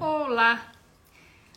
Olá, 0.00 0.72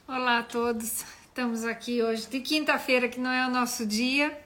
olá 0.06 0.40
a 0.40 0.44
todos. 0.44 1.06
Estamos 1.30 1.64
aqui 1.64 2.04
hoje 2.04 2.28
de 2.28 2.42
quinta-feira, 2.42 3.08
que 3.08 3.18
não 3.18 3.32
é 3.32 3.48
o 3.48 3.50
nosso 3.50 3.86
dia, 3.86 4.38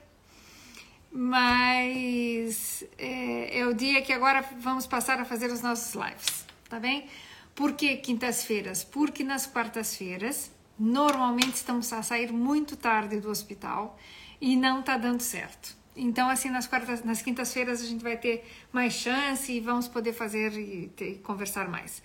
mas 1.12 2.84
é, 2.96 3.58
é, 3.58 3.66
o 3.66 3.74
dia 3.74 4.04
que 4.04 4.14
agora 4.14 4.46
vamos 4.60 4.86
passar 4.86 5.20
a 5.20 5.26
fazer 5.26 5.52
os 5.52 5.64
nossos 5.64 5.96
lives, 5.96 6.46
tá 6.70 6.80
bem? 6.80 7.08
Por 7.56 7.74
que 7.74 7.98
quintas-feiras? 7.98 8.84
Porque 8.84 9.24
nas 9.24 9.48
quartas-feiras 9.48 10.52
normalmente 10.78 11.56
estamos 11.56 11.92
a 11.92 12.04
sair 12.04 12.32
muito 12.32 12.78
tarde 12.78 13.20
do 13.20 13.32
hospital 13.32 13.98
e 14.40 14.56
não 14.56 14.84
tá 14.84 14.96
dando 14.96 15.22
certo. 15.22 15.76
Então, 15.96 16.30
assim, 16.30 16.52
nas, 16.52 16.68
quartas, 16.68 17.04
nas 17.04 17.24
quintas-feiras 17.24 17.82
a 17.82 17.86
gente 17.86 18.04
vai 18.04 18.16
ter 18.16 18.48
mais 18.72 18.94
chance 18.94 19.52
e 19.52 19.60
vamos 19.60 19.88
poder 19.88 20.14
fazer 20.14 20.54
e 20.54 20.88
ter, 20.90 21.16
conversar 21.24 21.68
mais. 21.68 22.04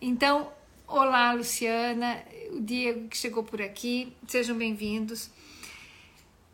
Então, 0.00 0.50
olá, 0.86 1.32
Luciana, 1.32 2.22
o 2.50 2.60
Diego 2.60 3.08
que 3.08 3.16
chegou 3.16 3.42
por 3.42 3.60
aqui, 3.60 4.12
sejam 4.26 4.56
bem-vindos. 4.56 5.30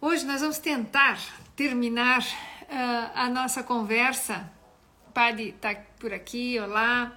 Hoje 0.00 0.24
nós 0.24 0.40
vamos 0.40 0.58
tentar 0.58 1.18
terminar 1.54 2.22
uh, 2.22 3.10
a 3.14 3.28
nossa 3.28 3.62
conversa. 3.62 4.50
Pade 5.12 5.50
está 5.50 5.74
por 5.98 6.12
aqui, 6.12 6.58
olá. 6.58 7.16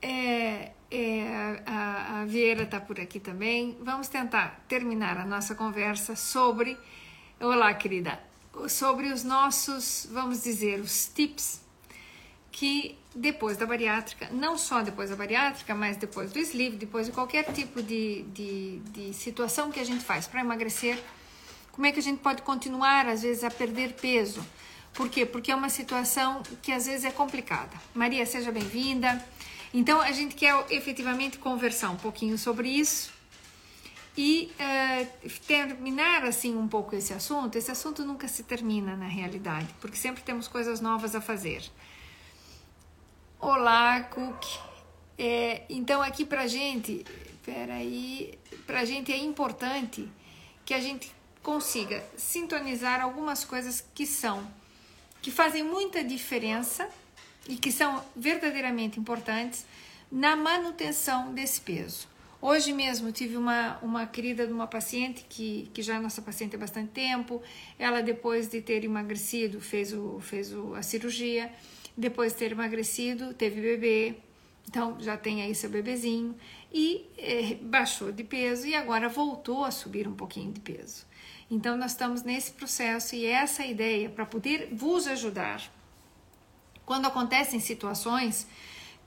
É, 0.00 0.72
é, 0.90 1.62
a, 1.66 2.20
a 2.20 2.24
Vieira 2.24 2.62
está 2.62 2.80
por 2.80 3.00
aqui 3.00 3.18
também. 3.18 3.76
Vamos 3.80 4.08
tentar 4.08 4.64
terminar 4.68 5.18
a 5.18 5.26
nossa 5.26 5.54
conversa 5.54 6.14
sobre, 6.14 6.78
olá 7.40 7.74
querida, 7.74 8.20
sobre 8.68 9.08
os 9.08 9.24
nossos, 9.24 10.08
vamos 10.10 10.42
dizer, 10.44 10.80
os 10.80 11.08
tips 11.08 11.65
que 12.56 12.96
depois 13.14 13.58
da 13.58 13.66
bariátrica, 13.66 14.30
não 14.32 14.56
só 14.56 14.80
depois 14.80 15.10
da 15.10 15.16
bariátrica, 15.16 15.74
mas 15.74 15.98
depois 15.98 16.32
do 16.32 16.38
sleeve, 16.38 16.76
depois 16.76 17.04
de 17.04 17.12
qualquer 17.12 17.52
tipo 17.52 17.82
de, 17.82 18.22
de, 18.32 18.78
de 18.78 19.12
situação 19.12 19.70
que 19.70 19.78
a 19.78 19.84
gente 19.84 20.02
faz 20.02 20.26
para 20.26 20.40
emagrecer, 20.40 20.98
como 21.70 21.86
é 21.86 21.92
que 21.92 21.98
a 21.98 22.02
gente 22.02 22.20
pode 22.20 22.40
continuar, 22.40 23.06
às 23.06 23.20
vezes, 23.20 23.44
a 23.44 23.50
perder 23.50 23.92
peso? 23.92 24.42
Por 24.94 25.10
quê? 25.10 25.26
Porque 25.26 25.52
é 25.52 25.54
uma 25.54 25.68
situação 25.68 26.42
que 26.62 26.72
às 26.72 26.86
vezes 26.86 27.04
é 27.04 27.10
complicada. 27.10 27.76
Maria, 27.94 28.24
seja 28.24 28.50
bem-vinda. 28.50 29.22
Então, 29.74 30.00
a 30.00 30.12
gente 30.12 30.34
quer 30.34 30.54
efetivamente 30.70 31.36
conversar 31.36 31.90
um 31.90 31.96
pouquinho 31.96 32.38
sobre 32.38 32.70
isso 32.70 33.12
e 34.16 34.50
uh, 34.58 35.30
terminar 35.46 36.24
assim 36.24 36.56
um 36.56 36.66
pouco 36.66 36.96
esse 36.96 37.12
assunto. 37.12 37.56
Esse 37.56 37.70
assunto 37.70 38.02
nunca 38.02 38.26
se 38.26 38.44
termina 38.44 38.96
na 38.96 39.08
realidade, 39.08 39.68
porque 39.78 39.98
sempre 39.98 40.22
temos 40.22 40.48
coisas 40.48 40.80
novas 40.80 41.14
a 41.14 41.20
fazer. 41.20 41.62
Olá, 43.38 44.00
Cook. 44.00 44.46
É, 45.18 45.64
então, 45.68 46.00
aqui 46.00 46.24
pra 46.24 46.46
gente, 46.46 47.04
peraí, 47.44 48.38
pra 48.66 48.82
gente 48.86 49.12
é 49.12 49.16
importante 49.18 50.08
que 50.64 50.72
a 50.72 50.80
gente 50.80 51.14
consiga 51.42 52.02
sintonizar 52.16 53.02
algumas 53.02 53.44
coisas 53.44 53.84
que 53.94 54.06
são, 54.06 54.50
que 55.20 55.30
fazem 55.30 55.62
muita 55.62 56.02
diferença 56.02 56.88
e 57.46 57.56
que 57.56 57.70
são 57.70 58.02
verdadeiramente 58.16 58.98
importantes 58.98 59.66
na 60.10 60.34
manutenção 60.34 61.34
desse 61.34 61.60
peso. 61.60 62.08
Hoje 62.40 62.72
mesmo 62.72 63.12
tive 63.12 63.36
uma, 63.36 63.78
uma 63.82 64.06
querida 64.06 64.46
de 64.46 64.52
uma 64.52 64.66
paciente 64.66 65.26
que, 65.28 65.70
que 65.74 65.82
já 65.82 65.96
é 65.96 65.98
nossa 65.98 66.22
paciente 66.22 66.56
há 66.56 66.58
bastante 66.58 66.90
tempo. 66.90 67.42
Ela, 67.78 68.02
depois 68.02 68.48
de 68.48 68.62
ter 68.62 68.82
emagrecido, 68.82 69.60
fez, 69.60 69.92
o, 69.92 70.20
fez 70.20 70.54
o, 70.54 70.74
a 70.74 70.82
cirurgia. 70.82 71.52
Depois 71.96 72.32
de 72.32 72.38
ter 72.38 72.52
emagrecido, 72.52 73.32
teve 73.32 73.60
bebê. 73.60 74.16
Então 74.68 74.96
já 75.00 75.16
tem 75.16 75.42
aí 75.42 75.54
seu 75.54 75.70
bebezinho. 75.70 76.36
E 76.72 77.08
é, 77.16 77.54
baixou 77.54 78.12
de 78.12 78.24
peso 78.24 78.66
e 78.66 78.74
agora 78.74 79.08
voltou 79.08 79.64
a 79.64 79.70
subir 79.70 80.06
um 80.06 80.14
pouquinho 80.14 80.52
de 80.52 80.60
peso. 80.60 81.06
Então 81.50 81.76
nós 81.76 81.92
estamos 81.92 82.22
nesse 82.22 82.52
processo 82.52 83.14
e 83.14 83.24
essa 83.24 83.62
é 83.62 83.70
ideia 83.70 84.08
para 84.08 84.26
poder 84.26 84.68
vos 84.72 85.06
ajudar 85.06 85.62
quando 86.84 87.06
acontecem 87.06 87.58
situações 87.60 88.46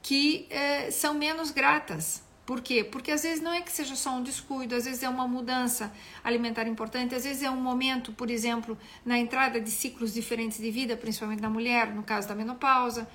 que 0.01 0.47
eh, 0.49 0.91
são 0.91 1.13
menos 1.13 1.51
gratas. 1.51 2.21
Por 2.49 2.61
quê? 2.61 2.83
Porque 2.83 3.11
às 3.11 3.21
vezes 3.21 3.43
não 3.43 3.53
é 3.53 3.61
que 3.61 3.71
seja 3.71 3.95
só 3.95 4.09
um 4.09 4.23
descuido, 4.23 4.73
às 4.73 4.85
vezes 4.85 5.03
é 5.03 5.07
uma 5.07 5.27
mudança 5.27 5.93
alimentar 6.23 6.67
importante, 6.67 7.13
às 7.13 7.23
vezes 7.23 7.43
é 7.43 7.51
um 7.51 7.61
momento, 7.61 8.11
por 8.11 8.31
exemplo, 8.31 8.75
na 9.05 9.19
entrada 9.19 9.61
de 9.61 9.69
ciclos 9.69 10.11
diferentes 10.11 10.57
de 10.57 10.71
vida, 10.71 10.97
principalmente 10.97 11.41
na 11.43 11.49
mulher, 11.51 11.93
no 11.93 12.01
caso 12.01 12.27
da 12.27 12.33
menopausa, 12.33 13.07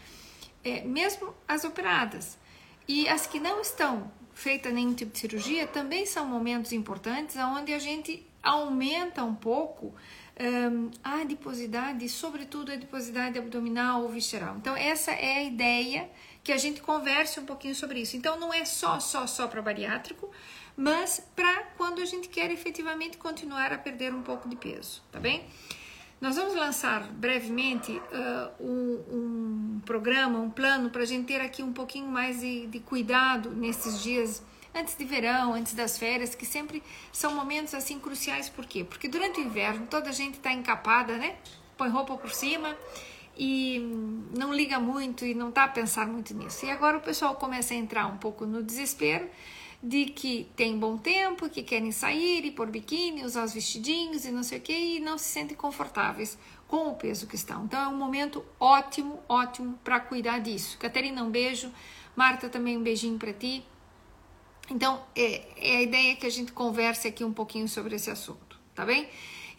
é, 0.62 0.82
mesmo 0.84 1.34
as 1.48 1.64
operadas. 1.64 2.38
E 2.86 3.08
as 3.08 3.26
que 3.26 3.40
não 3.40 3.60
estão 3.60 4.08
feitas 4.34 4.72
nenhum 4.72 4.94
tipo 4.94 5.10
de 5.10 5.18
cirurgia 5.18 5.66
também 5.66 6.06
são 6.06 6.24
momentos 6.24 6.70
importantes 6.70 7.34
onde 7.34 7.74
a 7.74 7.78
gente 7.80 8.24
aumenta 8.40 9.24
um 9.24 9.34
pouco 9.34 9.92
um, 10.38 10.90
a 11.02 11.22
adiposidade, 11.22 12.08
sobretudo 12.08 12.70
a 12.70 12.74
adiposidade 12.74 13.36
abdominal 13.36 14.02
ou 14.02 14.10
visceral. 14.10 14.56
Então, 14.58 14.76
essa 14.76 15.10
é 15.10 15.38
a 15.38 15.42
ideia 15.42 16.08
que 16.44 16.52
a 16.52 16.58
gente 16.58 16.82
converse 16.82 17.40
um 17.40 17.46
pouquinho 17.46 17.74
sobre 17.74 18.00
isso. 18.00 18.18
Então, 18.18 18.38
não 18.38 18.52
é 18.52 18.66
só, 18.66 19.00
só, 19.00 19.26
só 19.26 19.48
para 19.48 19.62
bariátrico, 19.62 20.30
mas 20.76 21.26
para 21.34 21.62
quando 21.78 22.02
a 22.02 22.04
gente 22.04 22.28
quer 22.28 22.50
efetivamente 22.50 23.16
continuar 23.16 23.72
a 23.72 23.78
perder 23.78 24.12
um 24.12 24.22
pouco 24.22 24.46
de 24.46 24.54
peso, 24.54 25.02
tá 25.10 25.18
bem? 25.18 25.46
Nós 26.20 26.36
vamos 26.36 26.54
lançar 26.54 27.02
brevemente 27.12 27.92
uh, 27.92 28.62
um, 28.62 29.76
um, 29.76 29.80
programa, 29.84 30.38
um 30.38 30.50
plano 30.50 30.90
para 30.90 31.02
a 31.02 31.06
gente 31.06 31.26
ter 31.26 31.40
aqui 31.40 31.62
um 31.62 31.72
pouquinho 31.72 32.08
mais 32.08 32.40
de, 32.40 32.66
de 32.66 32.78
cuidado 32.78 33.50
nesses 33.50 34.02
dias 34.02 34.42
antes 34.74 34.96
de 34.96 35.04
verão, 35.04 35.54
antes 35.54 35.72
das 35.72 35.98
férias, 35.98 36.34
que 36.34 36.44
sempre 36.44 36.82
são 37.10 37.34
momentos 37.34 37.74
assim 37.74 37.98
cruciais. 37.98 38.48
Por 38.48 38.66
quê? 38.66 38.84
Porque 38.84 39.08
durante 39.08 39.40
o 39.40 39.44
inverno 39.44 39.86
toda 39.86 40.10
a 40.10 40.12
gente 40.12 40.34
está 40.34 40.52
encapada, 40.52 41.16
né? 41.16 41.36
Põe 41.76 41.88
roupa 41.88 42.16
por 42.16 42.32
cima 42.32 42.76
e 43.36 43.80
não 44.36 44.52
liga 44.52 44.78
muito 44.78 45.24
e 45.24 45.34
não 45.34 45.50
tá 45.50 45.64
a 45.64 45.68
pensar 45.68 46.06
muito 46.06 46.34
nisso. 46.34 46.64
E 46.64 46.70
agora 46.70 46.98
o 46.98 47.00
pessoal 47.00 47.34
começa 47.34 47.74
a 47.74 47.76
entrar 47.76 48.06
um 48.06 48.16
pouco 48.16 48.46
no 48.46 48.62
desespero 48.62 49.28
de 49.82 50.06
que 50.06 50.48
tem 50.56 50.78
bom 50.78 50.96
tempo, 50.96 51.48
que 51.48 51.62
querem 51.62 51.92
sair 51.92 52.44
e 52.44 52.50
pôr 52.50 52.68
biquíni, 52.68 53.24
usar 53.24 53.44
os 53.44 53.52
vestidinhos 53.52 54.24
e 54.24 54.30
não 54.30 54.42
sei 54.42 54.58
o 54.58 54.60
que, 54.62 54.72
e 54.72 55.00
não 55.00 55.18
se 55.18 55.26
sentem 55.26 55.56
confortáveis 55.56 56.38
com 56.66 56.88
o 56.88 56.94
peso 56.94 57.26
que 57.26 57.36
estão. 57.36 57.64
Então 57.64 57.80
é 57.80 57.88
um 57.88 57.96
momento 57.96 58.44
ótimo, 58.58 59.20
ótimo 59.28 59.78
para 59.84 60.00
cuidar 60.00 60.38
disso. 60.38 60.78
Caterina, 60.78 61.22
um 61.22 61.30
beijo. 61.30 61.70
Marta, 62.16 62.48
também 62.48 62.78
um 62.78 62.82
beijinho 62.82 63.18
para 63.18 63.32
ti. 63.32 63.64
Então, 64.70 65.02
é, 65.14 65.42
é 65.56 65.76
a 65.78 65.82
ideia 65.82 66.16
que 66.16 66.26
a 66.26 66.30
gente 66.30 66.52
converse 66.52 67.06
aqui 67.06 67.24
um 67.24 67.32
pouquinho 67.32 67.68
sobre 67.68 67.96
esse 67.96 68.10
assunto, 68.10 68.58
tá 68.74 68.84
bem? 68.84 69.08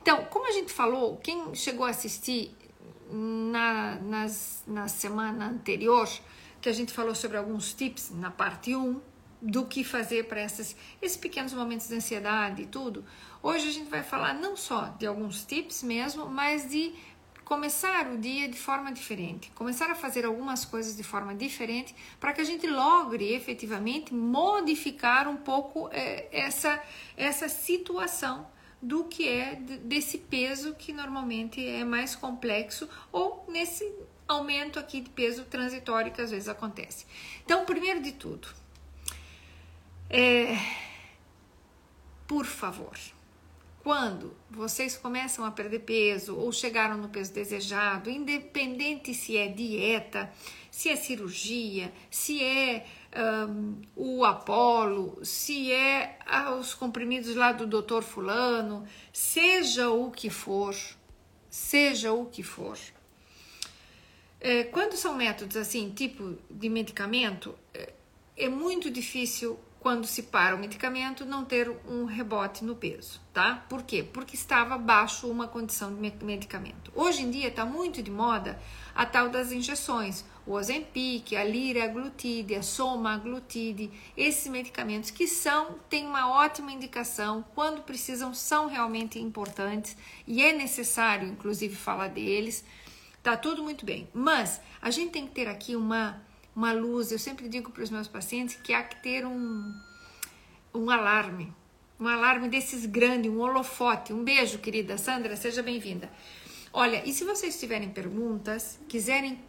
Então, 0.01 0.25
como 0.25 0.47
a 0.47 0.51
gente 0.51 0.71
falou, 0.71 1.17
quem 1.17 1.53
chegou 1.53 1.85
a 1.85 1.89
assistir 1.89 2.55
na, 3.15 3.95
nas, 4.01 4.63
na 4.67 4.87
semana 4.87 5.47
anterior, 5.47 6.09
que 6.59 6.67
a 6.67 6.73
gente 6.73 6.91
falou 6.91 7.15
sobre 7.15 7.37
alguns 7.37 7.73
tips 7.73 8.11
na 8.11 8.29
parte 8.29 8.75
1 8.75 8.99
do 9.41 9.65
que 9.65 9.83
fazer 9.83 10.27
para 10.27 10.43
esses, 10.43 10.75
pequenos 11.17 11.53
momentos 11.53 11.87
de 11.87 11.95
ansiedade 11.95 12.63
e 12.63 12.65
tudo. 12.65 13.05
Hoje 13.41 13.69
a 13.69 13.71
gente 13.71 13.89
vai 13.89 14.03
falar 14.03 14.33
não 14.33 14.57
só 14.57 14.93
de 14.99 15.05
alguns 15.05 15.45
tips 15.45 15.83
mesmo, 15.83 16.27
mas 16.27 16.69
de 16.69 16.93
começar 17.45 18.07
o 18.07 18.17
dia 18.17 18.49
de 18.49 18.57
forma 18.57 18.91
diferente, 18.91 19.51
começar 19.53 19.91
a 19.91 19.95
fazer 19.95 20.25
algumas 20.25 20.65
coisas 20.65 20.97
de 20.97 21.03
forma 21.03 21.35
diferente 21.35 21.95
para 22.19 22.33
que 22.33 22.41
a 22.41 22.43
gente 22.43 22.65
logre 22.65 23.33
efetivamente 23.33 24.13
modificar 24.13 25.27
um 25.27 25.37
pouco 25.37 25.87
é, 25.91 26.27
essa, 26.31 26.81
essa 27.15 27.47
situação 27.47 28.47
do 28.85 29.05
que 29.05 29.27
é 29.27 29.55
desse 29.55 30.19
peso 30.19 30.75
que 30.75 30.93
normalmente 30.93 31.65
é 31.65 31.83
mais 31.83 32.15
complexo 32.15 32.87
ou 33.11 33.43
nesse 33.49 33.91
aumento 34.27 34.77
aqui 34.77 35.01
de 35.01 35.09
peso 35.09 35.43
transitório 35.45 36.11
que 36.11 36.21
às 36.21 36.29
vezes 36.29 36.47
acontece. 36.47 37.05
Então, 37.43 37.65
primeiro 37.65 38.01
de 38.01 38.11
tudo, 38.11 38.47
é, 40.09 40.55
por 42.27 42.45
favor, 42.45 42.95
quando 43.83 44.35
vocês 44.49 44.95
começam 44.97 45.45
a 45.45 45.51
perder 45.51 45.79
peso 45.79 46.35
ou 46.35 46.51
chegaram 46.51 46.97
no 46.97 47.09
peso 47.09 47.33
desejado, 47.33 48.09
independente 48.09 49.13
se 49.15 49.35
é 49.35 49.47
dieta, 49.47 50.31
se 50.69 50.89
é 50.89 50.95
cirurgia, 50.95 51.91
se 52.09 52.43
é 52.43 52.85
um, 53.15 53.81
o 53.95 54.25
Apolo, 54.25 55.19
se 55.23 55.71
é 55.71 56.19
os 56.59 56.73
comprimidos 56.73 57.35
lá 57.35 57.51
do 57.51 57.65
doutor 57.65 58.03
Fulano, 58.03 58.85
seja 59.13 59.89
o 59.89 60.11
que 60.11 60.29
for, 60.29 60.75
seja 61.49 62.11
o 62.11 62.25
que 62.25 62.43
for. 62.43 62.77
É, 64.39 64.63
quando 64.65 64.95
são 64.95 65.15
métodos 65.15 65.57
assim, 65.57 65.89
tipo 65.91 66.37
de 66.49 66.69
medicamento, 66.69 67.57
é, 67.73 67.93
é 68.37 68.49
muito 68.49 68.91
difícil 68.91 69.59
quando 69.85 70.07
se 70.07 70.23
para 70.23 70.55
o 70.55 70.57
medicamento, 70.57 71.25
não 71.25 71.45
ter 71.45 71.69
um 71.87 72.05
rebote 72.05 72.65
no 72.65 72.75
peso, 72.75 73.21
tá? 73.31 73.63
Por 73.69 73.83
quê? 73.83 74.01
Porque 74.01 74.35
estava 74.35 74.79
baixo 74.79 75.29
uma 75.29 75.47
condição 75.47 75.93
de 75.93 76.25
medicamento. 76.25 76.91
Hoje 76.95 77.21
em 77.21 77.29
dia 77.29 77.49
está 77.49 77.63
muito 77.63 78.01
de 78.01 78.09
moda 78.09 78.59
a 78.95 79.05
tal 79.05 79.29
das 79.29 79.51
injeções, 79.51 80.25
o 80.45 80.53
Ozempic, 80.53 81.35
a 81.35 81.43
liraglutide, 81.43 82.55
a 82.55 82.61
somaglutide, 82.61 83.89
esses 84.15 84.47
medicamentos 84.47 85.09
que 85.09 85.27
são, 85.27 85.79
têm 85.89 86.05
uma 86.05 86.29
ótima 86.29 86.71
indicação, 86.71 87.43
quando 87.55 87.81
precisam, 87.81 88.33
são 88.33 88.67
realmente 88.67 89.19
importantes 89.19 89.97
e 90.27 90.43
é 90.43 90.53
necessário, 90.53 91.27
inclusive, 91.27 91.75
falar 91.75 92.09
deles. 92.09 92.63
Tá 93.23 93.35
tudo 93.35 93.63
muito 93.63 93.85
bem, 93.85 94.07
mas 94.13 94.61
a 94.79 94.91
gente 94.91 95.11
tem 95.11 95.25
que 95.25 95.33
ter 95.33 95.47
aqui 95.47 95.75
uma, 95.75 96.21
uma 96.55 96.71
luz. 96.71 97.11
Eu 97.11 97.17
sempre 97.17 97.49
digo 97.49 97.71
para 97.71 97.81
os 97.81 97.89
meus 97.89 98.07
pacientes 98.07 98.55
que 98.55 98.71
há 98.71 98.83
que 98.83 99.01
ter 99.01 99.25
um, 99.25 99.73
um 100.71 100.91
alarme, 100.91 101.51
um 101.99 102.07
alarme 102.07 102.49
desses 102.49 102.85
grandes, 102.85 103.31
um 103.31 103.39
holofote. 103.39 104.13
Um 104.13 104.23
beijo, 104.23 104.59
querida 104.59 104.95
Sandra, 104.95 105.35
seja 105.35 105.63
bem-vinda. 105.63 106.11
Olha, 106.71 107.01
e 107.03 107.13
se 107.13 107.23
vocês 107.23 107.59
tiverem 107.59 107.89
perguntas, 107.89 108.79
quiserem 108.87 109.39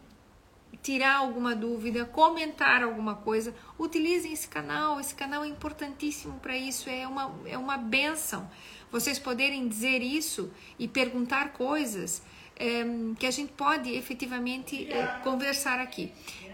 tirar 0.81 1.17
alguma 1.17 1.55
dúvida, 1.55 2.05
comentar 2.05 2.83
alguma 2.83 3.15
coisa, 3.15 3.53
utilizem 3.77 4.31
esse 4.31 4.47
canal. 4.47 4.99
Esse 4.99 5.15
canal 5.15 5.43
é 5.43 5.47
importantíssimo 5.47 6.39
para 6.39 6.55
isso, 6.55 6.89
é 6.89 7.07
uma, 7.07 7.33
é 7.45 7.57
uma 7.57 7.77
benção. 7.77 8.49
Vocês 8.91 9.19
poderem 9.19 9.67
dizer 9.67 10.01
isso 10.01 10.51
e 10.79 10.87
perguntar 10.87 11.53
coisas 11.53 12.21
é, 12.55 12.83
que 13.19 13.25
a 13.25 13.31
gente 13.31 13.51
pode 13.53 13.93
efetivamente 13.93 14.91
é, 14.91 15.05
conversar 15.23 15.79
aqui. 15.79 16.11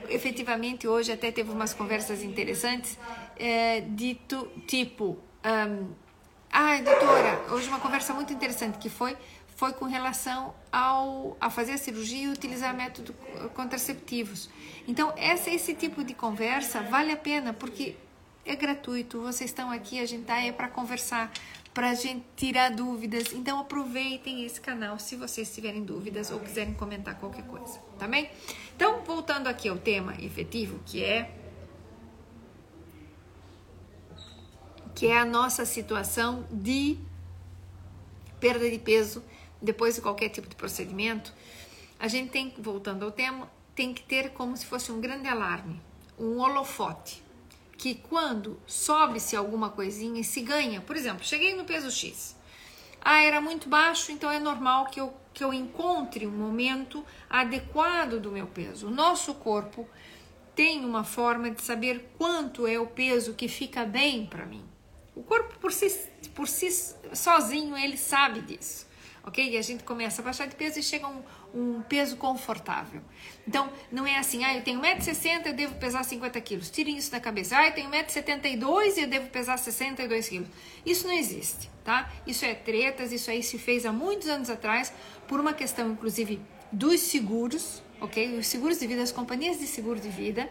Efetivamente, 0.10 0.88
hoje 0.88 1.12
até 1.12 1.32
teve 1.32 1.52
umas 1.52 1.74
conversas 1.74 2.24
interessantes, 2.24 2.98
é, 3.38 3.82
dito 3.82 4.52
tipo. 4.68 5.18
Um, 5.46 6.04
ah, 6.52 6.78
doutora, 6.82 7.42
hoje 7.52 7.68
uma 7.68 7.80
conversa 7.80 8.14
muito 8.14 8.32
interessante 8.32 8.78
que 8.78 8.90
foi 8.90 9.18
foi 9.56 9.74
com 9.74 9.86
relação 9.86 10.54
ao 10.72 11.38
a 11.40 11.50
fazer 11.50 11.74
a 11.74 11.78
cirurgia 11.78 12.26
e 12.26 12.28
utilizar 12.30 12.76
métodos 12.76 13.16
contraceptivos. 13.54 14.50
Então, 14.88 15.14
essa, 15.16 15.50
esse 15.50 15.74
tipo 15.74 16.04
de 16.04 16.14
conversa 16.14 16.82
vale 16.82 17.12
a 17.12 17.18
pena 17.18 17.54
porque 17.54 17.96
é 18.46 18.56
gratuito. 18.56 19.22
Vocês 19.22 19.50
estão 19.50 19.72
aqui, 19.72 20.00
a 20.00 20.06
gente 20.06 20.22
está 20.22 20.36
aí 20.36 20.52
para 20.52 20.68
conversar, 20.68 21.32
para 21.74 21.92
a 21.92 21.94
gente 21.94 22.24
tirar 22.36 22.72
dúvidas. 22.72 23.32
Então, 23.34 23.60
aproveitem 23.60 24.44
esse 24.44 24.60
canal 24.60 25.00
se 25.00 25.16
vocês 25.16 25.54
tiverem 25.54 25.84
dúvidas 25.84 26.32
ou 26.32 26.40
quiserem 26.40 26.74
comentar 26.74 27.16
qualquer 27.20 27.46
coisa, 27.46 27.80
tá 27.98 28.08
bem? 28.08 28.30
Então, 28.76 29.02
voltando 29.04 29.48
aqui 29.48 29.70
ao 29.70 29.78
tema 29.78 30.16
efetivo, 30.20 30.80
que 30.86 31.04
é 31.04 31.32
que 34.96 35.08
é 35.08 35.18
a 35.18 35.26
nossa 35.26 35.66
situação 35.66 36.46
de 36.52 37.00
perda 38.40 38.70
de 38.70 38.78
peso 38.78 39.24
depois 39.64 39.96
de 39.96 40.02
qualquer 40.02 40.28
tipo 40.30 40.50
de 40.50 40.56
procedimento, 40.56 41.34
a 41.98 42.08
gente 42.10 42.30
tem, 42.30 42.54
voltando 42.58 43.06
ao 43.06 43.12
tema, 43.12 43.50
tem 43.74 43.94
que 43.94 44.04
ter 44.04 44.32
como 44.32 44.56
se 44.58 44.66
fosse 44.66 44.92
um 44.92 45.00
grande 45.00 45.28
alarme, 45.30 45.82
um 46.20 46.40
holofote, 46.40 47.24
que 47.78 47.96
quando 47.96 48.60
sobe-se 48.68 49.36
alguma 49.36 49.70
coisinha 49.70 50.20
e 50.20 50.24
se 50.24 50.42
ganha, 50.42 50.82
por 50.82 50.98
exemplo, 50.98 51.24
cheguei 51.24 51.56
no 51.56 51.64
peso 51.64 51.90
X, 51.90 52.36
ah, 53.02 53.22
era 53.22 53.40
muito 53.40 53.70
baixo, 53.70 54.12
então 54.12 54.30
é 54.30 54.40
normal 54.40 54.88
que 54.88 55.00
eu, 55.00 55.14
que 55.34 55.44
eu 55.44 55.54
encontre 55.54 56.28
um 56.28 56.32
momento 56.32 57.06
adequado 57.30 58.20
do 58.20 58.32
meu 58.32 58.48
peso. 58.48 58.88
O 58.88 58.92
nosso 58.92 59.34
corpo 59.36 59.88
tem 60.56 60.86
uma 60.86 61.04
forma 61.04 61.50
de 61.52 61.62
saber 61.62 62.14
quanto 62.18 62.68
é 62.68 62.80
o 62.80 62.88
peso 62.88 63.34
que 63.34 63.48
fica 63.48 63.84
bem 63.84 64.26
para 64.26 64.46
mim. 64.46 64.64
O 65.16 65.24
corpo 65.24 65.58
por 65.60 65.74
si, 65.74 65.90
por 66.34 66.48
si 66.48 66.70
sozinho 67.14 67.76
ele 67.78 67.98
sabe 67.98 68.42
disso 68.42 68.93
ok? 69.26 69.52
E 69.52 69.58
a 69.58 69.62
gente 69.62 69.84
começa 69.84 70.22
a 70.22 70.26
baixar 70.26 70.48
de 70.48 70.56
peso 70.56 70.80
e 70.80 70.84
chega 70.84 71.06
a 71.06 71.10
um, 71.10 71.24
um 71.54 71.82
peso 71.82 72.18
confortável. 72.18 73.02
Então, 73.48 73.72
não 73.92 74.06
é 74.06 74.18
assim, 74.18 74.44
ah, 74.44 74.56
eu 74.56 74.62
tenho 74.64 74.82
1,60m, 74.82 75.46
eu 75.46 75.54
devo 75.54 75.76
pesar 75.76 76.04
50 76.04 76.40
quilos. 76.42 76.70
Tirem 76.70 76.98
isso 76.98 77.10
da 77.10 77.20
cabeça. 77.20 77.58
Ah, 77.58 77.68
eu 77.68 77.74
tenho 77.74 77.90
1,72m 77.90 78.98
e 78.98 79.02
eu 79.02 79.08
devo 79.08 79.30
pesar 79.30 79.58
62 79.58 80.30
quilos. 80.30 80.48
Isso 80.86 81.08
não 81.08 81.14
existe, 81.14 81.70
tá? 81.84 82.12
Isso 82.28 82.44
é 82.46 82.54
tretas, 82.54 83.12
isso 83.12 83.32
aí 83.32 83.42
se 83.42 83.58
fez 83.58 83.86
há 83.86 83.92
muitos 83.94 84.28
anos 84.28 84.50
atrás, 84.50 84.94
por 85.28 85.40
uma 85.40 85.54
questão, 85.54 85.92
inclusive, 85.92 86.42
dos 86.72 87.00
seguros, 87.00 87.82
ok? 88.02 88.38
Os 88.38 88.48
seguros 88.48 88.80
de 88.80 88.88
vida, 88.88 89.02
as 89.02 89.12
companhias 89.12 89.60
de 89.60 89.68
seguro 89.68 90.00
de 90.00 90.10
vida, 90.10 90.50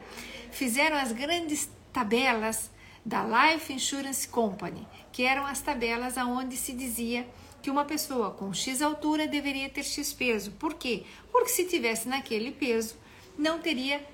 fizeram 0.51 0.97
as 0.97 1.13
grandes 1.13 1.69
tabelas 1.93 2.71
da 3.05 3.25
Life 3.25 3.73
Insurance 3.73 4.27
Company, 4.29 4.87
que 5.11 5.25
eram 5.25 5.45
as 5.45 5.61
tabelas 5.61 6.17
aonde 6.17 6.57
se 6.57 6.73
dizia 6.73 7.27
que 7.63 7.71
uma 7.71 7.85
pessoa 7.85 8.33
com 8.33 8.53
X 8.53 8.83
altura 8.83 9.27
deveria 9.27 9.69
ter 9.69 9.85
X 9.85 10.13
peso. 10.13 10.51
Por 10.53 10.75
quê? 10.75 11.05
Porque 11.31 11.49
se 11.49 11.65
tivesse 11.65 12.09
naquele 12.09 12.51
peso, 12.51 12.97
não 13.39 13.61
teria 13.61 14.05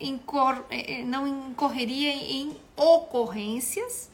eh, 0.00 1.00
eh, 1.00 1.04
não 1.04 1.26
incorreria 1.26 2.12
em 2.12 2.56
ocorrências 2.76 4.10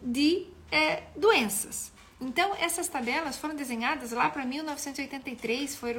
de 0.00 0.46
é, 0.72 1.02
doenças. 1.14 1.92
Então, 2.20 2.52
essas 2.56 2.88
tabelas 2.88 3.36
foram 3.36 3.54
desenhadas 3.54 4.10
lá 4.10 4.28
para 4.28 4.44
1983, 4.44 5.76
foi 5.76 5.94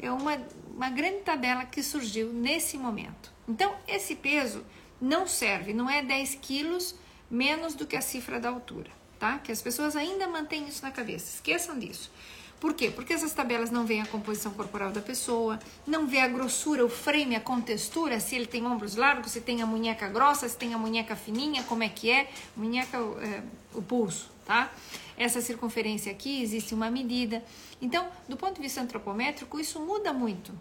é 0.00 0.10
uma, 0.10 0.40
uma 0.74 0.90
grande 0.90 1.18
tabela 1.18 1.64
que 1.64 1.82
surgiu 1.82 2.32
nesse 2.32 2.76
momento. 2.76 3.32
Então, 3.46 3.76
esse 3.86 4.16
peso 4.16 4.64
não 5.00 5.26
serve, 5.26 5.72
não 5.72 5.88
é 5.88 6.02
10 6.02 6.36
quilos 6.36 6.96
menos 7.30 7.74
do 7.74 7.86
que 7.86 7.96
a 7.96 8.00
cifra 8.00 8.40
da 8.40 8.48
altura 8.48 9.01
tá? 9.22 9.38
Que 9.38 9.52
as 9.52 9.62
pessoas 9.62 9.94
ainda 9.94 10.26
mantêm 10.26 10.66
isso 10.66 10.82
na 10.82 10.90
cabeça. 10.90 11.32
Esqueçam 11.36 11.78
disso. 11.78 12.10
Por 12.58 12.74
quê? 12.74 12.90
Porque 12.90 13.12
essas 13.12 13.32
tabelas 13.32 13.70
não 13.70 13.86
veem 13.86 14.02
a 14.02 14.06
composição 14.06 14.50
corporal 14.52 14.90
da 14.90 15.00
pessoa, 15.00 15.60
não 15.86 16.08
vê 16.08 16.18
a 16.18 16.26
grossura, 16.26 16.84
o 16.84 16.88
frame, 16.88 17.36
a 17.36 17.40
contextura, 17.40 18.18
se 18.18 18.34
ele 18.34 18.46
tem 18.46 18.66
ombros 18.66 18.96
largos, 18.96 19.30
se 19.30 19.40
tem 19.40 19.62
a 19.62 19.66
munheca 19.66 20.08
grossa, 20.08 20.48
se 20.48 20.56
tem 20.56 20.74
a 20.74 20.78
munheca 20.78 21.14
fininha, 21.14 21.62
como 21.62 21.84
é 21.84 21.88
que 21.88 22.10
é, 22.10 22.32
munheca, 22.56 22.98
é, 22.98 23.42
o 23.72 23.80
pulso, 23.80 24.28
tá? 24.44 24.72
Essa 25.16 25.40
circunferência 25.40 26.10
aqui 26.10 26.42
existe 26.42 26.74
uma 26.74 26.90
medida. 26.90 27.44
Então, 27.80 28.08
do 28.28 28.36
ponto 28.36 28.56
de 28.56 28.62
vista 28.62 28.80
antropométrico, 28.80 29.60
isso 29.60 29.78
muda 29.78 30.12
muito. 30.12 30.52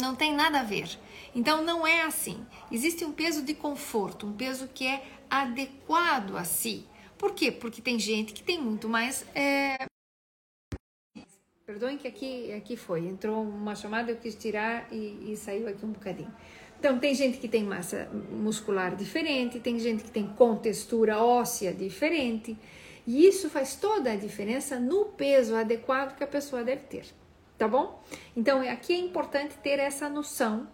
Não 0.00 0.16
tem 0.16 0.34
nada 0.34 0.60
a 0.60 0.64
ver. 0.64 0.98
Então, 1.32 1.62
não 1.62 1.86
é 1.86 2.02
assim. 2.02 2.44
Existe 2.72 3.04
um 3.04 3.12
peso 3.12 3.42
de 3.42 3.54
conforto, 3.54 4.26
um 4.26 4.32
peso 4.32 4.68
que 4.74 4.84
é 4.84 5.04
adequado 5.30 6.36
a 6.36 6.44
si. 6.44 6.88
Por 7.22 7.34
quê? 7.34 7.52
Porque 7.52 7.80
tem 7.80 8.00
gente 8.00 8.32
que 8.32 8.42
tem 8.42 8.60
muito 8.60 8.88
mais. 8.88 9.24
É... 9.32 9.76
Perdoem 11.64 11.96
que 11.96 12.08
aqui, 12.08 12.52
aqui 12.52 12.76
foi, 12.76 13.06
entrou 13.06 13.44
uma 13.44 13.76
chamada, 13.76 14.10
eu 14.10 14.16
quis 14.16 14.34
tirar 14.34 14.92
e, 14.92 15.30
e 15.30 15.36
saiu 15.36 15.68
aqui 15.68 15.86
um 15.86 15.92
bocadinho. 15.92 16.34
Então, 16.80 16.98
tem 16.98 17.14
gente 17.14 17.38
que 17.38 17.46
tem 17.46 17.62
massa 17.62 18.10
muscular 18.12 18.96
diferente, 18.96 19.60
tem 19.60 19.78
gente 19.78 20.02
que 20.02 20.10
tem 20.10 20.26
contextura 20.26 21.22
óssea 21.22 21.72
diferente, 21.72 22.58
e 23.06 23.24
isso 23.24 23.48
faz 23.48 23.76
toda 23.76 24.10
a 24.10 24.16
diferença 24.16 24.80
no 24.80 25.04
peso 25.04 25.54
adequado 25.54 26.16
que 26.16 26.24
a 26.24 26.26
pessoa 26.26 26.64
deve 26.64 26.82
ter, 26.86 27.06
tá 27.56 27.68
bom? 27.68 28.02
Então, 28.36 28.68
aqui 28.68 28.92
é 28.94 28.98
importante 28.98 29.56
ter 29.58 29.78
essa 29.78 30.08
noção 30.08 30.68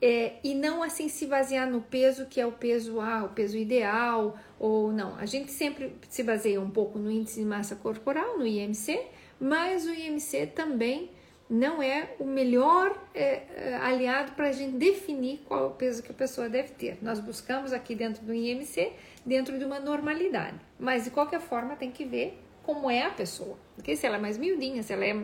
é, 0.00 0.34
e 0.44 0.54
não 0.54 0.82
assim 0.82 1.08
se 1.08 1.26
basear 1.26 1.70
no 1.70 1.80
peso 1.80 2.26
que 2.26 2.40
é 2.40 2.46
o 2.46 2.52
peso 2.52 3.00
ah, 3.00 3.24
o 3.24 3.28
peso 3.30 3.56
ideal 3.56 4.38
ou 4.58 4.92
não. 4.92 5.16
A 5.16 5.26
gente 5.26 5.50
sempre 5.50 5.96
se 6.08 6.22
baseia 6.22 6.60
um 6.60 6.70
pouco 6.70 6.98
no 6.98 7.10
índice 7.10 7.40
de 7.40 7.46
massa 7.46 7.76
corporal, 7.76 8.38
no 8.38 8.46
IMC, 8.46 9.00
mas 9.40 9.86
o 9.86 9.90
IMC 9.90 10.46
também 10.48 11.10
não 11.48 11.80
é 11.80 12.14
o 12.18 12.24
melhor 12.24 13.00
é, 13.14 13.42
é 13.54 13.74
aliado 13.76 14.32
para 14.32 14.48
a 14.48 14.52
gente 14.52 14.76
definir 14.76 15.42
qual 15.46 15.64
é 15.64 15.66
o 15.66 15.70
peso 15.70 16.02
que 16.02 16.10
a 16.10 16.14
pessoa 16.14 16.48
deve 16.48 16.70
ter. 16.70 16.98
Nós 17.00 17.20
buscamos 17.20 17.72
aqui 17.72 17.94
dentro 17.94 18.24
do 18.24 18.34
IMC, 18.34 18.92
dentro 19.24 19.58
de 19.58 19.64
uma 19.64 19.78
normalidade, 19.78 20.56
mas 20.78 21.04
de 21.04 21.10
qualquer 21.10 21.40
forma 21.40 21.76
tem 21.76 21.90
que 21.90 22.04
ver 22.04 22.42
como 22.62 22.90
é 22.90 23.04
a 23.04 23.10
pessoa, 23.10 23.56
porque 23.76 23.94
se 23.94 24.04
ela 24.04 24.16
é 24.16 24.20
mais 24.20 24.36
miudinha, 24.36 24.82
se 24.82 24.92
ela 24.92 25.04
é 25.04 25.16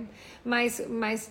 mais, 0.45 0.87
mais 0.87 1.29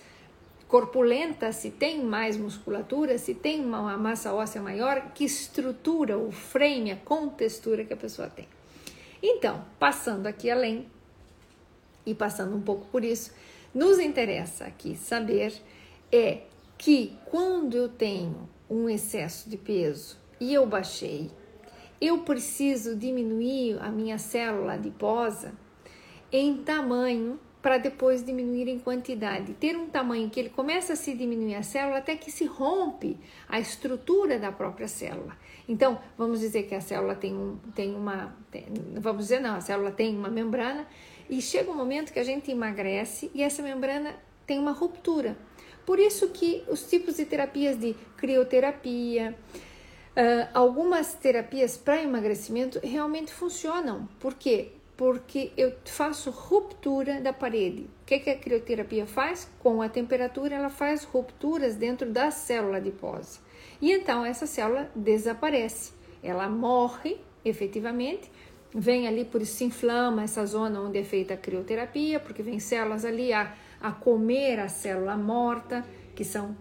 corpulenta, 0.71 1.51
se 1.51 1.69
tem 1.69 2.01
mais 2.01 2.37
musculatura, 2.37 3.17
se 3.17 3.33
tem 3.33 3.59
uma 3.59 3.97
massa 3.97 4.33
óssea 4.33 4.61
maior, 4.61 5.11
que 5.13 5.25
estrutura 5.25 6.17
o 6.17 6.31
frame, 6.31 6.93
a 6.93 6.95
contextura 6.95 7.83
que 7.83 7.91
a 7.91 7.97
pessoa 7.97 8.29
tem. 8.29 8.47
Então, 9.21 9.65
passando 9.77 10.27
aqui 10.27 10.49
além 10.49 10.87
e 12.05 12.15
passando 12.15 12.55
um 12.55 12.61
pouco 12.61 12.85
por 12.85 13.03
isso, 13.03 13.33
nos 13.75 13.99
interessa 13.99 14.63
aqui 14.63 14.95
saber 14.95 15.53
é 16.09 16.43
que 16.77 17.17
quando 17.25 17.75
eu 17.75 17.89
tenho 17.89 18.47
um 18.69 18.87
excesso 18.87 19.49
de 19.49 19.57
peso 19.57 20.17
e 20.39 20.53
eu 20.53 20.65
baixei, 20.65 21.29
eu 21.99 22.19
preciso 22.19 22.95
diminuir 22.95 23.77
a 23.81 23.89
minha 23.89 24.17
célula 24.17 24.75
adiposa 24.75 25.51
em 26.31 26.55
tamanho 26.63 27.37
para 27.61 27.77
depois 27.77 28.25
diminuir 28.25 28.67
em 28.67 28.79
quantidade. 28.79 29.53
Ter 29.53 29.77
um 29.77 29.87
tamanho 29.87 30.29
que 30.29 30.39
ele 30.39 30.49
começa 30.49 30.93
a 30.93 30.95
se 30.95 31.13
diminuir 31.13 31.55
a 31.55 31.63
célula 31.63 31.97
até 31.97 32.15
que 32.15 32.31
se 32.31 32.45
rompe 32.45 33.17
a 33.47 33.59
estrutura 33.59 34.39
da 34.39 34.51
própria 34.51 34.87
célula. 34.87 35.37
Então, 35.67 35.99
vamos 36.17 36.39
dizer 36.39 36.63
que 36.63 36.73
a 36.73 36.81
célula 36.81 37.15
tem, 37.15 37.33
um, 37.33 37.57
tem 37.75 37.95
uma. 37.95 38.35
Tem, 38.49 38.65
vamos 38.95 39.25
dizer, 39.25 39.39
não, 39.39 39.55
a 39.55 39.61
célula 39.61 39.91
tem 39.91 40.15
uma 40.15 40.29
membrana 40.29 40.87
e 41.29 41.41
chega 41.41 41.71
um 41.71 41.75
momento 41.75 42.11
que 42.11 42.19
a 42.19 42.23
gente 42.23 42.51
emagrece 42.51 43.31
e 43.33 43.43
essa 43.43 43.61
membrana 43.61 44.15
tem 44.45 44.59
uma 44.59 44.71
ruptura. 44.71 45.37
Por 45.85 45.99
isso 45.99 46.29
que 46.29 46.63
os 46.67 46.89
tipos 46.89 47.17
de 47.17 47.25
terapias 47.25 47.79
de 47.79 47.95
crioterapia, 48.17 49.35
algumas 50.53 51.13
terapias 51.13 51.77
para 51.77 52.01
emagrecimento 52.01 52.79
realmente 52.83 53.33
funcionam. 53.33 54.07
Por 54.19 54.35
quê? 54.35 54.73
Porque 54.95 55.51
eu 55.57 55.73
faço 55.85 56.29
ruptura 56.29 57.19
da 57.19 57.33
parede. 57.33 57.83
O 58.01 58.05
que, 58.05 58.19
que 58.19 58.29
a 58.29 58.37
crioterapia 58.37 59.07
faz? 59.07 59.49
Com 59.59 59.81
a 59.81 59.89
temperatura, 59.89 60.55
ela 60.55 60.69
faz 60.69 61.03
rupturas 61.03 61.75
dentro 61.75 62.09
da 62.09 62.29
célula 62.29 62.77
adiposa. 62.77 63.39
E 63.81 63.91
então 63.91 64.23
essa 64.23 64.45
célula 64.45 64.91
desaparece. 64.95 65.93
Ela 66.21 66.47
morre 66.47 67.17
efetivamente 67.43 68.29
vem 68.73 69.07
ali, 69.07 69.25
por 69.25 69.41
isso 69.41 69.55
se 69.55 69.63
inflama 69.65 70.23
essa 70.23 70.45
zona 70.45 70.79
onde 70.81 70.97
é 70.99 71.03
feita 71.03 71.33
a 71.33 71.37
crioterapia, 71.37 72.19
porque 72.19 72.41
vem 72.41 72.59
células 72.59 73.03
ali 73.05 73.33
a, 73.33 73.53
a 73.81 73.91
comer 73.91 74.59
a 74.59 74.69
célula 74.69 75.17
morta, 75.17 75.85
que 76.15 76.23
são 76.23 76.55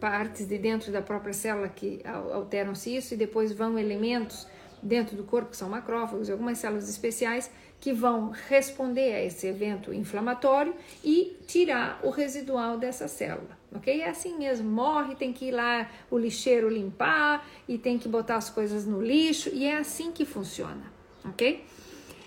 partes 0.00 0.46
de 0.46 0.58
dentro 0.58 0.92
da 0.92 1.02
própria 1.02 1.32
célula 1.32 1.68
que 1.68 2.00
alteram-se 2.32 2.96
isso, 2.96 3.14
e 3.14 3.16
depois 3.16 3.52
vão 3.52 3.78
elementos 3.78 4.46
dentro 4.82 5.16
do 5.16 5.24
corpo, 5.24 5.50
que 5.50 5.56
são 5.56 5.68
macrófagos 5.68 6.28
e 6.28 6.32
algumas 6.32 6.58
células 6.58 6.88
especiais, 6.88 7.50
que 7.80 7.92
vão 7.92 8.30
responder 8.48 9.14
a 9.14 9.24
esse 9.24 9.46
evento 9.46 9.94
inflamatório 9.94 10.74
e 11.04 11.36
tirar 11.46 12.00
o 12.02 12.10
residual 12.10 12.76
dessa 12.76 13.06
célula, 13.06 13.56
ok? 13.72 14.00
É 14.00 14.08
assim 14.08 14.36
mesmo, 14.36 14.68
morre, 14.68 15.14
tem 15.14 15.32
que 15.32 15.46
ir 15.46 15.52
lá 15.52 15.88
o 16.10 16.18
lixeiro 16.18 16.68
limpar 16.68 17.46
e 17.68 17.78
tem 17.78 17.98
que 17.98 18.08
botar 18.08 18.36
as 18.36 18.50
coisas 18.50 18.84
no 18.84 19.00
lixo, 19.00 19.50
e 19.52 19.64
é 19.64 19.78
assim 19.78 20.10
que 20.10 20.24
funciona 20.24 20.98
ok? 21.24 21.64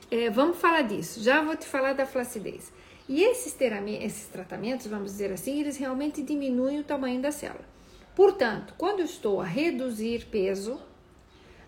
É, 0.10 0.30
vamos 0.30 0.58
falar 0.58 0.84
disso. 0.84 1.22
Já 1.22 1.42
vou 1.42 1.56
te 1.56 1.66
falar 1.66 1.94
da 1.94 2.06
flacidez. 2.06 2.72
E 3.08 3.24
esses, 3.24 3.56
esses 4.00 4.28
tratamentos, 4.28 4.88
vamos 4.88 5.12
dizer 5.12 5.32
assim, 5.32 5.60
eles 5.60 5.78
realmente 5.78 6.22
diminuem 6.22 6.80
o 6.80 6.84
tamanho 6.84 7.22
da 7.22 7.32
célula. 7.32 7.66
Portanto, 8.16 8.74
quando 8.78 9.00
eu 9.00 9.06
estou 9.06 9.42
a 9.42 9.46
reduzir 9.46 10.28
peso, 10.30 10.80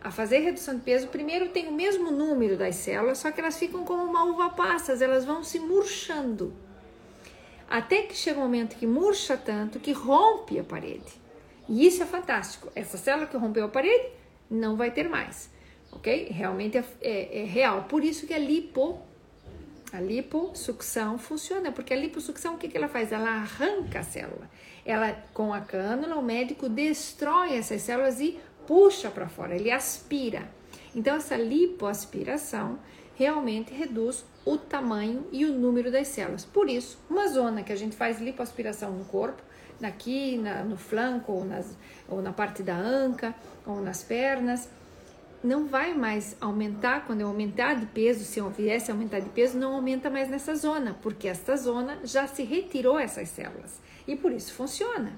a 0.04 0.12
fazer 0.12 0.40
redução 0.40 0.76
de 0.76 0.82
peso, 0.82 1.08
primeiro 1.08 1.50
tem 1.50 1.68
o 1.68 1.72
mesmo 1.72 2.12
número 2.12 2.58
das 2.58 2.76
células, 2.76 3.20
só 3.20 3.32
que 3.32 3.40
elas 3.40 3.58
ficam 3.58 3.84
como 3.86 4.04
uma 4.04 4.26
uva 4.26 4.50
passas, 4.50 5.02
elas 5.02 5.26
vão 5.26 5.44
se 5.44 5.60
murchando. 5.60 6.54
Até 7.70 8.04
que 8.04 8.16
chega 8.16 8.40
um 8.40 8.44
momento 8.44 8.76
que 8.76 8.86
murcha 8.86 9.38
tanto 9.38 9.80
que 9.80 9.92
rompe 9.92 10.60
a 10.60 10.64
parede. 10.64 11.22
E 11.68 11.88
isso 11.88 12.04
é 12.04 12.06
fantástico. 12.06 12.70
Essa 12.76 12.98
célula 12.98 13.26
que 13.26 13.38
rompeu 13.38 13.66
a 13.66 13.70
parede 13.70 14.10
não 14.50 14.76
vai 14.76 14.92
ter 14.92 15.08
mais 15.08 15.54
ok? 15.96 16.28
Realmente 16.32 16.78
é, 16.78 16.84
é, 17.02 17.42
é, 17.42 17.46
real. 17.46 17.84
Por 17.84 18.04
isso 18.04 18.28
que 18.28 18.34
a 18.34 18.40
lipo, 18.40 19.00
a 19.92 20.00
liposucção 20.00 21.18
funciona, 21.18 21.72
porque 21.72 21.94
a 21.94 21.98
liposucção 21.98 22.56
o 22.56 22.58
que, 22.58 22.68
que 22.68 22.78
ela 22.78 22.88
faz? 22.88 23.12
Ela 23.12 23.30
arranca 23.30 24.00
a 24.00 24.04
célula. 24.04 24.50
Ela, 24.86 25.14
com 25.34 25.54
a 25.54 25.62
cânula, 25.62 26.16
o 26.16 26.22
médico 26.22 26.68
destrói 26.68 27.56
essas 27.56 27.82
células 27.82 28.20
e 28.20 28.38
puxa 28.68 29.10
para 29.10 29.28
fora, 29.28 29.56
ele 29.56 29.72
aspira. 29.72 30.50
Então, 30.96 31.16
essa 31.16 31.36
lipoaspiração 31.36 32.80
realmente 33.16 33.74
reduz 33.74 34.26
o 34.46 34.58
tamanho 34.58 35.28
e 35.32 35.46
o 35.46 35.54
número 35.54 35.92
das 35.92 36.08
células. 36.08 36.46
Por 36.46 36.70
isso, 36.70 37.00
uma 37.10 37.28
zona 37.28 37.64
que 37.64 37.72
a 37.72 37.76
gente 37.76 37.96
faz 37.96 38.20
lipoaspiração 38.20 38.92
no 38.92 39.06
corpo, 39.06 39.42
aqui 39.82 40.38
na, 40.38 40.64
no 40.64 40.78
flanco 40.78 41.32
ou, 41.32 41.46
nas, 41.46 41.76
ou 42.08 42.22
na 42.22 42.32
parte 42.32 42.64
da 42.64 42.76
anca 42.76 43.36
ou 43.66 43.82
nas 43.82 44.04
pernas, 44.04 44.70
não 45.44 45.68
vai 45.68 45.94
mais 45.94 46.38
aumentar, 46.40 47.06
quando 47.06 47.22
eu 47.22 47.28
aumentar 47.28 47.74
de 47.74 47.86
peso, 47.88 48.24
se 48.24 48.40
eu 48.40 48.50
viesse 48.50 48.90
aumentar 48.90 49.20
de 49.20 49.30
peso, 49.30 49.58
não 49.58 49.76
aumenta 49.76 50.10
mais 50.10 50.30
nessa 50.30 50.56
zona, 50.56 50.96
porque 51.02 51.28
esta 51.28 51.58
zona 51.58 52.00
já 52.04 52.26
se 52.28 52.44
retirou 52.44 52.98
essas 52.98 53.28
células. 53.30 53.82
E 54.08 54.16
por 54.16 54.32
isso 54.32 54.54
funciona. 54.54 55.12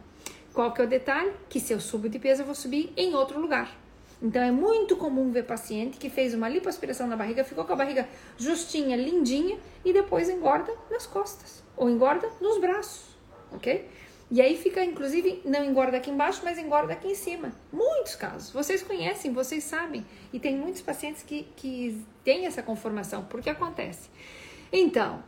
Qual 0.56 0.72
que 0.72 0.82
é 0.82 0.86
o 0.86 0.88
detalhe? 0.88 1.34
Que 1.50 1.60
se 1.60 1.74
eu 1.74 1.82
subo 1.82 2.08
de 2.08 2.18
peso, 2.18 2.42
eu 2.42 2.46
vou 2.46 2.56
subir 2.56 2.94
em 2.96 3.14
outro 3.14 3.38
lugar. 3.42 3.78
Então 4.22 4.42
é 4.42 4.52
muito 4.52 4.96
comum 4.96 5.30
ver 5.30 5.44
paciente 5.44 5.98
que 5.98 6.10
fez 6.10 6.34
uma 6.34 6.48
lipoaspiração 6.48 7.08
na 7.08 7.18
barriga, 7.18 7.44
ficou 7.44 7.66
com 7.66 7.74
a 7.74 7.76
barriga 7.76 8.08
justinha, 8.38 8.96
lindinha 8.96 9.60
e 9.84 9.92
depois 9.92 10.30
engorda 10.30 10.74
nas 10.90 11.06
costas 11.06 11.62
ou 11.76 11.90
engorda 11.90 12.30
nos 12.40 12.58
braços, 12.58 13.18
ok? 13.52 13.86
E 14.32 14.42
aí 14.42 14.58
fica, 14.58 14.82
inclusive, 14.82 15.42
não 15.44 15.62
engorda 15.64 15.98
aqui 15.98 16.10
embaixo, 16.10 16.40
mas 16.46 16.58
engorda 16.58 16.94
aqui 16.94 17.10
em 17.10 17.16
cima. 17.16 17.52
Muitos 17.72 18.16
casos. 18.16 18.50
Vocês 18.50 18.82
conhecem, 18.82 19.34
vocês 19.34 19.64
sabem. 19.66 20.06
E 20.32 20.40
tem 20.40 20.58
muitos 20.58 20.82
pacientes 20.82 21.22
que, 21.22 21.48
que 21.56 22.04
têm 22.24 22.46
essa 22.46 22.64
conformação. 22.64 23.26
Por 23.26 23.42
que 23.42 23.50
acontece? 23.50 24.10
Então, 24.72 25.22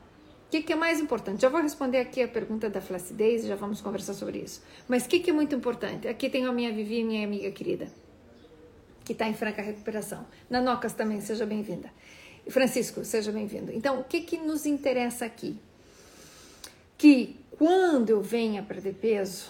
o 0.47 0.49
que, 0.49 0.61
que, 0.63 0.71
é 0.71 0.75
mais 0.77 1.01
importante? 1.01 1.41
Já 1.41 1.49
vou 1.49 1.61
responder 1.61 1.97
aqui 1.97 2.23
a 2.23 2.27
pergunta 2.27 2.69
da 2.69 2.79
flacidez, 2.79 3.45
já 3.45 3.55
vamos 3.55 3.81
conversar 3.81 4.13
sobre 4.13 4.39
isso. 4.39 4.63
Mas 4.87 5.05
o 5.05 5.09
que, 5.09 5.19
que, 5.19 5.29
é 5.29 5.33
muito 5.33 5.53
importante? 5.53 6.07
Aqui 6.07 6.29
tenho 6.29 6.49
a 6.49 6.53
minha 6.53 6.71
Vivi, 6.71 7.03
minha 7.03 7.25
amiga 7.25 7.51
querida, 7.51 7.89
que 9.03 9.11
está 9.11 9.27
em 9.27 9.33
franca 9.33 9.61
recuperação. 9.61 10.25
Nanocas 10.49 10.93
também, 10.93 11.19
seja 11.19 11.45
bem-vinda. 11.45 11.91
Francisco, 12.47 13.03
seja 13.03 13.29
bem-vindo. 13.29 13.73
Então, 13.73 13.99
o 13.99 14.05
que, 14.05 14.21
que 14.21 14.37
nos 14.37 14.65
interessa 14.65 15.25
aqui? 15.25 15.59
Que 16.97 17.35
quando 17.51 18.11
eu 18.11 18.21
venha 18.21 18.63
perder 18.63 18.93
peso, 18.93 19.49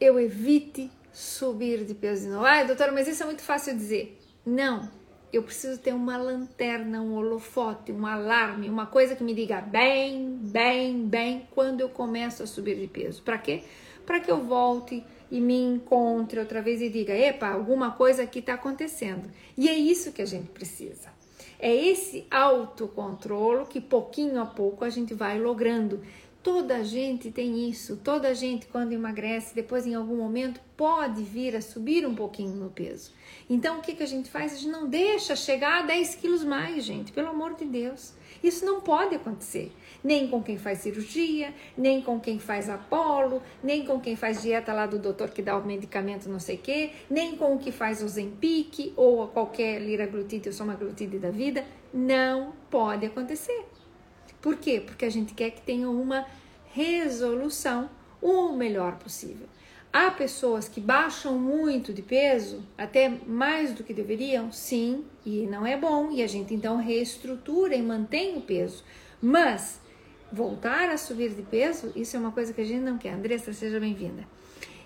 eu 0.00 0.20
evite 0.20 0.88
subir 1.12 1.84
de 1.84 1.92
peso 1.92 2.22
de 2.22 2.28
novo. 2.28 2.44
Ai, 2.44 2.64
doutora, 2.68 2.92
mas 2.92 3.08
isso 3.08 3.20
é 3.20 3.26
muito 3.26 3.42
fácil 3.42 3.76
dizer. 3.76 4.16
Não, 4.46 4.88
eu 5.32 5.42
preciso 5.42 5.80
ter 5.80 5.94
uma 5.94 6.16
lanterna, 6.16 7.00
um 7.00 7.14
holofote, 7.14 7.92
um 7.92 8.06
alarme, 8.06 8.68
uma 8.68 8.86
coisa 8.86 9.14
que 9.14 9.22
me 9.22 9.34
diga 9.34 9.60
bem, 9.60 10.38
bem, 10.42 11.06
bem 11.06 11.46
quando 11.52 11.80
eu 11.80 11.88
começo 11.88 12.42
a 12.42 12.46
subir 12.46 12.76
de 12.76 12.88
peso. 12.88 13.22
Para 13.22 13.38
quê? 13.38 13.62
Para 14.04 14.18
que 14.18 14.30
eu 14.30 14.42
volte 14.42 15.04
e 15.30 15.40
me 15.40 15.60
encontre 15.62 16.40
outra 16.40 16.60
vez 16.60 16.82
e 16.82 16.88
diga: 16.88 17.14
epa, 17.14 17.48
alguma 17.48 17.92
coisa 17.92 18.24
aqui 18.24 18.40
está 18.40 18.54
acontecendo. 18.54 19.30
E 19.56 19.68
é 19.68 19.74
isso 19.74 20.12
que 20.12 20.22
a 20.22 20.26
gente 20.26 20.48
precisa. 20.48 21.20
É 21.62 21.74
esse 21.74 22.26
autocontrole 22.30 23.66
que 23.66 23.80
pouquinho 23.80 24.40
a 24.40 24.46
pouco 24.46 24.84
a 24.84 24.88
gente 24.88 25.12
vai 25.12 25.38
logrando. 25.38 26.00
Toda 26.42 26.82
gente 26.82 27.30
tem 27.30 27.68
isso, 27.68 27.98
toda 27.98 28.34
gente 28.34 28.66
quando 28.66 28.92
emagrece, 28.92 29.54
depois 29.54 29.86
em 29.86 29.94
algum 29.94 30.16
momento 30.16 30.58
pode 30.74 31.22
vir 31.22 31.54
a 31.54 31.60
subir 31.60 32.06
um 32.06 32.14
pouquinho 32.14 32.56
no 32.56 32.70
peso. 32.70 33.12
Então 33.48 33.78
o 33.78 33.82
que, 33.82 33.94
que 33.94 34.02
a 34.02 34.06
gente 34.06 34.30
faz? 34.30 34.54
A 34.54 34.56
gente 34.56 34.70
não 34.70 34.88
deixa 34.88 35.36
chegar 35.36 35.82
a 35.82 35.86
10 35.86 36.14
quilos 36.14 36.42
mais, 36.42 36.82
gente, 36.82 37.12
pelo 37.12 37.28
amor 37.28 37.56
de 37.56 37.66
Deus. 37.66 38.14
Isso 38.42 38.64
não 38.64 38.80
pode 38.80 39.14
acontecer, 39.14 39.70
nem 40.02 40.28
com 40.28 40.42
quem 40.42 40.56
faz 40.56 40.78
cirurgia, 40.78 41.52
nem 41.76 42.00
com 42.00 42.18
quem 42.18 42.38
faz 42.38 42.70
apolo, 42.70 43.42
nem 43.62 43.84
com 43.84 44.00
quem 44.00 44.16
faz 44.16 44.40
dieta 44.40 44.72
lá 44.72 44.86
do 44.86 44.98
doutor 44.98 45.28
que 45.28 45.42
dá 45.42 45.58
o 45.58 45.66
medicamento 45.66 46.26
não 46.26 46.40
sei 46.40 46.56
o 46.56 46.60
quê, 46.60 46.92
nem 47.10 47.36
com 47.36 47.54
o 47.54 47.58
que 47.58 47.70
faz 47.70 48.02
o 48.02 48.08
Zempic 48.08 48.94
ou 48.96 49.28
qualquer 49.28 49.78
liraglutide 49.78 50.48
ou 50.48 50.54
somaglutide 50.54 51.18
da 51.18 51.30
vida. 51.30 51.66
Não 51.92 52.54
pode 52.70 53.04
acontecer. 53.04 53.66
Por 54.40 54.56
quê? 54.56 54.82
Porque 54.84 55.04
a 55.04 55.10
gente 55.10 55.34
quer 55.34 55.50
que 55.50 55.60
tenha 55.60 55.88
uma 55.88 56.26
resolução 56.72 57.90
o 58.20 58.52
melhor 58.52 58.96
possível. 58.96 59.46
Há 59.92 60.10
pessoas 60.10 60.68
que 60.68 60.80
baixam 60.80 61.36
muito 61.36 61.92
de 61.92 62.00
peso, 62.00 62.62
até 62.78 63.08
mais 63.26 63.74
do 63.74 63.82
que 63.82 63.92
deveriam, 63.92 64.52
sim, 64.52 65.04
e 65.26 65.46
não 65.46 65.66
é 65.66 65.76
bom, 65.76 66.12
e 66.12 66.22
a 66.22 66.28
gente 66.28 66.54
então 66.54 66.76
reestrutura 66.76 67.74
e 67.74 67.82
mantém 67.82 68.36
o 68.36 68.40
peso. 68.40 68.84
Mas 69.20 69.80
voltar 70.32 70.88
a 70.90 70.96
subir 70.96 71.30
de 71.30 71.42
peso, 71.42 71.92
isso 71.96 72.16
é 72.16 72.20
uma 72.20 72.30
coisa 72.30 72.52
que 72.52 72.60
a 72.60 72.64
gente 72.64 72.82
não 72.82 72.98
quer. 72.98 73.14
Andressa, 73.14 73.52
seja 73.52 73.80
bem-vinda. 73.80 74.24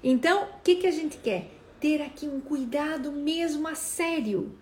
Então, 0.03 0.45
o 0.45 0.63
que, 0.63 0.77
que 0.77 0.87
a 0.87 0.91
gente 0.91 1.19
quer? 1.19 1.51
Ter 1.79 2.01
aqui 2.01 2.27
um 2.27 2.41
cuidado 2.41 3.13
mesmo 3.13 3.69
a 3.69 3.75
sério 3.75 4.57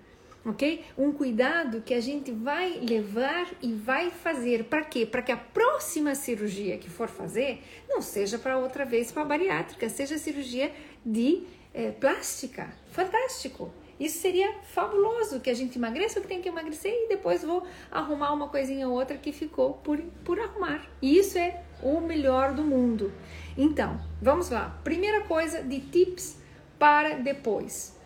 ok? 0.44 0.84
Um 0.96 1.12
cuidado 1.12 1.80
que 1.80 1.94
a 1.94 2.00
gente 2.00 2.30
vai 2.32 2.80
levar 2.80 3.48
e 3.60 3.72
vai 3.72 4.10
fazer. 4.10 4.64
Para 4.64 4.82
quê? 4.84 5.06
Para 5.06 5.22
que 5.22 5.32
a 5.32 5.36
próxima 5.36 6.14
cirurgia 6.14 6.78
que 6.78 6.90
for 6.90 7.08
fazer 7.08 7.62
não 7.88 8.00
seja 8.00 8.38
para 8.38 8.58
outra 8.58 8.84
vez 8.84 9.12
para 9.12 9.24
bariátrica, 9.24 9.88
seja 9.88 10.18
cirurgia 10.18 10.72
de 11.04 11.42
é, 11.74 11.90
plástica. 11.90 12.72
Fantástico! 12.90 13.72
Isso 14.00 14.18
seria 14.18 14.52
fabuloso, 14.64 15.38
que 15.38 15.48
a 15.48 15.54
gente 15.54 15.78
emagreça 15.78 16.18
o 16.18 16.22
que 16.22 16.28
tem 16.28 16.42
que 16.42 16.48
emagrecer 16.48 16.92
e 16.92 17.08
depois 17.08 17.44
vou 17.44 17.64
arrumar 17.88 18.32
uma 18.32 18.48
coisinha 18.48 18.88
ou 18.88 18.94
outra 18.94 19.16
que 19.16 19.30
ficou 19.30 19.74
por, 19.74 19.98
por 20.24 20.40
arrumar. 20.40 20.84
E 21.00 21.16
isso 21.16 21.38
é 21.38 21.62
o 21.80 22.00
melhor 22.00 22.52
do 22.52 22.64
mundo. 22.64 23.12
Então, 23.56 24.00
vamos 24.20 24.50
lá. 24.50 24.80
Primeira 24.82 25.20
coisa 25.20 25.62
de 25.62 25.78
tips 25.78 26.36
para 26.80 27.14
depois. 27.14 27.96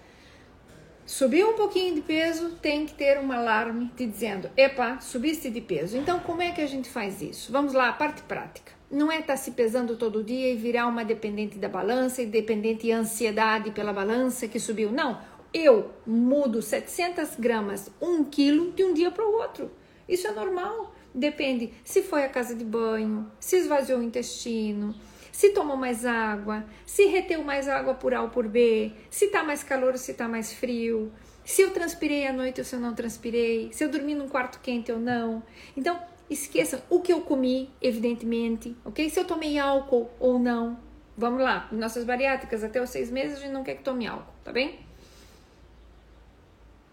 Subiu 1.06 1.50
um 1.50 1.54
pouquinho 1.54 1.94
de 1.94 2.00
peso, 2.00 2.56
tem 2.60 2.84
que 2.84 2.92
ter 2.92 3.16
um 3.20 3.30
alarme 3.30 3.92
te 3.96 4.04
dizendo: 4.04 4.50
epa, 4.56 4.98
subiste 5.00 5.48
de 5.48 5.60
peso. 5.60 5.96
Então, 5.96 6.18
como 6.18 6.42
é 6.42 6.50
que 6.50 6.60
a 6.60 6.66
gente 6.66 6.88
faz 6.90 7.22
isso? 7.22 7.52
Vamos 7.52 7.72
lá, 7.72 7.90
a 7.90 7.92
parte 7.92 8.22
prática. 8.22 8.72
Não 8.90 9.10
é 9.10 9.20
estar 9.20 9.34
tá 9.34 9.36
se 9.36 9.52
pesando 9.52 9.96
todo 9.96 10.24
dia 10.24 10.52
e 10.52 10.56
virar 10.56 10.88
uma 10.88 11.04
dependente 11.04 11.58
da 11.58 11.68
balança 11.68 12.22
e 12.22 12.26
dependente 12.26 12.82
de 12.82 12.92
ansiedade 12.92 13.70
pela 13.70 13.92
balança 13.92 14.48
que 14.48 14.58
subiu. 14.58 14.90
Não, 14.90 15.20
eu 15.54 15.92
mudo 16.04 16.60
700 16.60 17.36
gramas, 17.38 17.88
1 18.02 18.24
quilo 18.24 18.72
de 18.72 18.82
um 18.82 18.92
dia 18.92 19.12
para 19.12 19.24
o 19.24 19.32
outro. 19.32 19.70
Isso 20.08 20.26
é 20.26 20.32
normal. 20.32 20.92
Depende 21.14 21.72
se 21.84 22.02
foi 22.02 22.24
a 22.24 22.28
casa 22.28 22.52
de 22.52 22.64
banho, 22.64 23.30
se 23.38 23.56
esvaziou 23.56 24.00
o 24.00 24.02
intestino, 24.02 24.92
se 25.36 25.50
tomou 25.50 25.76
mais 25.76 26.06
água, 26.06 26.64
se 26.86 27.04
reteu 27.08 27.44
mais 27.44 27.68
água 27.68 27.92
por 27.92 28.14
A 28.14 28.22
ou 28.22 28.30
por 28.30 28.48
B, 28.48 28.90
se 29.10 29.26
tá 29.26 29.44
mais 29.44 29.62
calor 29.62 29.92
ou 29.92 29.98
se 29.98 30.14
tá 30.14 30.26
mais 30.26 30.50
frio, 30.50 31.12
se 31.44 31.60
eu 31.60 31.72
transpirei 31.72 32.26
à 32.26 32.32
noite 32.32 32.58
ou 32.58 32.64
se 32.64 32.74
eu 32.74 32.80
não 32.80 32.94
transpirei, 32.94 33.70
se 33.70 33.84
eu 33.84 33.90
dormi 33.90 34.14
num 34.14 34.30
quarto 34.30 34.58
quente 34.60 34.90
ou 34.90 34.98
não. 34.98 35.42
Então, 35.76 36.00
esqueçam 36.30 36.80
o 36.88 37.00
que 37.00 37.12
eu 37.12 37.20
comi, 37.20 37.68
evidentemente, 37.82 38.74
ok? 38.82 39.10
Se 39.10 39.20
eu 39.20 39.26
tomei 39.26 39.58
álcool 39.58 40.10
ou 40.18 40.38
não. 40.38 40.78
Vamos 41.18 41.42
lá, 41.42 41.68
nossas 41.70 42.04
bariátricas, 42.04 42.64
até 42.64 42.80
os 42.80 42.88
seis 42.88 43.10
meses 43.10 43.36
a 43.36 43.40
gente 43.40 43.52
não 43.52 43.62
quer 43.62 43.74
que 43.74 43.82
tome 43.82 44.06
álcool, 44.06 44.32
tá 44.42 44.50
bem? 44.50 44.78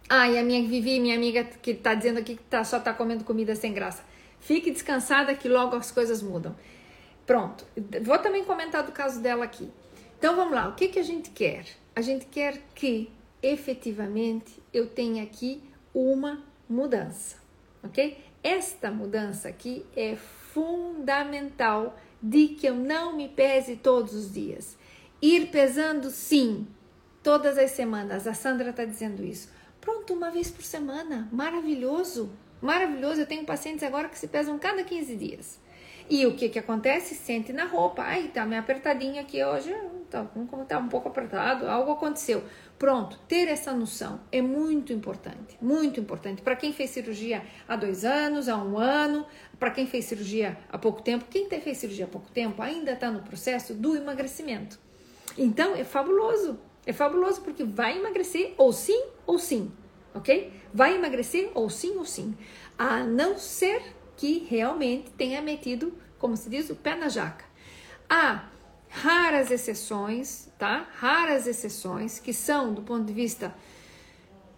Ah, 0.10 0.30
e 0.30 0.38
a 0.38 0.44
minha 0.44 0.68
Vivi, 0.68 1.00
minha 1.00 1.16
amiga 1.16 1.46
que 1.46 1.74
tá 1.74 1.94
dizendo 1.94 2.20
aqui 2.20 2.36
que 2.36 2.44
tá, 2.44 2.66
só 2.66 2.78
tá 2.78 2.94
comendo 2.94 3.24
comida 3.24 3.56
sem 3.56 3.74
graça. 3.74 4.04
Fique 4.42 4.70
descansada 4.70 5.34
que 5.34 5.48
logo 5.48 5.78
as 5.78 5.92
coisas 5.92 6.22
mudam. 6.22 6.54
Pronto. 7.26 7.66
Vou 8.04 8.18
também 8.20 8.44
comentar 8.44 8.84
do 8.84 8.92
caso 8.92 9.22
dela 9.22 9.46
aqui. 9.46 9.70
Então 10.18 10.36
vamos 10.36 10.54
lá. 10.54 10.68
O 10.70 10.76
que, 10.76 10.88
que 10.88 11.00
a 11.00 11.04
gente 11.04 11.30
quer? 11.30 11.66
A 11.96 12.02
gente 12.02 12.26
quer 12.26 12.62
que 12.74 13.12
efetivamente 13.42 14.62
eu 14.74 14.88
tenha 14.88 15.24
aqui 15.24 15.62
uma 15.94 16.44
mudança, 16.68 17.36
ok? 17.84 18.18
Esta 18.42 18.90
mudança 18.90 19.48
aqui 19.48 19.86
é 19.96 20.16
fundamental 20.16 21.98
de 22.22 22.50
que 22.50 22.68
eu 22.68 22.76
não 22.76 23.16
me 23.16 23.28
pese 23.30 23.76
todos 23.76 24.14
os 24.14 24.34
dias. 24.34 24.78
Ir 25.22 25.48
pesando, 25.48 26.10
sim, 26.10 26.68
todas 27.22 27.58
as 27.58 27.72
semanas. 27.72 28.28
A 28.28 28.34
Sandra 28.34 28.70
está 28.70 28.86
dizendo 28.86 29.24
isso. 29.24 29.50
Pronto, 29.80 30.14
uma 30.14 30.30
vez 30.30 30.50
por 30.50 30.64
semana. 30.64 31.28
Maravilhoso. 31.32 32.32
Maravilhoso. 32.62 33.22
Eu 33.22 33.26
tenho 33.26 33.46
pacientes 33.46 33.84
agora 33.84 34.10
que 34.10 34.18
se 34.18 34.28
pesam 34.28 34.58
cada 34.58 34.84
15 34.84 35.16
dias. 35.16 35.60
E 36.10 36.26
o 36.26 36.36
que 36.36 36.50
que 36.50 36.60
acontece? 36.60 37.16
Sente 37.16 37.54
na 37.54 37.66
roupa. 37.66 38.04
Ai, 38.04 38.30
tá 38.34 38.46
meio 38.46 38.62
apertadinho 38.62 39.22
aqui 39.22 39.44
hoje. 39.44 39.74
Tá, 40.10 40.28
tá 40.68 40.78
um 40.78 40.88
pouco 40.88 41.10
apertado, 41.10 41.68
algo 41.68 41.94
aconteceu. 41.94 42.44
Pronto, 42.78 43.18
ter 43.28 43.48
essa 43.48 43.74
noção 43.74 44.20
é 44.32 44.44
muito 44.44 44.94
importante, 44.94 45.58
muito 45.60 46.00
importante. 46.00 46.44
Para 46.44 46.56
quem 46.56 46.72
fez 46.72 46.92
cirurgia 46.92 47.42
há 47.68 47.76
dois 47.76 48.06
anos, 48.06 48.48
há 48.48 48.56
um 48.56 48.78
ano, 48.78 49.26
para 49.58 49.72
quem 49.72 49.88
fez 49.88 50.06
cirurgia 50.06 50.56
há 50.70 50.78
pouco 50.78 51.02
tempo, 51.02 51.26
quem 51.32 51.50
fez 51.50 51.80
cirurgia 51.80 52.06
há 52.06 52.08
pouco 52.08 52.30
tempo 52.30 52.62
ainda 52.62 52.92
está 52.92 53.10
no 53.10 53.24
processo 53.24 53.74
do 53.74 53.96
emagrecimento. 53.96 54.78
Então 55.36 55.76
é 55.76 55.84
fabuloso, 55.84 56.60
é 56.86 56.94
fabuloso 56.94 57.42
porque 57.42 57.64
vai 57.64 57.98
emagrecer 57.98 58.54
ou 58.56 58.72
sim 58.72 59.06
ou 59.26 59.40
sim, 59.40 59.72
ok? 60.14 60.54
Vai 60.72 60.96
emagrecer 60.96 61.50
ou 61.56 61.72
sim 61.72 61.98
ou 61.98 62.06
sim, 62.06 62.38
a 62.78 63.00
não 63.04 63.36
ser 63.38 63.82
que 64.18 64.46
realmente 64.50 65.12
tenha 65.12 65.42
metido, 65.42 65.94
como 66.20 66.38
se 66.38 66.50
diz, 66.50 66.70
o 66.70 66.76
pé 66.76 66.96
na 66.96 67.10
jaca. 67.10 67.46
Há 68.10 68.46
raras 68.90 69.50
exceções, 69.50 70.50
tá? 70.58 70.88
Raras 70.96 71.48
exceções 71.48 72.20
que 72.20 72.34
são 72.34 72.74
do 72.74 72.82
ponto 72.82 73.06
de 73.06 73.14
vista 73.14 73.54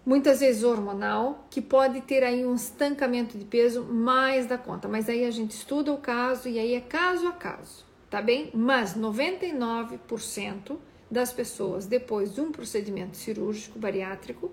muitas 0.04 0.38
vezes 0.38 0.62
hormonal, 0.62 1.46
que 1.50 1.60
pode 1.60 2.00
ter 2.02 2.22
aí 2.22 2.46
um 2.46 2.54
estancamento 2.54 3.36
de 3.36 3.44
peso 3.44 3.82
mais 3.82 4.46
da 4.46 4.56
conta, 4.56 4.86
mas 4.86 5.08
aí 5.08 5.24
a 5.24 5.30
gente 5.32 5.50
estuda 5.50 5.92
o 5.92 5.98
caso 5.98 6.48
e 6.48 6.60
aí 6.60 6.74
é 6.74 6.80
caso 6.80 7.26
a 7.26 7.32
caso, 7.32 7.84
tá 8.08 8.22
bem? 8.22 8.50
Mas 8.54 8.94
99% 8.94 10.76
das 11.10 11.32
pessoas 11.32 11.86
depois 11.86 12.32
de 12.32 12.40
um 12.40 12.52
procedimento 12.52 13.16
cirúrgico 13.16 13.80
bariátrico 13.80 14.52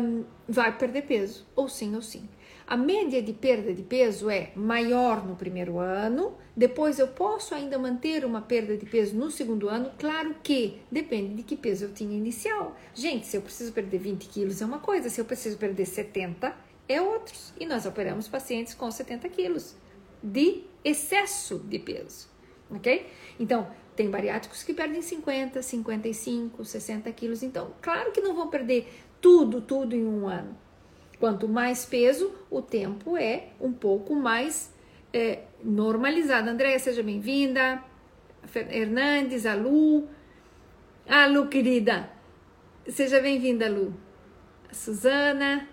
um, 0.00 0.24
vai 0.48 0.76
perder 0.76 1.02
peso, 1.02 1.46
ou 1.54 1.68
sim 1.68 1.94
ou 1.94 2.02
sim. 2.02 2.26
A 2.68 2.76
média 2.76 3.22
de 3.22 3.32
perda 3.32 3.72
de 3.72 3.84
peso 3.84 4.28
é 4.28 4.50
maior 4.56 5.24
no 5.24 5.36
primeiro 5.36 5.78
ano, 5.78 6.36
depois 6.56 6.98
eu 6.98 7.06
posso 7.06 7.54
ainda 7.54 7.78
manter 7.78 8.24
uma 8.24 8.42
perda 8.42 8.76
de 8.76 8.84
peso 8.84 9.14
no 9.14 9.30
segundo 9.30 9.68
ano, 9.68 9.92
claro 9.96 10.34
que 10.42 10.80
depende 10.90 11.34
de 11.34 11.42
que 11.44 11.54
peso 11.54 11.84
eu 11.84 11.92
tinha 11.92 12.16
inicial. 12.16 12.76
Gente, 12.92 13.24
se 13.24 13.36
eu 13.36 13.42
preciso 13.42 13.72
perder 13.72 13.98
20 13.98 14.26
quilos 14.26 14.60
é 14.60 14.64
uma 14.64 14.80
coisa, 14.80 15.08
se 15.08 15.20
eu 15.20 15.24
preciso 15.24 15.56
perder 15.56 15.86
70 15.86 16.52
é 16.88 17.00
outros. 17.00 17.54
E 17.60 17.64
nós 17.64 17.86
operamos 17.86 18.26
pacientes 18.26 18.74
com 18.74 18.90
70 18.90 19.28
quilos 19.28 19.76
de 20.20 20.64
excesso 20.82 21.60
de 21.60 21.78
peso, 21.78 22.26
ok? 22.68 23.06
Então, 23.38 23.70
tem 23.94 24.10
bariátricos 24.10 24.64
que 24.64 24.74
perdem 24.74 25.02
50, 25.02 25.62
55, 25.62 26.64
60 26.64 27.12
quilos. 27.12 27.44
Então, 27.44 27.70
claro 27.80 28.10
que 28.10 28.20
não 28.20 28.34
vão 28.34 28.48
perder 28.48 28.92
tudo, 29.20 29.60
tudo 29.60 29.94
em 29.94 30.04
um 30.04 30.26
ano 30.26 30.65
Quanto 31.18 31.48
mais 31.48 31.86
peso, 31.86 32.34
o 32.50 32.60
tempo 32.60 33.16
é 33.16 33.48
um 33.60 33.72
pouco 33.72 34.14
mais 34.14 34.72
é, 35.12 35.40
normalizado. 35.64 36.50
Andréia, 36.50 36.78
seja 36.78 37.02
bem-vinda. 37.02 37.82
Hernandes, 38.54 39.46
a 39.46 39.54
Lu. 39.54 40.08
Ah, 41.08 41.26
Lu, 41.26 41.48
querida. 41.48 42.10
Seja 42.88 43.20
bem-vinda, 43.20 43.68
Lu. 43.68 43.94
A 44.70 44.74
Suzana. 44.74 45.68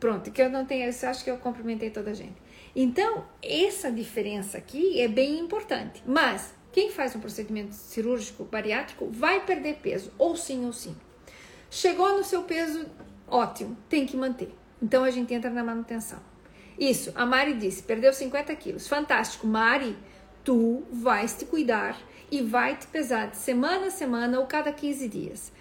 Pronto, 0.00 0.30
que 0.30 0.40
eu 0.40 0.50
não 0.50 0.64
tenho, 0.64 0.84
eu 0.84 1.08
acho 1.08 1.24
que 1.24 1.30
eu 1.30 1.38
cumprimentei 1.38 1.90
toda 1.90 2.10
a 2.10 2.14
gente. 2.14 2.36
Então, 2.74 3.26
essa 3.42 3.90
diferença 3.90 4.58
aqui 4.58 5.00
é 5.00 5.08
bem 5.08 5.38
importante. 5.38 6.02
Mas, 6.06 6.54
quem 6.72 6.90
faz 6.90 7.14
um 7.14 7.20
procedimento 7.20 7.74
cirúrgico 7.74 8.44
bariátrico 8.44 9.08
vai 9.10 9.44
perder 9.44 9.76
peso, 9.76 10.12
ou 10.18 10.36
sim 10.36 10.66
ou 10.66 10.72
sim. 10.72 10.94
Chegou 11.70 12.16
no 12.18 12.24
seu 12.24 12.42
peso 12.42 12.86
Ótimo, 13.26 13.76
tem 13.88 14.06
que 14.06 14.16
manter. 14.16 14.54
Então 14.82 15.04
a 15.04 15.10
gente 15.10 15.32
entra 15.32 15.50
na 15.50 15.64
manutenção. 15.64 16.20
Isso, 16.78 17.10
a 17.14 17.24
Mari 17.24 17.54
disse, 17.54 17.82
perdeu 17.82 18.12
50 18.12 18.54
quilos. 18.56 18.86
Fantástico, 18.86 19.46
Mari, 19.46 19.96
tu 20.44 20.84
vais 20.92 21.34
te 21.34 21.44
cuidar 21.44 21.98
e 22.30 22.42
vai 22.42 22.76
te 22.76 22.86
pesar 22.86 23.30
de 23.30 23.36
semana 23.36 23.86
a 23.86 23.90
semana 23.90 24.38
ou 24.38 24.46
cada 24.46 24.72
15 24.72 25.08
dias. 25.08 25.52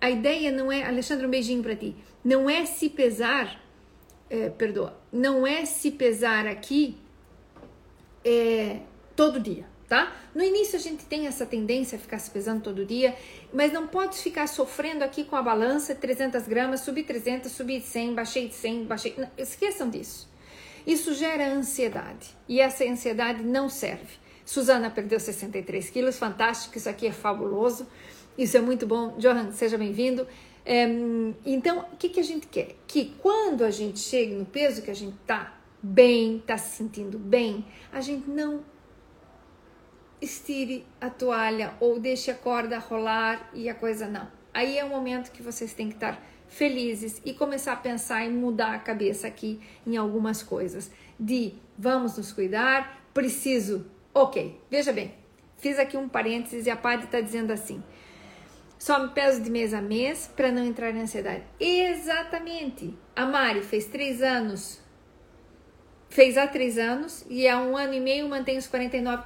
A 0.00 0.10
ideia 0.10 0.50
não 0.50 0.70
é, 0.70 0.84
Alexandre, 0.84 1.26
um 1.26 1.30
beijinho 1.30 1.62
para 1.62 1.76
ti. 1.76 1.96
Não 2.24 2.50
é 2.50 2.66
se 2.66 2.90
pesar, 2.90 3.60
é, 4.28 4.50
perdoa, 4.50 4.98
não 5.12 5.46
é 5.46 5.64
se 5.64 5.90
pesar 5.90 6.46
aqui 6.46 6.98
é, 8.24 8.80
todo 9.14 9.38
dia 9.38 9.73
tá? 9.88 10.12
No 10.34 10.42
início 10.42 10.76
a 10.76 10.80
gente 10.80 11.04
tem 11.04 11.26
essa 11.26 11.46
tendência 11.46 11.96
a 11.96 11.98
ficar 11.98 12.18
se 12.18 12.30
pesando 12.30 12.62
todo 12.62 12.84
dia, 12.84 13.16
mas 13.52 13.72
não 13.72 13.86
pode 13.86 14.16
ficar 14.18 14.46
sofrendo 14.46 15.04
aqui 15.04 15.24
com 15.24 15.36
a 15.36 15.42
balança 15.42 15.94
300 15.94 16.46
gramas, 16.46 16.80
subir 16.80 17.04
300, 17.04 17.50
subir 17.50 17.80
100, 17.80 18.14
baixei 18.14 18.48
de 18.48 18.54
100, 18.54 18.84
baixei... 18.84 19.14
Não, 19.16 19.30
esqueçam 19.36 19.88
disso. 19.88 20.28
Isso 20.86 21.14
gera 21.14 21.48
ansiedade 21.48 22.36
e 22.48 22.60
essa 22.60 22.84
ansiedade 22.84 23.42
não 23.42 23.68
serve. 23.68 24.24
Suzana 24.44 24.90
perdeu 24.90 25.18
63 25.18 25.88
quilos, 25.88 26.18
fantástico, 26.18 26.76
isso 26.76 26.88
aqui 26.88 27.06
é 27.06 27.12
fabuloso, 27.12 27.86
isso 28.36 28.56
é 28.56 28.60
muito 28.60 28.86
bom. 28.86 29.16
Johan, 29.18 29.52
seja 29.52 29.78
bem-vindo. 29.78 30.26
É, 30.66 30.86
então, 31.44 31.86
o 31.92 31.96
que, 31.96 32.08
que 32.08 32.20
a 32.20 32.22
gente 32.24 32.46
quer? 32.46 32.76
Que 32.86 33.14
quando 33.20 33.64
a 33.64 33.70
gente 33.70 33.98
chegue 33.98 34.34
no 34.34 34.44
peso 34.44 34.82
que 34.82 34.90
a 34.90 34.94
gente 34.94 35.16
tá 35.26 35.58
bem, 35.82 36.42
tá 36.46 36.56
se 36.56 36.76
sentindo 36.76 37.18
bem, 37.18 37.64
a 37.92 38.00
gente 38.00 38.28
não 38.28 38.60
estire 40.24 40.84
a 41.00 41.08
toalha 41.08 41.74
ou 41.80 42.00
deixe 42.00 42.30
a 42.30 42.34
corda 42.34 42.78
rolar 42.78 43.50
e 43.54 43.68
a 43.68 43.74
coisa 43.74 44.06
não. 44.06 44.26
Aí 44.52 44.78
é 44.78 44.84
o 44.84 44.88
momento 44.88 45.32
que 45.32 45.42
vocês 45.42 45.72
têm 45.72 45.88
que 45.88 45.94
estar 45.94 46.20
felizes 46.48 47.20
e 47.24 47.34
começar 47.34 47.72
a 47.72 47.76
pensar 47.76 48.24
em 48.24 48.30
mudar 48.30 48.74
a 48.74 48.78
cabeça 48.78 49.26
aqui 49.26 49.60
em 49.86 49.96
algumas 49.96 50.42
coisas. 50.42 50.90
De 51.18 51.54
vamos 51.78 52.16
nos 52.16 52.32
cuidar, 52.32 53.04
preciso. 53.12 53.86
Ok, 54.12 54.60
veja 54.70 54.92
bem, 54.92 55.12
fiz 55.58 55.78
aqui 55.78 55.96
um 55.96 56.08
parênteses 56.08 56.66
e 56.66 56.70
a 56.70 56.76
Padre 56.76 57.06
está 57.06 57.20
dizendo 57.20 57.52
assim: 57.52 57.82
só 58.78 58.98
me 59.02 59.08
peso 59.10 59.42
de 59.42 59.50
mês 59.50 59.74
a 59.74 59.80
mês 59.80 60.30
para 60.36 60.52
não 60.52 60.64
entrar 60.64 60.90
em 60.90 61.00
ansiedade. 61.00 61.42
Exatamente. 61.58 62.96
A 63.16 63.26
Mari 63.26 63.62
fez 63.62 63.86
três 63.86 64.22
anos, 64.22 64.80
fez 66.08 66.36
há 66.36 66.46
três 66.46 66.78
anos 66.78 67.24
e 67.28 67.48
há 67.48 67.58
um 67.60 67.76
ano 67.76 67.94
e 67.94 68.00
meio 68.00 68.28
mantém 68.28 68.56
os 68.58 68.66
49 68.66 69.22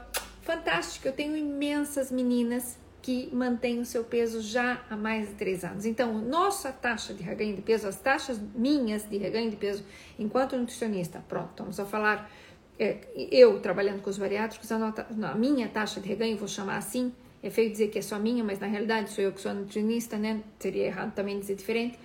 fantástico. 0.49 1.07
Eu 1.07 1.13
tenho 1.13 1.37
imensas 1.37 2.11
meninas 2.11 2.79
que 3.03 3.29
mantêm 3.35 3.81
o 3.81 3.85
seu 3.85 4.03
peso 4.03 4.41
já 4.41 4.83
há 4.89 4.97
mais 4.97 5.29
de 5.29 5.35
três 5.35 5.63
anos. 5.63 5.85
Então, 5.85 6.19
nossa 6.23 6.73
taxa 6.73 7.13
de 7.13 7.23
reganho 7.23 7.55
de 7.55 7.61
peso, 7.61 7.87
as 7.87 8.01
taxas 8.01 8.41
minhas 8.55 9.07
de 9.07 9.19
reganho 9.19 9.51
de 9.51 9.57
peso 9.57 9.85
enquanto 10.19 10.57
nutricionista, 10.57 11.23
pronto, 11.29 11.53
vamos 11.59 11.79
a 11.79 11.85
falar, 11.85 12.31
é, 12.79 12.97
eu 13.15 13.61
trabalhando 13.61 14.01
com 14.01 14.09
os 14.09 14.17
bariátricos, 14.17 14.73
a, 14.73 14.79
nota, 14.79 15.07
a 15.23 15.35
minha 15.35 15.69
taxa 15.69 16.01
de 16.01 16.09
reganho, 16.09 16.37
vou 16.39 16.49
chamar 16.49 16.79
assim, 16.79 17.13
é 17.43 17.51
feio 17.51 17.71
dizer 17.71 17.89
que 17.89 17.99
é 17.99 18.03
só 18.03 18.19
minha, 18.19 18.43
mas 18.43 18.59
na 18.59 18.67
realidade 18.67 19.11
sou 19.11 19.23
eu 19.23 19.33
que 19.33 19.41
sou 19.41 19.53
nutricionista, 19.53 20.17
né? 20.17 20.43
Seria 20.59 20.87
errado 20.87 21.13
também 21.15 21.39
dizer 21.39 21.57
diferente. 21.57 21.99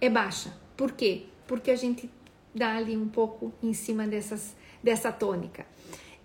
É 0.00 0.08
baixa. 0.08 0.54
Por 0.76 0.92
quê? 0.92 1.24
Porque 1.46 1.70
a 1.70 1.76
gente 1.76 2.08
dá 2.54 2.76
ali 2.76 2.96
um 2.96 3.08
pouco 3.08 3.52
em 3.62 3.72
cima 3.72 4.06
dessas, 4.06 4.56
dessa 4.82 5.12
tônica. 5.12 5.66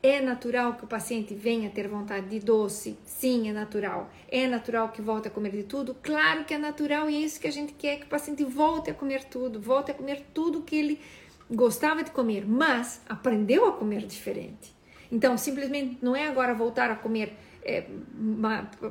É 0.08 0.22
natural 0.22 0.76
que 0.76 0.84
o 0.84 0.88
paciente 0.88 1.34
venha 1.34 1.68
ter 1.68 1.88
vontade 1.88 2.28
de 2.28 2.40
doce? 2.40 2.96
Sim, 3.04 3.50
é 3.50 3.52
natural. 3.52 4.08
É 4.30 4.46
natural 4.46 4.90
que 4.90 5.02
volte 5.02 5.30
a 5.30 5.32
comer 5.32 5.50
de 5.50 5.64
tudo? 5.64 5.96
Claro 5.96 6.46
que 6.46 6.54
é 6.54 6.60
natural 6.60 7.10
e 7.10 7.16
é 7.16 7.20
isso 7.22 7.40
que 7.40 7.48
a 7.48 7.52
gente 7.52 7.74
quer, 7.74 7.98
que 7.98 8.06
o 8.06 8.08
paciente 8.08 8.44
volte 8.44 8.92
a 8.92 8.94
comer 8.94 9.24
tudo, 9.24 9.60
volte 9.60 9.90
a 9.90 9.96
comer 9.96 10.24
tudo 10.32 10.62
que 10.62 10.76
ele 10.76 11.02
gostava 11.50 12.04
de 12.04 12.12
comer, 12.12 12.46
mas 12.48 13.02
aprendeu 13.10 13.68
a 13.68 13.72
comer 13.72 14.06
diferente. 14.06 14.76
Então, 15.12 15.40
simplesmente 15.40 15.98
não 16.04 16.16
é 16.16 16.28
agora 16.28 16.54
voltar 16.54 16.92
a 16.92 16.96
comer 16.96 17.36
é, 17.64 17.86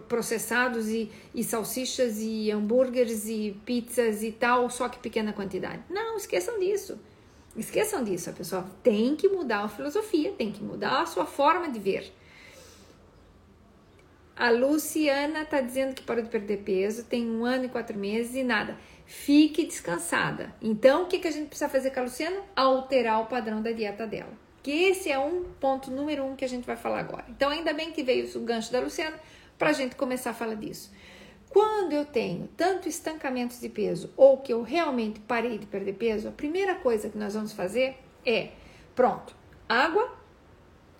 processados 0.09 0.88
e, 0.88 1.12
e, 1.33 1.44
salsichas 1.44 2.18
e 2.18 2.50
hambúrgueres 2.50 3.29
e 3.29 3.57
pizzas 3.64 4.24
e 4.24 4.33
tal, 4.33 4.68
só 4.68 4.88
que 4.88 4.98
pequena 4.98 5.33
quantidade. 5.33 5.85
Não, 5.88 6.16
esqueçam 6.16 6.59
disso. 6.59 6.98
Esqueçam 7.57 8.03
disso. 8.03 8.31
A 8.31 8.33
pessoa 8.33 8.67
tem 8.83 9.14
que 9.14 9.29
mudar 9.29 9.64
a 9.64 9.69
filosofia, 9.69 10.33
tem 10.33 10.51
que 10.51 10.62
mudar 10.62 11.03
a 11.03 11.07
sua 11.07 11.27
forma 11.27 11.71
de 11.71 11.79
ver. 11.79 12.12
A 14.37 14.51
Luciana 14.51 15.43
está 15.43 15.61
dizendo 15.61 15.95
que 15.95 16.03
parou 16.03 16.23
de 16.23 16.29
perder 16.29 16.59
peso, 16.64 17.05
tem 17.05 17.31
um 17.31 17.45
ano 17.45 17.67
e 17.67 17.69
quatro 17.69 17.97
meses 17.97 18.35
e 18.35 18.43
nada. 18.43 18.77
Fique 19.07 19.64
descansada. 19.64 20.53
Então, 20.61 21.05
o 21.05 21.07
que, 21.07 21.21
que 21.21 21.29
a 21.29 21.31
gente 21.31 21.47
precisa 21.47 21.69
fazer 21.69 21.90
com 21.93 22.01
a 22.01 22.03
Luciana? 22.05 22.40
Alterar 22.57 23.21
o 23.21 23.27
padrão 23.27 23.62
da 23.62 23.71
dieta 23.71 24.07
dela. 24.07 24.33
Que 24.61 24.71
esse 24.71 25.11
é 25.11 25.19
um 25.19 25.45
ponto 25.61 25.90
número 25.90 26.25
um 26.25 26.35
que 26.35 26.45
a 26.45 26.49
gente 26.49 26.64
vai 26.64 26.75
falar 26.75 26.99
agora. 26.99 27.27
Então, 27.29 27.51
ainda 27.51 27.73
bem 27.73 27.93
que 27.93 28.03
veio 28.03 28.27
o 28.37 28.40
gancho 28.40 28.73
da 28.73 28.81
Luciana 28.81 29.17
para 29.57 29.71
a 29.71 29.73
gente 29.73 29.95
começar 29.95 30.31
a 30.31 30.35
falar 30.35 30.57
disso. 30.57 30.90
Quando 31.55 31.93
eu 31.93 32.05
tenho 32.05 32.49
tanto 32.57 32.88
estancamento 32.88 33.55
de 33.61 33.69
peso 33.69 34.12
ou 34.17 34.38
que 34.38 34.53
eu 34.53 34.62
realmente 34.62 35.21
parei 35.21 35.57
de 35.57 35.64
perder 35.64 35.93
peso, 35.93 36.27
a 36.27 36.33
primeira 36.33 36.75
coisa 36.75 37.09
que 37.09 37.17
nós 37.17 37.35
vamos 37.35 37.53
fazer 37.53 37.97
é: 38.27 38.51
pronto, 38.93 39.37
água, 39.69 40.12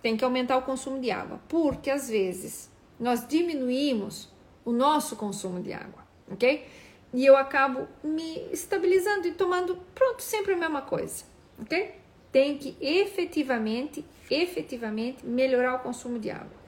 tem 0.01 0.15
que 0.15 0.23
aumentar 0.23 0.55
o 0.55 0.61
consumo 0.61 0.97
de 1.01 1.11
água, 1.11 1.41
porque 1.49 1.91
às 1.91 2.07
vezes 2.07 2.71
nós 2.97 3.27
diminuímos 3.27 4.29
o 4.63 4.71
nosso 4.71 5.17
consumo 5.17 5.61
de 5.61 5.73
água, 5.73 6.07
ok? 6.31 6.65
E 7.13 7.25
eu 7.25 7.35
acabo 7.35 7.85
me 8.01 8.47
estabilizando 8.49 9.27
e 9.27 9.33
tomando, 9.33 9.77
pronto, 9.93 10.23
sempre 10.23 10.53
a 10.53 10.57
mesma 10.57 10.83
coisa, 10.83 11.25
ok? 11.61 11.95
Tem 12.31 12.57
que 12.57 12.77
efetivamente, 12.79 14.05
efetivamente 14.31 15.25
melhorar 15.25 15.75
o 15.75 15.79
consumo 15.79 16.17
de 16.17 16.31
água. 16.31 16.63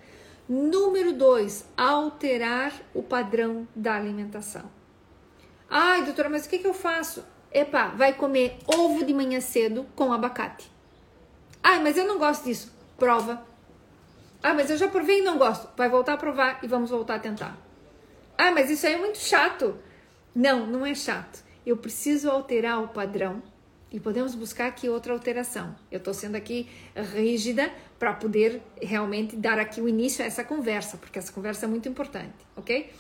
Número 0.48 1.12
dois, 1.12 1.66
alterar 1.76 2.72
o 2.94 3.04
padrão 3.04 3.68
da 3.76 3.96
alimentação. 3.96 4.64
Ai, 5.70 6.06
doutora, 6.06 6.30
mas 6.30 6.46
o 6.46 6.50
que, 6.50 6.60
que 6.60 6.68
eu 6.68 6.74
faço? 6.74 7.26
Epa, 7.52 7.90
vai 7.90 8.14
comer 8.14 8.58
ovo 8.66 9.04
de 9.04 9.14
manhã 9.14 9.42
cedo 9.42 9.86
com 9.96 10.14
abacate. 10.14 10.72
Ai, 11.62 11.84
mas 11.84 11.98
eu 11.98 12.08
não 12.08 12.18
gosto 12.18 12.46
disso. 12.46 12.74
Prova. 12.98 13.46
Ah, 14.42 14.54
mas 14.54 14.70
eu 14.70 14.78
já 14.78 14.88
provei 14.88 15.20
e 15.20 15.24
não 15.24 15.38
gosto. 15.38 15.68
Vai 15.76 15.90
voltar 15.90 16.14
a 16.14 16.18
provar 16.18 16.60
e 16.64 16.68
vamos 16.68 16.92
voltar 16.92 17.16
a 17.16 17.20
tentar. 17.20 17.58
Ah, 18.38 18.52
mas 18.52 18.70
isso 18.70 18.88
aí 18.88 18.94
é 18.94 18.98
muito 18.98 19.18
chato. 19.18 19.78
Não, 20.34 20.66
não 20.66 20.86
é 20.86 20.96
chato. 20.96 21.44
Eu 21.66 21.76
preciso 21.76 22.30
alterar 22.30 22.82
o 22.82 22.88
padrão 22.88 23.44
e 23.92 24.00
podemos 24.00 24.36
buscar 24.36 24.68
aqui 24.68 24.88
outra 24.88 25.12
alteração. 25.12 25.76
Eu 25.92 25.98
estou 25.98 26.14
sendo 26.14 26.36
aqui 26.36 26.70
rígida 26.96 27.72
para 27.98 28.14
poder 28.14 28.62
realmente 28.82 29.36
dar 29.36 29.60
aqui 29.60 29.82
o 29.82 29.88
início 29.88 30.24
a 30.24 30.28
essa 30.28 30.44
conversa, 30.44 30.98
porque 30.98 31.18
essa 31.18 31.32
conversa 31.32 31.66
é 31.66 31.70
muito 31.70 31.90
importante, 31.90 32.36
ok? 32.56 32.92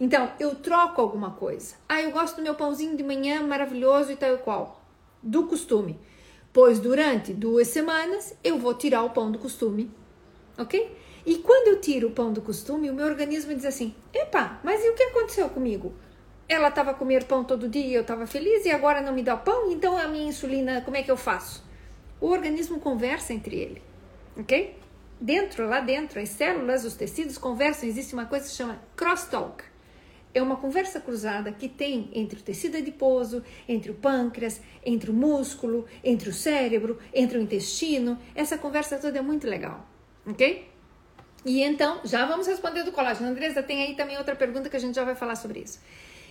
Então, 0.00 0.30
eu 0.38 0.54
troco 0.54 1.00
alguma 1.00 1.32
coisa. 1.32 1.74
Ah, 1.88 2.00
eu 2.02 2.10
gosto 2.10 2.36
do 2.36 2.42
meu 2.42 2.54
pãozinho 2.54 2.96
de 2.96 3.02
manhã 3.02 3.42
maravilhoso 3.42 4.12
e 4.12 4.16
tal 4.16 4.34
e 4.34 4.38
qual. 4.38 4.82
Do 5.22 5.46
costume. 5.46 5.98
Pois 6.52 6.78
durante 6.78 7.32
duas 7.32 7.68
semanas 7.68 8.34
eu 8.42 8.58
vou 8.58 8.74
tirar 8.74 9.02
o 9.02 9.10
pão 9.10 9.30
do 9.30 9.38
costume 9.38 9.90
ok? 10.58 10.96
E 11.24 11.36
quando 11.38 11.68
eu 11.68 11.80
tiro 11.80 12.08
o 12.08 12.12
pão 12.12 12.32
do 12.32 12.40
costume, 12.40 12.90
o 12.90 12.94
meu 12.94 13.06
organismo 13.06 13.54
diz 13.54 13.64
assim: 13.64 13.94
epa, 14.12 14.60
mas 14.62 14.84
e 14.84 14.88
o 14.88 14.94
que 14.94 15.02
aconteceu 15.02 15.48
comigo? 15.48 15.92
Ela 16.48 16.68
estava 16.68 16.94
comer 16.94 17.24
pão 17.24 17.42
todo 17.42 17.68
dia, 17.68 17.96
eu 17.96 18.02
estava 18.02 18.26
feliz 18.26 18.64
e 18.64 18.70
agora 18.70 19.00
não 19.00 19.12
me 19.12 19.22
dá 19.22 19.36
pão, 19.36 19.70
então 19.70 19.96
a 19.96 20.06
minha 20.06 20.28
insulina, 20.28 20.80
como 20.82 20.96
é 20.96 21.02
que 21.02 21.10
eu 21.10 21.16
faço? 21.16 21.64
O 22.20 22.28
organismo 22.28 22.78
conversa 22.78 23.32
entre 23.32 23.56
ele, 23.56 23.82
ok? 24.36 24.76
Dentro, 25.20 25.66
lá 25.66 25.80
dentro, 25.80 26.20
as 26.20 26.28
células, 26.28 26.84
os 26.84 26.94
tecidos 26.94 27.38
conversam, 27.38 27.88
existe 27.88 28.12
uma 28.14 28.26
coisa 28.26 28.44
que 28.44 28.50
se 28.50 28.56
chama 28.56 28.80
crosstalk. 28.94 29.64
É 30.34 30.42
uma 30.42 30.56
conversa 30.56 31.00
cruzada 31.00 31.50
que 31.50 31.68
tem 31.68 32.10
entre 32.12 32.38
o 32.38 32.42
tecido 32.42 32.76
adiposo, 32.76 33.42
entre 33.66 33.90
o 33.90 33.94
pâncreas, 33.94 34.60
entre 34.84 35.10
o 35.10 35.14
músculo, 35.14 35.86
entre 36.04 36.28
o 36.28 36.34
cérebro, 36.34 36.98
entre 37.14 37.38
o 37.38 37.40
intestino. 37.40 38.18
Essa 38.34 38.58
conversa 38.58 38.98
toda 38.98 39.18
é 39.18 39.22
muito 39.22 39.46
legal 39.46 39.88
ok? 40.26 40.68
E 41.44 41.62
então, 41.62 42.00
já 42.04 42.26
vamos 42.26 42.46
responder 42.46 42.82
do 42.82 42.90
colágeno. 42.90 43.30
Andresa, 43.30 43.62
tem 43.62 43.82
aí 43.82 43.94
também 43.94 44.18
outra 44.18 44.34
pergunta 44.34 44.68
que 44.68 44.76
a 44.76 44.80
gente 44.80 44.96
já 44.96 45.04
vai 45.04 45.14
falar 45.14 45.36
sobre 45.36 45.60
isso. 45.60 45.80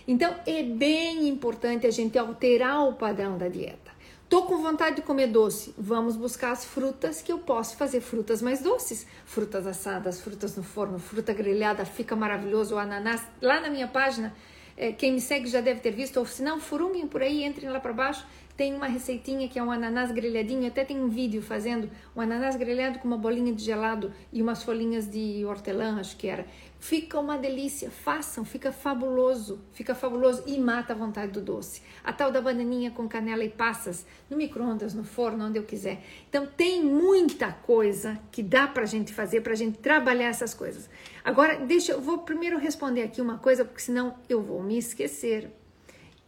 Então, 0.06 0.36
é 0.46 0.62
bem 0.62 1.26
importante 1.26 1.86
a 1.86 1.90
gente 1.90 2.18
alterar 2.18 2.86
o 2.86 2.92
padrão 2.92 3.38
da 3.38 3.48
dieta. 3.48 3.95
Tô 4.28 4.42
com 4.42 4.60
vontade 4.60 4.96
de 4.96 5.02
comer 5.02 5.28
doce, 5.28 5.72
vamos 5.78 6.16
buscar 6.16 6.50
as 6.50 6.64
frutas 6.64 7.22
que 7.22 7.30
eu 7.30 7.38
posso 7.38 7.76
fazer 7.76 8.00
frutas 8.00 8.42
mais 8.42 8.60
doces. 8.60 9.06
Frutas 9.24 9.68
assadas, 9.68 10.20
frutas 10.20 10.56
no 10.56 10.64
forno, 10.64 10.98
fruta 10.98 11.32
grelhada, 11.32 11.84
fica 11.84 12.16
maravilhoso. 12.16 12.74
O 12.74 12.78
ananás, 12.78 13.22
lá 13.40 13.60
na 13.60 13.70
minha 13.70 13.86
página, 13.86 14.34
é, 14.76 14.90
quem 14.90 15.12
me 15.12 15.20
segue 15.20 15.46
já 15.46 15.60
deve 15.60 15.78
ter 15.78 15.92
visto, 15.92 16.16
ou 16.16 16.26
se 16.26 16.42
não, 16.42 16.58
furunguem 16.58 17.06
por 17.06 17.22
aí, 17.22 17.44
entrem 17.44 17.70
lá 17.70 17.78
para 17.78 17.92
baixo, 17.92 18.26
tem 18.56 18.74
uma 18.74 18.86
receitinha 18.86 19.48
que 19.48 19.60
é 19.60 19.62
um 19.62 19.70
ananás 19.70 20.10
grelhadinho, 20.10 20.66
até 20.66 20.84
tem 20.84 21.00
um 21.00 21.08
vídeo 21.08 21.40
fazendo 21.40 21.88
um 22.16 22.20
ananás 22.20 22.56
grelhado 22.56 22.98
com 22.98 23.06
uma 23.06 23.18
bolinha 23.18 23.52
de 23.52 23.62
gelado 23.62 24.12
e 24.32 24.42
umas 24.42 24.62
folhinhas 24.62 25.08
de 25.08 25.44
hortelã, 25.44 26.00
acho 26.00 26.16
que 26.16 26.26
era. 26.26 26.46
Fica 26.86 27.18
uma 27.18 27.36
delícia, 27.36 27.90
façam, 27.90 28.44
fica 28.44 28.70
fabuloso, 28.70 29.58
fica 29.72 29.92
fabuloso 29.92 30.44
e 30.46 30.56
mata 30.56 30.92
a 30.92 30.96
vontade 30.96 31.32
do 31.32 31.40
doce. 31.40 31.82
A 32.04 32.12
tal 32.12 32.30
da 32.30 32.40
bananinha 32.40 32.92
com 32.92 33.08
canela 33.08 33.42
e 33.42 33.48
passas, 33.48 34.06
no 34.30 34.36
micro-ondas, 34.36 34.94
no 34.94 35.02
forno, 35.02 35.46
onde 35.46 35.58
eu 35.58 35.64
quiser. 35.64 36.00
Então 36.28 36.46
tem 36.46 36.84
muita 36.84 37.50
coisa 37.50 38.16
que 38.30 38.40
dá 38.40 38.68
pra 38.68 38.86
gente 38.86 39.12
fazer, 39.12 39.40
pra 39.40 39.56
gente 39.56 39.78
trabalhar 39.78 40.28
essas 40.28 40.54
coisas. 40.54 40.88
Agora, 41.24 41.56
deixa 41.56 41.90
eu 41.90 42.00
vou 42.00 42.18
primeiro 42.18 42.56
responder 42.56 43.02
aqui 43.02 43.20
uma 43.20 43.38
coisa, 43.38 43.64
porque 43.64 43.82
senão 43.82 44.14
eu 44.28 44.40
vou 44.40 44.62
me 44.62 44.78
esquecer. 44.78 45.50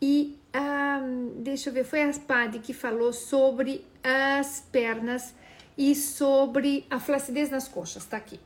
E 0.03 0.41
ah, 0.53 1.01
deixa 1.37 1.71
eu 1.71 1.73
ver, 1.73 1.85
foi 1.85 2.03
a 2.03 2.13
Spade 2.13 2.59
que 2.59 2.73
falou 2.73 3.13
sobre 3.13 3.87
as 4.03 4.61
pernas 4.73 5.33
e 5.77 5.95
sobre 5.95 6.85
a 6.91 6.99
flacidez 6.99 7.49
nas 7.49 7.69
coxas, 7.69 8.05
tá 8.05 8.17
aqui. 8.17 8.41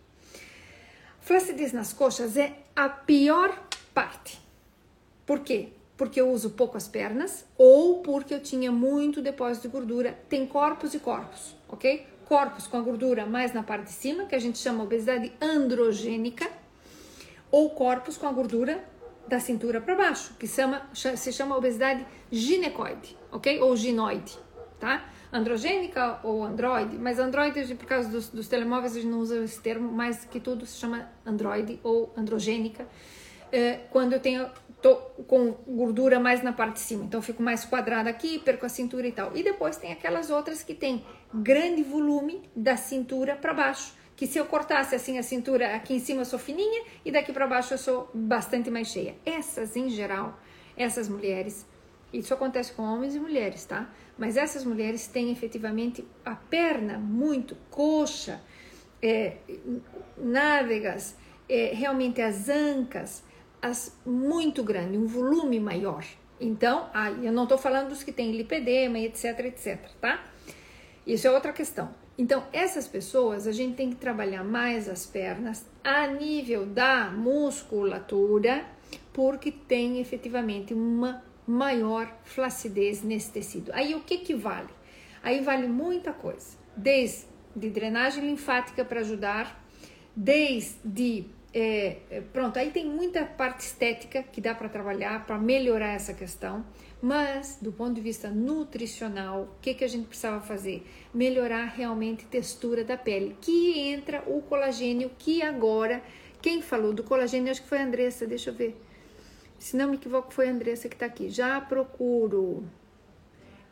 Flacidez 1.23 1.73
nas 1.73 1.93
coxas 1.93 2.37
é 2.37 2.53
a 2.75 2.89
pior 2.89 3.57
parte. 3.95 4.41
Por 5.25 5.39
quê? 5.39 5.69
Porque 5.97 6.21
eu 6.21 6.29
uso 6.29 6.51
pouco 6.51 6.77
as 6.77 6.89
pernas 6.89 7.45
ou 7.57 8.01
porque 8.01 8.35
eu 8.35 8.41
tinha 8.41 8.73
muito 8.73 9.23
depósito 9.23 9.69
de 9.69 9.73
gordura. 9.73 10.19
Tem 10.29 10.45
corpos 10.45 10.95
e 10.95 10.99
corpos, 10.99 11.55
ok? 11.69 12.05
Corpos 12.25 12.67
com 12.67 12.77
a 12.77 12.81
gordura 12.81 13.25
mais 13.25 13.53
na 13.53 13.63
parte 13.63 13.85
de 13.85 13.93
cima, 13.93 14.27
que 14.27 14.35
a 14.35 14.39
gente 14.41 14.59
chama 14.59 14.83
obesidade 14.83 15.33
androgênica, 15.41 16.51
ou 17.53 17.71
corpos 17.71 18.17
com 18.17 18.27
a 18.27 18.33
gordura 18.33 18.83
da 19.29 19.39
cintura 19.39 19.81
para 19.81 19.95
baixo, 19.95 20.35
que 20.41 20.49
chama, 20.49 20.91
se 20.93 21.33
chama 21.33 21.57
obesidade 21.57 22.05
ginecoide, 22.33 23.17
ok? 23.31 23.61
Ou 23.61 23.77
ginoide, 23.77 24.37
tá? 24.81 25.09
Androgênica 25.33 26.21
ou 26.23 26.45
androide, 26.45 26.99
mas 26.99 27.19
androide, 27.19 27.75
por 27.75 27.87
causa 27.87 28.09
dos, 28.09 28.29
dos 28.29 28.49
telemóveis, 28.49 28.93
a 28.93 29.01
gente 29.01 29.11
não 29.11 29.21
usa 29.21 29.43
esse 29.43 29.61
termo, 29.61 29.91
mais 29.91 30.25
que 30.27 30.39
tudo 30.39 30.67
se 30.67 30.79
chama 30.79 31.09
androide 31.25 31.81
ou 31.83 32.13
androgênica, 32.17 32.87
é, 33.51 33.81
quando 33.91 34.13
eu 34.13 34.21
tenho 34.21 34.49
tô 34.83 34.97
com 35.27 35.53
gordura 35.67 36.19
mais 36.19 36.43
na 36.43 36.53
parte 36.53 36.75
de 36.75 36.81
cima, 36.81 37.05
então 37.05 37.23
fico 37.23 37.41
mais 37.43 37.65
quadrada 37.65 38.11
aqui, 38.11 38.41
perco 38.41 38.67
a 38.67 38.69
cintura 38.69 39.07
e 39.07 39.13
tal. 39.13 39.35
E 39.35 39.43
depois 39.43 39.77
tem 39.77 39.93
aquelas 39.93 40.29
outras 40.29 40.63
que 40.63 40.75
tem 40.75 41.07
grande 41.33 41.83
volume 41.83 42.43
da 42.55 42.77
cintura 42.77 43.37
para 43.37 43.55
baixo, 43.55 43.95
que 44.17 44.27
se 44.27 44.39
eu 44.39 44.45
cortasse 44.45 44.95
assim 44.95 45.19
a 45.19 45.23
cintura 45.23 45.77
aqui 45.77 45.95
em 45.95 46.01
cima 46.01 46.23
eu 46.23 46.25
sou 46.25 46.39
fininha 46.39 46.85
e 47.05 47.13
daqui 47.13 47.33
para 47.33 47.47
baixo 47.47 47.73
eu 47.73 47.79
sou 47.79 48.11
bastante 48.13 48.71
mais 48.71 48.89
cheia. 48.89 49.15
Essas 49.25 49.77
em 49.77 49.89
geral, 49.89 50.39
essas 50.77 51.09
mulheres, 51.09 51.65
isso 52.13 52.35
acontece 52.35 52.73
com 52.73 52.83
homens 52.83 53.15
e 53.15 53.21
mulheres, 53.21 53.65
tá? 53.65 53.91
Mas 54.19 54.37
essas 54.37 54.65
mulheres 54.65 55.07
têm 55.07 55.31
efetivamente 55.31 56.07
a 56.25 56.35
perna 56.35 56.99
muito 56.99 57.57
coxa, 57.71 58.41
é, 59.01 59.37
nádegas, 60.17 61.17
é, 61.49 61.73
realmente 61.75 62.21
as 62.21 62.49
ancas, 62.49 63.25
as 63.61 63.97
muito 64.05 64.63
grande, 64.63 64.99
um 64.99 65.07
volume 65.07 65.59
maior. 65.59 66.05
Então, 66.41 66.89
ah, 66.93 67.11
eu 67.11 67.33
não 67.33 67.45
estou 67.45 67.57
falando 67.57 67.89
dos 67.89 68.03
que 68.03 68.13
têm 68.13 68.33
lipedema 68.33 68.99
e 68.99 69.07
etc, 69.07 69.39
etc, 69.47 69.79
tá? 70.01 70.23
Isso 71.07 71.27
é 71.27 71.31
outra 71.31 71.53
questão. 71.53 71.95
Então, 72.19 72.45
essas 72.53 72.87
pessoas, 72.87 73.47
a 73.47 73.53
gente 73.53 73.75
tem 73.77 73.91
que 73.91 73.97
trabalhar 73.97 74.45
mais 74.45 74.89
as 74.89 75.07
pernas 75.07 75.65
a 75.83 76.07
nível 76.07 76.67
da 76.67 77.11
musculatura, 77.11 78.65
porque 79.13 79.51
tem 79.51 80.01
efetivamente 80.01 80.75
uma 80.75 81.23
maior 81.47 82.13
flacidez 82.25 83.03
nesse 83.03 83.31
tecido. 83.31 83.71
Aí, 83.75 83.95
o 83.95 84.01
que 84.01 84.19
que 84.19 84.35
vale? 84.35 84.71
Aí 85.23 85.41
vale 85.41 85.69
muita 85.69 86.13
coisa, 86.13 86.57
desde 86.77 87.27
drenagem 87.55 88.25
linfática 88.25 88.85
para 88.85 89.01
ajudar, 89.01 89.65
desde 90.17 91.27
é, 91.55 91.99
é, 92.11 92.21
pronto, 92.21 92.59
aí 92.59 92.71
tem 92.71 92.87
muita 92.87 93.27
parte 93.27 93.61
estética 93.61 94.23
que 94.23 94.41
dá 94.41 94.55
para 94.55 94.71
trabalhar 94.71 95.27
para 95.27 95.39
melhorar 95.39 95.93
essa 95.93 96.15
questão, 96.15 96.65
mas 97.01 97.59
do 97.61 97.71
ponto 97.71 97.95
de 97.95 98.01
vista 98.01 98.31
nutricional, 98.31 99.43
o 99.43 99.61
que, 99.61 99.75
que 99.75 99.85
a 99.85 99.89
gente 99.89 100.07
precisava 100.07 100.41
fazer? 100.41 100.87
Melhorar 101.13 101.67
realmente 101.67 102.25
a 102.25 102.29
textura 102.29 102.85
da 102.85 102.97
pele, 102.97 103.37
que 103.41 103.79
entra 103.79 104.23
o 104.27 104.41
colagênio, 104.41 105.11
que 105.19 105.43
agora, 105.43 106.03
quem 106.41 106.63
falou 106.63 106.95
do 106.95 107.03
colagênio, 107.03 107.51
acho 107.51 107.63
que 107.63 107.69
foi 107.69 107.79
a 107.79 107.85
Andressa, 107.85 108.27
deixa 108.27 108.49
eu 108.49 108.55
ver. 108.55 108.81
Se 109.63 109.77
não 109.77 109.91
me 109.91 109.95
equivoco, 109.95 110.35
foi 110.35 110.49
a 110.49 110.51
Andressa 110.51 110.89
que 110.89 110.97
está 110.97 111.07
aqui. 111.07 111.31
Já 111.31 111.61
procuro. 111.61 112.69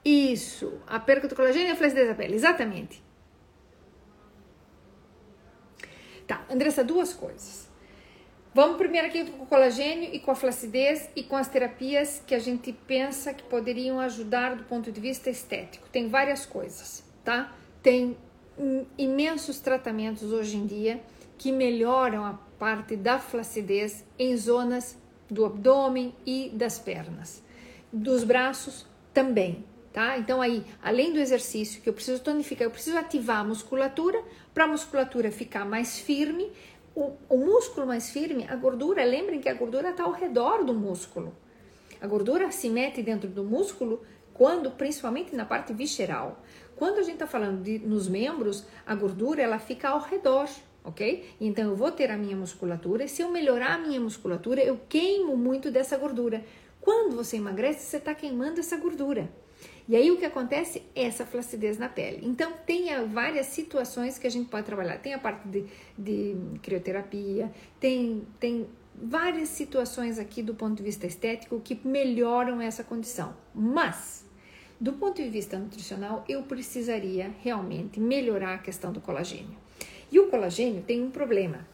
Isso, 0.04 0.80
a 0.86 1.00
perca 1.00 1.26
do 1.26 1.34
colagênio 1.34 1.66
e 1.66 1.72
a 1.72 1.76
flacidez 1.76 2.06
da 2.06 2.14
pele, 2.14 2.36
exatamente. 2.36 3.02
Tá, 6.28 6.46
Andressa, 6.48 6.84
duas 6.84 7.12
coisas. 7.12 7.68
Vamos 8.54 8.76
primeiro 8.76 9.08
aqui 9.08 9.24
com 9.32 9.42
o 9.42 9.46
colagênio 9.46 10.14
e 10.14 10.20
com 10.20 10.30
a 10.30 10.36
flacidez 10.36 11.10
e 11.16 11.24
com 11.24 11.34
as 11.36 11.48
terapias 11.48 12.22
que 12.24 12.36
a 12.36 12.38
gente 12.38 12.72
pensa 12.72 13.34
que 13.34 13.42
poderiam 13.42 13.98
ajudar 13.98 14.54
do 14.54 14.62
ponto 14.62 14.92
de 14.92 15.00
vista 15.00 15.28
estético. 15.28 15.88
Tem 15.88 16.08
várias 16.08 16.46
coisas, 16.46 17.02
tá? 17.24 17.52
Tem 17.82 18.16
imensos 18.96 19.58
tratamentos 19.58 20.32
hoje 20.32 20.56
em 20.56 20.66
dia 20.66 21.02
que 21.36 21.50
melhoram 21.50 22.24
a 22.24 22.34
parte 22.60 22.94
da 22.94 23.18
flacidez 23.18 24.04
em 24.16 24.36
zonas 24.36 24.99
do 25.30 25.44
abdômen 25.44 26.14
e 26.26 26.50
das 26.52 26.78
pernas. 26.78 27.42
Dos 27.92 28.24
braços 28.24 28.86
também, 29.12 29.64
tá? 29.92 30.18
Então 30.18 30.40
aí, 30.40 30.64
além 30.82 31.12
do 31.12 31.18
exercício 31.18 31.80
que 31.80 31.88
eu 31.88 31.92
preciso 31.92 32.22
tonificar, 32.22 32.66
eu 32.66 32.70
preciso 32.70 32.96
ativar 32.98 33.40
a 33.40 33.44
musculatura 33.44 34.22
para 34.52 34.64
a 34.64 34.68
musculatura 34.68 35.30
ficar 35.30 35.64
mais 35.64 35.98
firme 35.98 36.50
o, 36.94 37.12
o 37.28 37.36
músculo 37.38 37.86
mais 37.86 38.10
firme, 38.10 38.46
a 38.48 38.56
gordura, 38.56 39.04
lembrem 39.04 39.40
que 39.40 39.48
a 39.48 39.54
gordura 39.54 39.90
está 39.90 40.04
ao 40.04 40.12
redor 40.12 40.64
do 40.64 40.74
músculo. 40.74 41.34
A 42.00 42.06
gordura 42.06 42.50
se 42.50 42.68
mete 42.68 43.02
dentro 43.02 43.28
do 43.28 43.44
músculo 43.44 44.02
quando, 44.34 44.70
principalmente 44.70 45.34
na 45.34 45.44
parte 45.44 45.72
visceral. 45.72 46.42
Quando 46.76 46.98
a 46.98 47.02
gente 47.02 47.14
está 47.14 47.26
falando 47.26 47.62
de, 47.62 47.78
nos 47.78 48.08
membros, 48.08 48.64
a 48.86 48.94
gordura 48.94 49.42
ela 49.42 49.58
fica 49.58 49.90
ao 49.90 50.00
redor, 50.00 50.48
ok? 50.84 51.24
Então 51.40 51.70
eu 51.70 51.76
vou 51.76 51.90
ter 51.90 52.10
a 52.10 52.16
minha 52.16 52.36
musculatura. 52.36 53.04
E 53.04 53.08
se 53.08 53.22
eu 53.22 53.30
melhorar 53.30 53.74
a 53.74 53.78
minha 53.78 54.00
musculatura, 54.00 54.62
eu 54.62 54.80
queimo 54.88 55.36
muito 55.36 55.70
dessa 55.70 55.96
gordura. 55.96 56.44
Quando 56.80 57.14
você 57.14 57.36
emagrece, 57.36 57.84
você 57.84 57.98
está 57.98 58.14
queimando 58.14 58.60
essa 58.60 58.76
gordura. 58.76 59.30
E 59.88 59.96
aí 59.96 60.10
o 60.10 60.16
que 60.16 60.24
acontece 60.24 60.82
essa 60.94 61.26
flacidez 61.26 61.76
na 61.78 61.88
pele. 61.88 62.20
Então 62.22 62.52
tem 62.64 62.86
várias 63.08 63.46
situações 63.46 64.18
que 64.18 64.26
a 64.26 64.30
gente 64.30 64.48
pode 64.48 64.64
trabalhar. 64.64 64.98
Tem 64.98 65.14
a 65.14 65.18
parte 65.18 65.46
de, 65.48 65.64
de 65.98 66.36
crioterapia, 66.62 67.50
tem, 67.78 68.22
tem 68.38 68.68
várias 68.94 69.48
situações 69.48 70.18
aqui 70.18 70.42
do 70.42 70.54
ponto 70.54 70.76
de 70.76 70.82
vista 70.82 71.06
estético 71.06 71.60
que 71.60 71.78
melhoram 71.84 72.60
essa 72.60 72.84
condição. 72.84 73.34
Mas 73.54 74.24
do 74.80 74.94
ponto 74.94 75.22
de 75.22 75.28
vista 75.28 75.58
nutricional, 75.58 76.24
eu 76.28 76.42
precisaria 76.44 77.34
realmente 77.42 78.00
melhorar 78.00 78.54
a 78.54 78.58
questão 78.58 78.92
do 78.92 79.00
colagênio. 79.00 79.58
E 80.10 80.18
o 80.18 80.28
colagênio 80.28 80.82
tem 80.82 81.02
um 81.02 81.10
problema. 81.10 81.66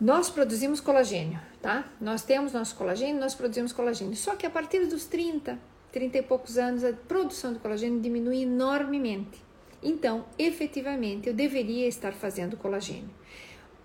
Nós 0.00 0.30
produzimos 0.30 0.80
colagênio, 0.80 1.38
tá? 1.60 1.84
Nós 2.00 2.22
temos 2.22 2.52
nosso 2.52 2.74
colagênio, 2.74 3.20
nós 3.20 3.34
produzimos 3.34 3.72
colagênio. 3.72 4.16
Só 4.16 4.34
que 4.34 4.46
a 4.46 4.50
partir 4.50 4.86
dos 4.86 5.04
30, 5.04 5.58
30 5.92 6.18
e 6.18 6.22
poucos 6.22 6.58
anos, 6.58 6.82
a 6.82 6.92
produção 6.92 7.52
de 7.52 7.58
colagênio 7.58 8.00
diminui 8.00 8.42
enormemente. 8.42 9.42
Então, 9.82 10.24
efetivamente, 10.38 11.28
eu 11.28 11.34
deveria 11.34 11.86
estar 11.86 12.12
fazendo 12.12 12.56
colagênio. 12.56 13.10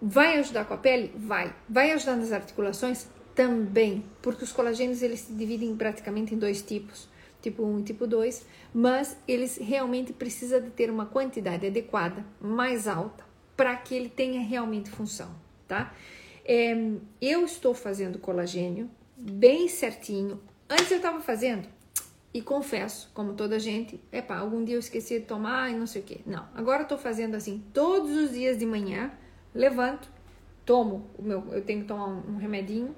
Vai 0.02 0.38
ajudar 0.38 0.66
com 0.66 0.74
a 0.74 0.78
pele? 0.78 1.12
Vai. 1.16 1.54
Vai 1.68 1.92
ajudar 1.92 2.16
nas 2.16 2.32
articulações? 2.32 3.08
Também, 3.36 4.04
porque 4.22 4.44
os 4.44 4.52
colagênios 4.52 5.02
eles 5.02 5.22
se 5.22 5.34
dividem 5.34 5.76
praticamente 5.76 6.34
em 6.34 6.38
dois 6.38 6.62
tipos, 6.62 7.08
tipo 7.42 7.64
1 7.64 7.80
e 7.80 7.84
tipo 7.84 8.08
2, 8.08 8.46
mas 8.74 9.18
eles 9.28 9.58
realmente 9.58 10.14
precisam 10.14 10.62
de 10.62 10.70
ter 10.70 10.90
uma 10.90 11.06
quantidade 11.06 11.66
adequada, 11.66 12.26
mais 12.40 12.88
alta, 12.88 13.24
para 13.56 13.76
que 13.76 13.96
ele 13.96 14.10
tenha 14.10 14.42
realmente 14.42 14.90
função, 14.90 15.30
tá? 15.68 15.94
É, 16.46 16.76
eu 17.22 17.44
estou 17.44 17.74
fazendo 17.74 18.20
colagênio 18.20 18.90
bem 19.18 19.68
certinho. 19.68 20.40
Antes 20.70 20.92
eu 20.92 20.98
estava 20.98 21.20
fazendo 21.20 21.68
e 22.34 22.42
confesso, 22.42 23.10
como 23.14 23.34
toda 23.34 23.58
gente, 23.58 24.00
epa, 24.12 24.36
algum 24.36 24.64
dia 24.64 24.76
eu 24.76 24.80
esqueci 24.80 25.20
de 25.20 25.26
tomar 25.26 25.72
e 25.72 25.76
não 25.76 25.88
sei 25.88 26.02
o 26.02 26.06
que. 26.06 26.22
Não, 26.26 26.48
agora 26.54 26.86
tô 26.86 26.98
fazendo 26.98 27.36
assim 27.36 27.64
todos 27.74 28.12
os 28.12 28.32
dias 28.32 28.58
de 28.58 28.66
manhã, 28.66 29.12
levanto, 29.54 30.10
tomo 30.66 31.10
o 31.18 31.24
meu, 31.24 31.44
eu 31.52 31.64
tenho 31.64 31.82
que 31.82 31.88
tomar 31.88 32.08
um 32.08 32.38
remedinho. 32.38 32.96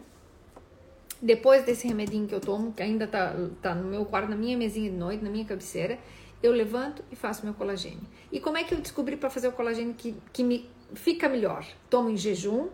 Depois 1.21 1.63
desse 1.65 1.88
remedinho 1.88 2.27
que 2.27 2.34
eu 2.34 2.39
tomo, 2.39 2.71
que 2.71 2.82
ainda 2.82 3.05
tá, 3.05 3.36
tá 3.62 3.75
no 3.75 3.89
meu 3.89 4.05
quarto, 4.05 4.29
na 4.29 4.36
minha 4.36 4.58
mesinha 4.58 4.89
de 4.89 4.95
noite, 4.95 5.23
na 5.23 5.29
minha 5.29 5.45
cabeceira, 5.45 5.99
eu 6.41 6.51
levanto 6.51 7.03
e 7.12 7.15
faço 7.15 7.43
meu 7.43 7.53
colagênio. 7.53 8.01
E 8.32 8.39
como 8.39 8.58
é 8.58 8.63
que 8.63 8.73
eu 8.73 8.79
descobri 8.79 9.17
para 9.17 9.29
fazer 9.29 9.49
o 9.49 9.51
colagênio 9.51 9.93
que, 9.93 10.15
que 10.32 10.43
me 10.43 10.69
fica 10.93 11.27
melhor? 11.27 11.65
Tomo 11.89 12.10
em 12.10 12.15
jejum 12.15 12.69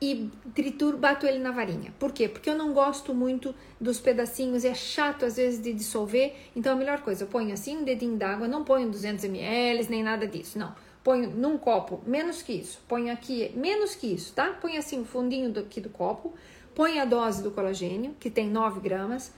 e 0.00 0.30
trituro, 0.54 0.98
bato 0.98 1.26
ele 1.26 1.38
na 1.38 1.50
varinha. 1.50 1.94
Por 1.98 2.12
quê? 2.12 2.28
Porque 2.28 2.50
eu 2.50 2.54
não 2.54 2.72
gosto 2.72 3.14
muito 3.14 3.54
dos 3.80 3.98
pedacinhos, 3.98 4.64
é 4.64 4.74
chato 4.74 5.24
às 5.24 5.36
vezes 5.36 5.62
de 5.62 5.72
dissolver. 5.72 6.34
Então 6.54 6.74
a 6.74 6.76
melhor 6.76 7.00
coisa, 7.00 7.24
eu 7.24 7.28
ponho 7.28 7.52
assim 7.52 7.78
um 7.78 7.84
dedinho 7.84 8.16
d'água, 8.16 8.46
não 8.46 8.62
ponho 8.62 8.90
200 8.90 9.24
ml 9.24 9.86
nem 9.88 10.02
nada 10.02 10.26
disso, 10.26 10.58
não. 10.58 10.74
Ponho 11.02 11.30
num 11.30 11.56
copo, 11.56 12.02
menos 12.04 12.42
que 12.42 12.52
isso. 12.52 12.82
Ponho 12.86 13.12
aqui, 13.12 13.52
menos 13.54 13.94
que 13.94 14.08
isso, 14.08 14.34
tá? 14.34 14.50
Ponho 14.50 14.78
assim 14.78 15.00
o 15.00 15.04
fundinho 15.04 15.50
do, 15.50 15.60
aqui 15.60 15.80
do 15.80 15.88
copo. 15.88 16.34
Põe 16.76 17.00
a 17.00 17.06
dose 17.06 17.42
do 17.42 17.50
colagênio, 17.50 18.14
que 18.20 18.28
tem 18.28 18.50
9 18.50 18.80
gramas. 18.80 19.32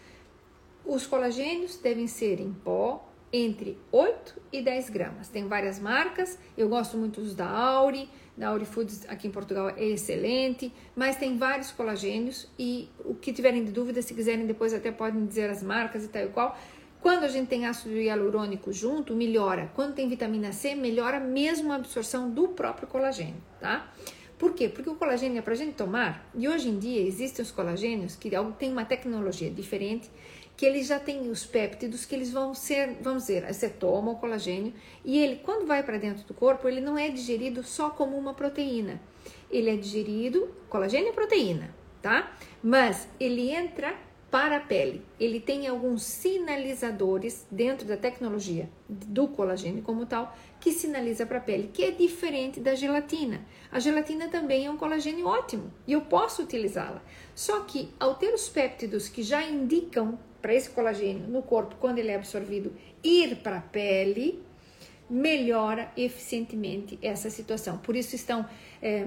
Os 0.84 1.06
colagênios 1.06 1.76
devem 1.76 2.08
ser 2.08 2.40
em 2.40 2.52
pó, 2.52 3.08
entre 3.32 3.78
8 3.92 4.42
e 4.52 4.60
10 4.60 4.90
gramas. 4.90 5.28
Tem 5.28 5.46
várias 5.46 5.78
marcas, 5.78 6.36
eu 6.56 6.68
gosto 6.68 6.96
muito 6.96 7.20
dos 7.20 7.36
da 7.36 7.48
Auri, 7.48 8.08
da 8.36 8.48
Auri 8.48 8.64
Foods 8.64 9.04
aqui 9.08 9.28
em 9.28 9.30
Portugal 9.30 9.68
é 9.68 9.84
excelente, 9.84 10.72
mas 10.96 11.14
tem 11.14 11.38
vários 11.38 11.70
colagênios 11.70 12.48
e 12.58 12.88
o 13.04 13.14
que 13.14 13.32
tiverem 13.32 13.64
de 13.64 13.70
dúvida, 13.70 14.02
se 14.02 14.14
quiserem 14.14 14.44
depois 14.44 14.74
até 14.74 14.90
podem 14.90 15.24
dizer 15.24 15.48
as 15.48 15.62
marcas 15.62 16.04
e 16.04 16.08
tal 16.08 16.24
e 16.24 16.28
qual. 16.30 16.58
Quando 17.00 17.22
a 17.22 17.28
gente 17.28 17.46
tem 17.46 17.66
ácido 17.66 17.96
hialurônico 17.96 18.72
junto, 18.72 19.14
melhora. 19.14 19.70
Quando 19.76 19.94
tem 19.94 20.08
vitamina 20.08 20.50
C, 20.50 20.74
melhora 20.74 21.20
mesmo 21.20 21.70
a 21.70 21.76
absorção 21.76 22.28
do 22.28 22.48
próprio 22.48 22.88
colagênio, 22.88 23.40
tá? 23.60 23.88
Por 24.38 24.54
quê? 24.54 24.68
Porque 24.68 24.88
o 24.88 24.94
colagênio 24.94 25.38
é 25.38 25.42
para 25.42 25.52
a 25.52 25.56
gente 25.56 25.74
tomar, 25.74 26.30
e 26.34 26.48
hoje 26.48 26.68
em 26.68 26.78
dia 26.78 27.02
existem 27.02 27.42
os 27.42 27.50
colagênios 27.50 28.14
que 28.14 28.30
têm 28.56 28.70
uma 28.70 28.84
tecnologia 28.84 29.50
diferente, 29.50 30.08
que 30.56 30.64
eles 30.64 30.86
já 30.86 30.98
têm 30.98 31.30
os 31.30 31.44
péptidos 31.44 32.04
que 32.04 32.14
eles 32.14 32.32
vão 32.32 32.54
ser, 32.54 32.98
vamos 33.00 33.24
dizer, 33.24 33.52
você 33.52 33.68
toma 33.68 34.12
o 34.12 34.16
colagênio 34.16 34.72
e 35.04 35.18
ele, 35.18 35.36
quando 35.36 35.66
vai 35.66 35.82
para 35.82 35.98
dentro 35.98 36.24
do 36.24 36.34
corpo, 36.34 36.68
ele 36.68 36.80
não 36.80 36.98
é 36.98 37.08
digerido 37.08 37.62
só 37.62 37.90
como 37.90 38.16
uma 38.16 38.34
proteína. 38.34 39.00
Ele 39.50 39.70
é 39.70 39.76
digerido, 39.76 40.48
colagênio 40.68 41.10
é 41.10 41.12
proteína, 41.12 41.74
tá? 42.02 42.32
Mas 42.62 43.08
ele 43.20 43.50
entra 43.50 43.94
para 44.30 44.56
a 44.56 44.60
pele. 44.60 45.02
Ele 45.18 45.40
tem 45.40 45.66
alguns 45.66 46.02
sinalizadores 46.02 47.46
dentro 47.50 47.86
da 47.86 47.96
tecnologia 47.96 48.68
do 48.88 49.28
colagênio 49.28 49.82
como 49.82 50.06
tal, 50.06 50.36
que 50.60 50.72
sinaliza 50.72 51.24
para 51.24 51.38
a 51.38 51.40
pele, 51.40 51.70
que 51.72 51.84
é 51.84 51.90
diferente 51.90 52.60
da 52.60 52.74
gelatina. 52.74 53.40
A 53.70 53.78
gelatina 53.78 54.28
também 54.28 54.66
é 54.66 54.70
um 54.70 54.76
colagênio 54.76 55.26
ótimo 55.26 55.72
e 55.86 55.92
eu 55.92 56.02
posso 56.02 56.42
utilizá-la. 56.42 57.02
Só 57.34 57.60
que 57.60 57.88
ao 57.98 58.14
ter 58.16 58.34
os 58.34 58.48
péptidos 58.48 59.08
que 59.08 59.22
já 59.22 59.42
indicam 59.42 60.18
para 60.42 60.54
esse 60.54 60.70
colagênio 60.70 61.26
no 61.28 61.42
corpo, 61.42 61.76
quando 61.80 61.98
ele 61.98 62.10
é 62.10 62.14
absorvido, 62.14 62.74
ir 63.02 63.36
para 63.36 63.58
a 63.58 63.62
pele, 63.62 64.42
melhora 65.08 65.90
eficientemente 65.96 66.98
essa 67.02 67.30
situação. 67.30 67.78
Por 67.78 67.96
isso 67.96 68.14
estão. 68.14 68.46
É, 68.82 69.06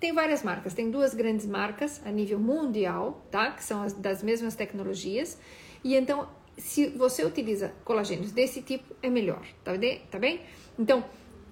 tem 0.00 0.12
várias 0.12 0.42
marcas, 0.42 0.74
tem 0.74 0.90
duas 0.90 1.14
grandes 1.14 1.46
marcas 1.46 2.00
a 2.04 2.10
nível 2.10 2.38
mundial, 2.38 3.26
tá? 3.30 3.50
Que 3.50 3.64
são 3.64 3.82
as, 3.82 3.92
das 3.92 4.22
mesmas 4.22 4.54
tecnologias. 4.54 5.38
E 5.82 5.94
então, 5.96 6.28
se 6.56 6.88
você 6.88 7.24
utiliza 7.24 7.72
colagênios 7.84 8.32
desse 8.32 8.62
tipo, 8.62 8.94
é 9.02 9.10
melhor, 9.10 9.44
tá, 9.64 9.76
bem? 9.76 10.02
tá 10.10 10.18
bem? 10.18 10.40
Então, 10.78 11.04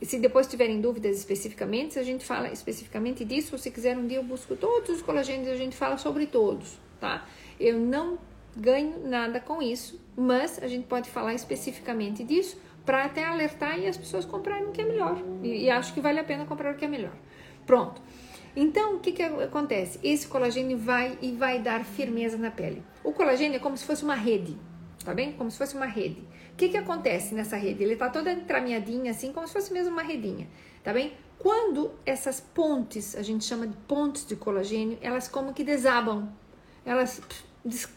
se 0.02 0.18
depois 0.18 0.46
tiverem 0.46 0.80
dúvidas 0.80 1.16
especificamente, 1.16 1.98
a 1.98 2.02
gente 2.02 2.24
fala 2.24 2.48
especificamente 2.50 3.24
disso. 3.24 3.56
Se 3.59 3.70
quiser, 3.70 3.96
um 3.96 4.06
dia 4.06 4.18
eu 4.18 4.22
busco 4.22 4.54
todos 4.54 4.90
os 4.90 5.02
colagênios 5.02 5.48
a 5.48 5.56
gente 5.56 5.74
fala 5.74 5.96
sobre 5.96 6.26
todos, 6.26 6.78
tá? 7.00 7.26
Eu 7.59 7.78
não 7.78 8.18
ganho 8.56 9.06
nada 9.06 9.40
com 9.40 9.61
isso, 9.61 10.00
mas 10.16 10.62
a 10.62 10.68
gente 10.68 10.87
pode 10.87 11.11
falar 11.11 11.35
especificamente 11.35 12.24
disso 12.24 12.59
para 12.85 13.04
até 13.04 13.24
alertar 13.24 13.78
e 13.78 13.87
as 13.87 13.96
pessoas 13.96 14.24
comprarem 14.24 14.66
o 14.66 14.72
que 14.72 14.80
é 14.80 14.85
melhor. 14.85 15.20
E, 15.42 15.64
e, 15.64 15.70
acho 15.70 15.92
que 15.92 16.00
vale 16.00 16.20
a 16.20 16.24
pena 16.24 16.46
comprar 16.46 16.72
o 16.72 16.76
que 16.76 16.85
é 16.85 16.88
melhor. 16.88 17.12
Pronto. 17.66 18.00
Então, 18.59 18.97
o 18.97 19.01
que, 19.01 19.12
que 19.12 19.23
acontece? 19.23 20.01
Esse 20.03 20.27
colagênio 20.27 20.79
vai 20.79 21.19
e 21.21 21.33
vai 21.33 21.61
dar 21.61 21.85
firmeza 21.85 22.38
na 22.38 22.51
pele. 22.51 22.83
O 23.05 23.12
colagênio 23.12 23.57
é 23.57 23.59
como 23.59 23.77
se 23.77 23.85
fosse 23.85 24.03
uma 24.03 24.14
rede, 24.14 24.57
tá 25.05 25.12
bem? 25.12 25.35
Como 25.35 25.51
se 25.51 25.59
fosse 25.59 25.77
uma 25.77 25.85
rede. 25.85 26.21
O 26.55 26.57
que, 26.57 26.71
que 26.71 26.77
acontece 26.79 27.35
nessa 27.35 27.55
rede? 27.55 27.85
Ele 27.85 27.97
tá 27.97 28.09
toda 28.09 28.33
entraminhadinha, 28.33 29.11
assim, 29.11 29.31
como 29.31 29.47
se 29.47 29.53
fosse 29.53 29.71
mesmo 29.71 29.92
uma 29.92 30.03
redinha, 30.03 30.49
tá 30.83 30.90
bem? 30.90 31.12
Quando 31.38 31.92
essas 32.07 32.40
pontes, 32.40 33.14
a 33.14 33.21
gente 33.21 33.45
chama 33.45 33.66
de 33.66 33.77
pontes 33.87 34.27
de 34.27 34.35
colagênio, 34.35 34.97
elas 35.03 35.29
como 35.29 35.53
que 35.53 35.62
desabam, 35.62 36.27
elas 36.83 37.21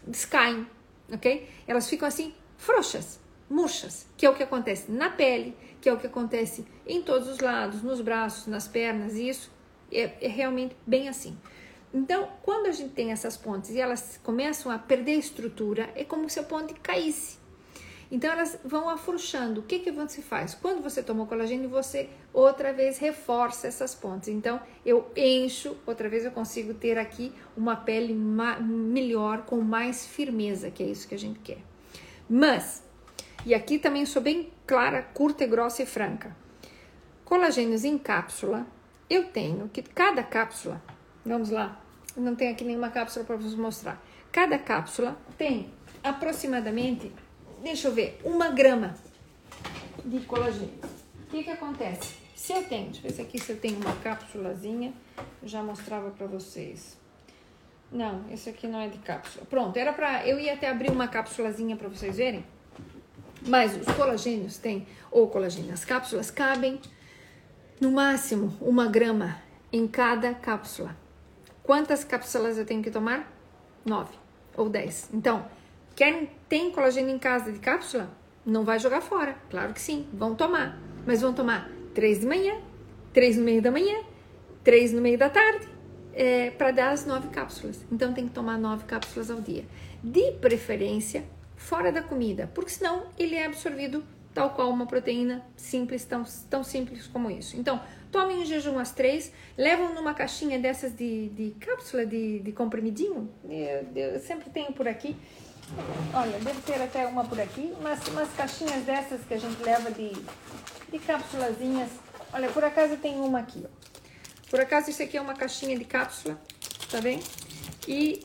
descaem, 0.06 0.67
ok? 1.10 1.48
Elas 1.65 1.89
ficam 1.89 2.06
assim 2.06 2.34
frouxas, 2.58 3.17
murchas, 3.50 4.06
que 4.17 4.26
é 4.26 4.30
o 4.30 4.36
que 4.36 4.43
acontece 4.43 4.91
na 4.91 5.10
pele, 5.10 5.56
que 5.80 5.88
é 5.88 5.93
o 5.93 5.98
que 5.98 6.08
acontece 6.08 6.65
em 6.86 7.02
todos 7.02 7.30
os 7.30 7.39
lados, 7.39 7.82
nos 7.82 8.02
braços, 8.02 8.45
nas 8.45 8.67
pernas, 8.67 9.15
isso 9.15 9.58
é, 9.91 10.13
é 10.21 10.28
realmente 10.28 10.75
bem 10.86 11.10
assim. 11.10 11.38
Então, 11.93 12.30
quando 12.43 12.67
a 12.67 12.71
gente 12.71 12.93
tem 12.93 13.12
essas 13.12 13.36
pontes 13.36 13.71
e 13.71 13.80
elas 13.80 14.19
começam 14.23 14.71
a 14.71 14.78
perder 14.78 15.13
estrutura, 15.13 15.89
é 15.95 16.04
como 16.04 16.30
se 16.30 16.39
a 16.39 16.43
ponte 16.43 16.73
caísse. 16.75 17.39
Então 18.12 18.32
elas 18.32 18.58
vão 18.65 18.89
afrouxando. 18.89 19.62
O 19.62 19.63
que 19.63 19.80
que 19.80 19.91
você 19.91 20.21
faz? 20.21 20.56
Quando 20.56 20.82
você 20.82 21.04
toma 21.04 21.23
o 21.23 21.28
colagênio, 21.28 21.69
você 21.69 22.10
outra 22.34 22.73
vez 22.73 22.97
reforça 22.97 23.67
essas 23.67 23.93
pontes. 23.93 24.30
Então 24.30 24.60
eu 24.84 25.12
encho, 25.15 25.78
outra 25.86 26.10
vez 26.10 26.25
eu 26.25 26.32
consigo 26.32 26.73
ter 26.73 26.97
aqui 26.97 27.32
uma 27.56 27.75
pele 27.75 28.13
melhor, 28.13 29.43
com 29.43 29.62
mais 29.62 30.08
firmeza, 30.08 30.71
que 30.71 30.82
é 30.82 30.88
isso 30.88 31.08
que 31.08 31.15
a 31.15 31.19
gente 31.19 31.39
quer. 31.39 31.60
Mas, 32.28 32.84
e 33.45 33.54
aqui 33.54 33.78
também 33.78 34.06
sou 34.06 34.21
bem 34.21 34.52
clara, 34.65 35.04
curta, 35.13 35.45
grossa 35.45 35.84
e 35.84 35.86
franca. 35.86 36.36
Colagênios 37.23 37.84
em 37.84 37.97
cápsula, 37.97 38.65
eu 39.10 39.26
tenho 39.30 39.69
que 39.69 39.82
cada 39.82 40.24
cápsula, 40.24 40.82
vamos 41.26 41.50
lá, 41.50 41.82
não 42.15 42.36
tenho 42.36 42.52
aqui 42.52 42.63
nenhuma 42.63 42.89
cápsula 42.89 43.26
para 43.26 43.36
vos 43.36 43.56
mostrar. 43.56 44.04
Cada 44.32 44.60
cápsula 44.60 45.17
tem 45.38 45.72
aproximadamente 46.04 47.12
deixa 47.62 47.88
eu 47.88 47.93
ver, 47.93 48.19
uma 48.24 48.50
grama 48.50 48.95
de 50.04 50.19
colagênio. 50.22 50.80
O 51.24 51.28
que 51.28 51.43
que 51.43 51.52
acontece? 51.52 52.17
Se 52.36 52.54
eu 52.54 52.63
tenho, 52.63 52.86
deixa 52.86 53.00
eu 53.00 53.04
ver 53.04 53.15
se 53.15 53.22
aqui 53.22 53.39
se 53.39 53.52
eu 53.52 53.60
tenho 53.60 53.78
uma 53.80 53.95
cápsulazinha, 53.98 54.93
já 55.43 55.62
mostrava 55.62 56.10
para 56.12 56.26
vocês. 56.26 56.98
Não, 57.91 58.24
esse 58.32 58.50
aqui 58.50 58.67
não 58.67 58.80
é 58.80 58.88
de 58.88 58.98
cápsula. 59.00 59.45
Pronto, 59.45 59.78
era 59.78 59.91
para 59.93 60.26
eu 60.28 60.39
ia 60.39 60.54
até 60.54 60.69
abrir 60.69 60.91
uma 60.91 61.08
cápsulazinha 61.08 61.76
para 61.76 61.89
vocês 61.89 62.17
verem. 62.17 62.45
Mas 63.48 63.76
os 63.76 63.93
colagênios 63.95 64.58
têm, 64.58 64.86
ou 65.12 65.28
colagênio, 65.28 65.74
as 65.74 65.86
cápsulas 65.86 66.30
cabem 66.30 66.80
no 67.80 67.92
máximo 67.92 68.56
uma 68.60 68.88
grama 68.88 69.38
em 69.72 69.88
cada 69.88 70.34
cápsula. 70.34 70.96
Quantas 71.63 72.04
cápsulas 72.04 72.58
eu 72.58 72.65
tenho 72.65 72.82
que 72.82 72.92
tomar? 72.92 73.32
Nove 73.86 74.13
ou 74.58 74.70
dez. 74.70 75.10
Então, 75.13 75.46
Querem, 76.00 76.30
tem 76.48 76.72
colagênio 76.72 77.13
em 77.13 77.20
casa 77.20 77.52
de 77.52 77.60
cápsula? 77.60 78.10
Não 78.46 78.63
vai 78.63 78.80
jogar 78.80 79.02
fora. 79.02 79.36
Claro 79.50 79.74
que 79.74 79.82
sim, 79.82 80.08
vão 80.13 80.34
tomar. 80.34 80.80
Mas 81.06 81.20
vão 81.20 81.34
tomar 81.34 81.70
três 81.94 82.22
de 82.22 82.26
manhã, 82.26 82.56
três 83.12 83.36
no 83.36 83.44
meio 83.44 83.62
da 83.62 83.70
manhã, 83.70 84.02
três 84.63 84.94
no 84.94 85.02
meio 85.02 85.18
da 85.18 85.30
tarde, 85.30 85.68
é, 86.13 86.52
para 86.52 86.72
dar 86.72 86.92
as 86.92 87.06
nove 87.06 87.28
cápsulas. 87.28 87.86
Então 87.92 88.13
tem 88.13 88.30
que 88.30 88.34
tomar 88.34 88.58
nove 88.58 88.86
cápsulas 88.86 89.30
ao 89.30 89.42
dia. 89.42 89.65
De 90.02 90.32
preferência, 90.39 91.26
fora 91.58 91.92
da 91.92 92.02
comida, 92.02 92.50
porque 92.56 92.70
senão 92.70 93.08
ele 93.18 93.36
é 93.36 93.46
absorvido 93.46 94.02
tal 94.39 94.52
qual 94.52 94.69
uma 94.71 94.86
proteína 94.86 95.45
simples, 95.58 96.06
tão, 96.06 96.23
tão 96.49 96.63
simples 96.63 97.06
como 97.08 97.30
isso. 97.30 97.58
Então, 97.58 97.82
tomem 98.10 98.41
em 98.41 98.45
jejum 98.45 98.80
às 98.80 98.93
três, 98.93 99.34
levam 99.58 99.93
numa 99.93 100.13
caixinha 100.13 100.58
dessas 100.58 100.95
de, 100.95 101.28
de 101.28 101.52
cápsula, 101.60 102.06
de, 102.06 102.39
de 102.39 102.54
comprimidinho, 102.54 103.30
eu, 103.43 103.86
eu 103.93 104.19
sempre 104.21 104.49
tenho 104.49 104.71
por 104.71 104.88
aqui, 104.88 105.13
Olha, 106.15 106.39
deve 106.39 106.62
ter 106.62 106.82
até 106.82 107.06
uma 107.06 107.23
por 107.23 107.39
aqui, 107.39 107.75
mas 107.80 107.99
umas 108.08 108.28
caixinhas 108.34 108.84
dessas 108.86 109.21
que 109.23 109.36
a 109.36 109.38
gente 109.38 109.62
leva 109.62 109.91
de, 109.91 110.13
de 110.89 110.99
cápsulazinhas. 110.99 111.91
Olha, 112.34 112.49
por 112.49 112.63
acaso 112.63 112.97
tem 112.97 113.17
uma 113.17 113.41
aqui, 113.41 113.63
ó. 113.63 114.49
Por 114.49 114.60
acaso 114.60 114.89
isso 114.89 115.04
aqui 115.04 115.15
é 115.15 115.21
uma 115.21 115.36
caixinha 115.36 115.78
de 115.78 115.86
cápsula, 115.86 116.41
tá 116.89 116.99
bem? 116.99 117.19
E, 117.88 118.23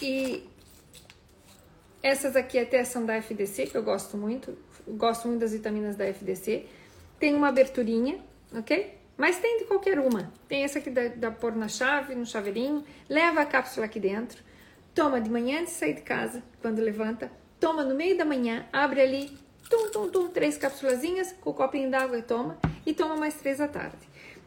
e 0.00 0.48
essas 2.02 2.34
aqui 2.34 2.58
até 2.58 2.82
são 2.82 3.04
da 3.04 3.20
FDC, 3.20 3.66
que 3.66 3.76
eu 3.76 3.82
gosto 3.82 4.16
muito. 4.16 4.56
Gosto 4.86 5.28
muito 5.28 5.40
das 5.40 5.52
vitaminas 5.52 5.96
da 5.96 6.04
FDC. 6.06 6.66
Tem 7.18 7.34
uma 7.34 7.48
aberturinha, 7.48 8.18
ok? 8.54 8.94
Mas 9.16 9.38
tem 9.38 9.58
de 9.58 9.64
qualquer 9.64 9.98
uma. 9.98 10.32
Tem 10.46 10.64
essa 10.64 10.78
aqui 10.78 10.90
da, 10.90 11.08
da 11.08 11.30
pôr 11.30 11.56
na 11.56 11.68
chave, 11.68 12.14
no 12.14 12.26
chaveirinho. 12.26 12.84
Leva 13.08 13.40
a 13.40 13.46
cápsula 13.46 13.86
aqui 13.86 13.98
dentro 13.98 14.44
toma 14.96 15.20
de 15.20 15.28
manhã 15.28 15.60
antes 15.60 15.74
de 15.74 15.78
sair 15.78 15.92
de 15.92 16.00
casa, 16.00 16.42
quando 16.62 16.78
levanta, 16.78 17.30
toma 17.60 17.84
no 17.84 17.94
meio 17.94 18.16
da 18.16 18.24
manhã, 18.24 18.64
abre 18.72 19.02
ali, 19.02 19.38
tum, 19.68 19.90
tum, 19.90 20.08
tum, 20.08 20.28
três 20.28 20.56
cápsulazinhas 20.56 21.34
com 21.38 21.50
o 21.50 21.54
copinho 21.54 21.90
d'água 21.90 22.18
e 22.18 22.22
toma, 22.22 22.56
e 22.86 22.94
toma 22.94 23.14
mais 23.14 23.34
três 23.34 23.60
à 23.60 23.68
tarde. 23.68 23.98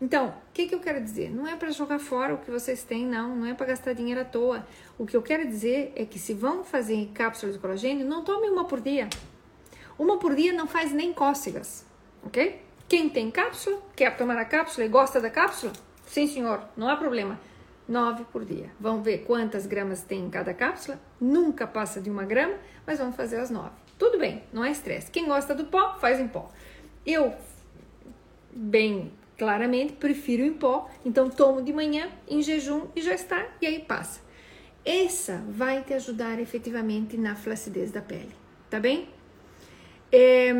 Então, 0.02 0.30
o 0.30 0.34
que, 0.52 0.66
que 0.66 0.74
eu 0.74 0.80
quero 0.80 1.04
dizer? 1.04 1.30
Não 1.30 1.48
é 1.48 1.56
para 1.56 1.70
jogar 1.70 2.00
fora 2.00 2.34
o 2.34 2.40
que 2.40 2.50
vocês 2.50 2.84
têm, 2.84 3.06
não, 3.06 3.36
não 3.36 3.46
é 3.46 3.54
para 3.54 3.68
gastar 3.68 3.94
dinheiro 3.94 4.22
à 4.22 4.26
toa. 4.26 4.66
O 4.98 5.06
que 5.06 5.16
eu 5.16 5.22
quero 5.22 5.48
dizer 5.48 5.94
é 5.96 6.04
que 6.04 6.18
se 6.18 6.34
vão 6.34 6.64
fazer 6.64 7.12
cápsulas 7.14 7.54
de 7.54 7.62
colagênio, 7.62 8.08
não 8.08 8.24
tome 8.24 8.50
uma 8.50 8.66
por 8.66 8.82
dia. 8.82 9.08
Uma 10.00 10.18
por 10.18 10.34
dia 10.34 10.54
não 10.54 10.66
faz 10.66 10.94
nem 10.94 11.14
cócegas, 11.14 11.86
ok? 12.24 12.62
Quem 12.88 13.10
tem 13.10 13.30
cápsula, 13.30 13.82
quer 13.96 14.16
tomar 14.16 14.38
a 14.38 14.46
cápsula 14.46 14.86
e 14.86 14.90
gosta 14.90 15.20
da 15.20 15.30
cápsula? 15.30 15.74
Sim, 16.08 16.26
senhor, 16.26 16.64
não 16.78 16.88
há 16.88 16.96
problema. 16.96 17.38
9 17.86 18.24
por 18.32 18.46
dia. 18.46 18.72
Vamos 18.80 19.04
ver 19.04 19.26
quantas 19.26 19.66
gramas 19.66 20.02
tem 20.02 20.24
em 20.24 20.30
cada 20.30 20.54
cápsula. 20.54 21.00
Nunca 21.20 21.68
passa 21.68 22.00
de 22.00 22.10
uma 22.10 22.24
grama, 22.24 22.56
mas 22.88 22.98
vamos 22.98 23.16
fazer 23.16 23.42
as 23.42 23.50
9. 23.50 23.72
Tudo 23.98 24.18
bem, 24.18 24.44
não 24.54 24.64
é 24.64 24.72
estresse. 24.72 25.12
Quem 25.12 25.26
gosta 25.26 25.54
do 25.54 25.66
pó, 25.66 25.98
faz 26.00 26.20
em 26.20 26.28
pó. 26.28 26.50
Eu, 27.06 27.34
bem 28.54 29.12
claramente, 29.38 29.94
prefiro 29.94 30.44
em 30.44 30.54
pó, 30.54 30.90
então 31.04 31.30
tomo 31.30 31.62
de 31.62 31.74
manhã, 31.74 32.10
em 32.28 32.42
jejum 32.42 32.88
e 32.96 33.02
já 33.02 33.14
está, 33.14 33.48
e 33.62 33.66
aí 33.66 33.80
passa. 33.80 34.22
Essa 34.86 35.44
vai 35.50 35.84
te 35.84 35.94
ajudar 35.94 36.40
efetivamente 36.40 37.18
na 37.18 37.36
flacidez 37.36 37.92
da 37.92 38.02
pele, 38.02 38.36
tá 38.70 38.80
bem? 38.80 39.10
É... 40.12 40.54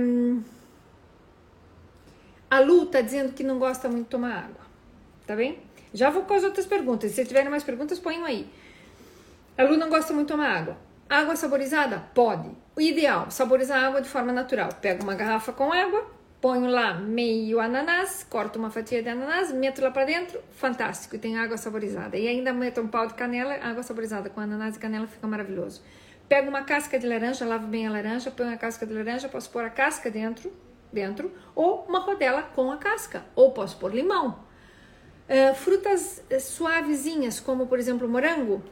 A 2.50 2.60
Lu 2.60 2.88
tá 2.88 3.02
dizendo 3.02 3.34
que 3.34 3.44
não 3.44 3.60
gosta 3.60 3.88
muito 3.88 4.06
de 4.06 4.10
tomar 4.10 4.36
água, 4.36 4.62
tá 5.28 5.36
bem? 5.36 5.60
Já 5.94 6.10
vou 6.10 6.24
com 6.24 6.34
as 6.34 6.44
outras 6.44 6.66
perguntas. 6.66 7.12
Se 7.12 7.26
tiverem 7.26 7.50
mais 7.50 7.64
perguntas, 7.64 8.00
ponham 8.00 8.26
aí. 8.26 8.50
A 9.58 9.64
Lu 9.64 9.78
não 9.78 9.90
gosta 9.90 10.14
muito 10.14 10.28
de 10.28 10.34
tomar 10.34 10.50
água. 10.50 10.78
Água 11.10 11.36
saborizada? 11.36 12.00
Pode. 12.14 12.50
O 12.76 12.82
ideal, 12.82 13.30
saborizar 13.30 13.84
a 13.84 13.88
água 13.88 14.02
de 14.02 14.08
forma 14.08 14.32
natural. 14.32 14.70
Pega 14.82 15.04
uma 15.04 15.16
garrafa 15.16 15.52
com 15.52 15.72
água, 15.72 16.08
ponho 16.40 16.70
lá 16.70 16.94
meio 16.94 17.60
ananás, 17.60 18.26
corto 18.30 18.58
uma 18.58 18.70
fatia 18.70 19.04
de 19.04 19.10
ananás, 19.10 19.52
meto 19.52 19.82
lá 19.82 19.92
para 19.92 20.06
dentro, 20.06 20.40
fantástico, 20.52 21.16
e 21.16 21.20
tem 21.20 21.38
água 21.38 21.58
saborizada. 21.58 22.18
E 22.18 22.28
ainda 22.28 22.54
meto 22.54 22.82
um 22.82 22.88
pau 22.88 23.08
de 23.08 23.16
canela, 23.16 23.56
água 23.56 23.84
saborizada 23.84 24.30
com 24.30 24.40
ananás 24.40 24.76
e 24.76 24.80
canela 24.80 25.08
fica 25.08 25.28
maravilhoso. 25.28 25.82
Pego 26.30 26.48
uma 26.48 26.62
casca 26.62 27.00
de 27.00 27.08
laranja, 27.08 27.44
lavo 27.44 27.66
bem 27.66 27.88
a 27.88 27.92
laranja, 27.92 28.30
ponho 28.30 28.54
a 28.54 28.58
casca 28.58 28.86
de 28.86 28.94
laranja, 28.94 29.28
posso 29.28 29.50
pôr 29.50 29.64
a 29.64 29.70
casca 29.70 30.12
dentro, 30.12 30.54
dentro, 30.94 31.32
ou 31.56 31.84
uma 31.90 32.00
rodela 32.00 32.44
com 32.44 32.72
a 32.72 32.78
casca, 32.78 33.26
ou 33.36 33.52
posso 33.52 33.78
pôr 33.78 33.92
limão. 33.96 34.38
Uh, 35.28 35.56
frutas 35.56 36.24
eh, 36.30 36.40
suavezinhas, 36.40 37.40
como 37.40 37.66
por 37.66 37.80
exemplo 37.80 38.08
morango, 38.08 38.64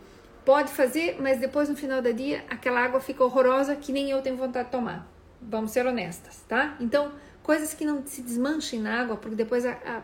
pode 0.46 0.72
fazer, 0.72 1.18
mas 1.20 1.40
depois 1.40 1.68
no 1.68 1.76
final 1.76 2.00
do 2.00 2.14
dia 2.14 2.46
aquela 2.48 2.80
água 2.80 3.00
fica 3.00 3.24
horrorosa 3.24 3.76
que 3.76 3.92
nem 3.92 4.12
eu 4.12 4.22
tenho 4.22 4.38
vontade 4.38 4.66
de 4.66 4.72
tomar. 4.72 5.08
Vamos 5.42 5.72
ser 5.72 5.86
honestas, 5.86 6.44
tá? 6.48 6.78
Então, 6.80 7.12
coisas 7.42 7.74
que 7.74 7.86
não 7.86 8.06
se 8.06 8.22
desmanchem 8.22 8.80
na 8.80 9.02
água, 9.02 9.18
porque 9.18 9.36
depois 9.36 9.66
a, 9.66 10.04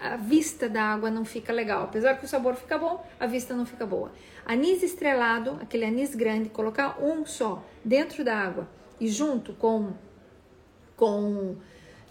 a, 0.00 0.12
a 0.14 0.16
vista 0.16 0.66
da 0.66 0.82
água 0.82 1.10
não 1.10 1.26
fica 1.26 1.52
legal. 1.52 1.84
Apesar 1.84 2.18
que 2.18 2.24
o 2.24 2.28
sabor 2.28 2.54
fica 2.54 2.78
bom, 2.78 3.06
a 3.20 3.26
vista 3.26 3.54
não 3.54 3.66
fica 3.66 3.84
boa. 3.84 4.12
Anis 4.46 4.82
estrelado, 4.82 5.58
aquele 5.60 5.84
anis 5.84 6.14
grande, 6.14 6.48
colocar 6.48 7.02
um 7.02 7.26
só 7.26 7.64
dentro 7.84 8.24
da 8.24 8.38
água 8.38 8.68
e 9.00 9.08
junto 9.08 9.52
com 9.54 9.92
com 10.96 11.56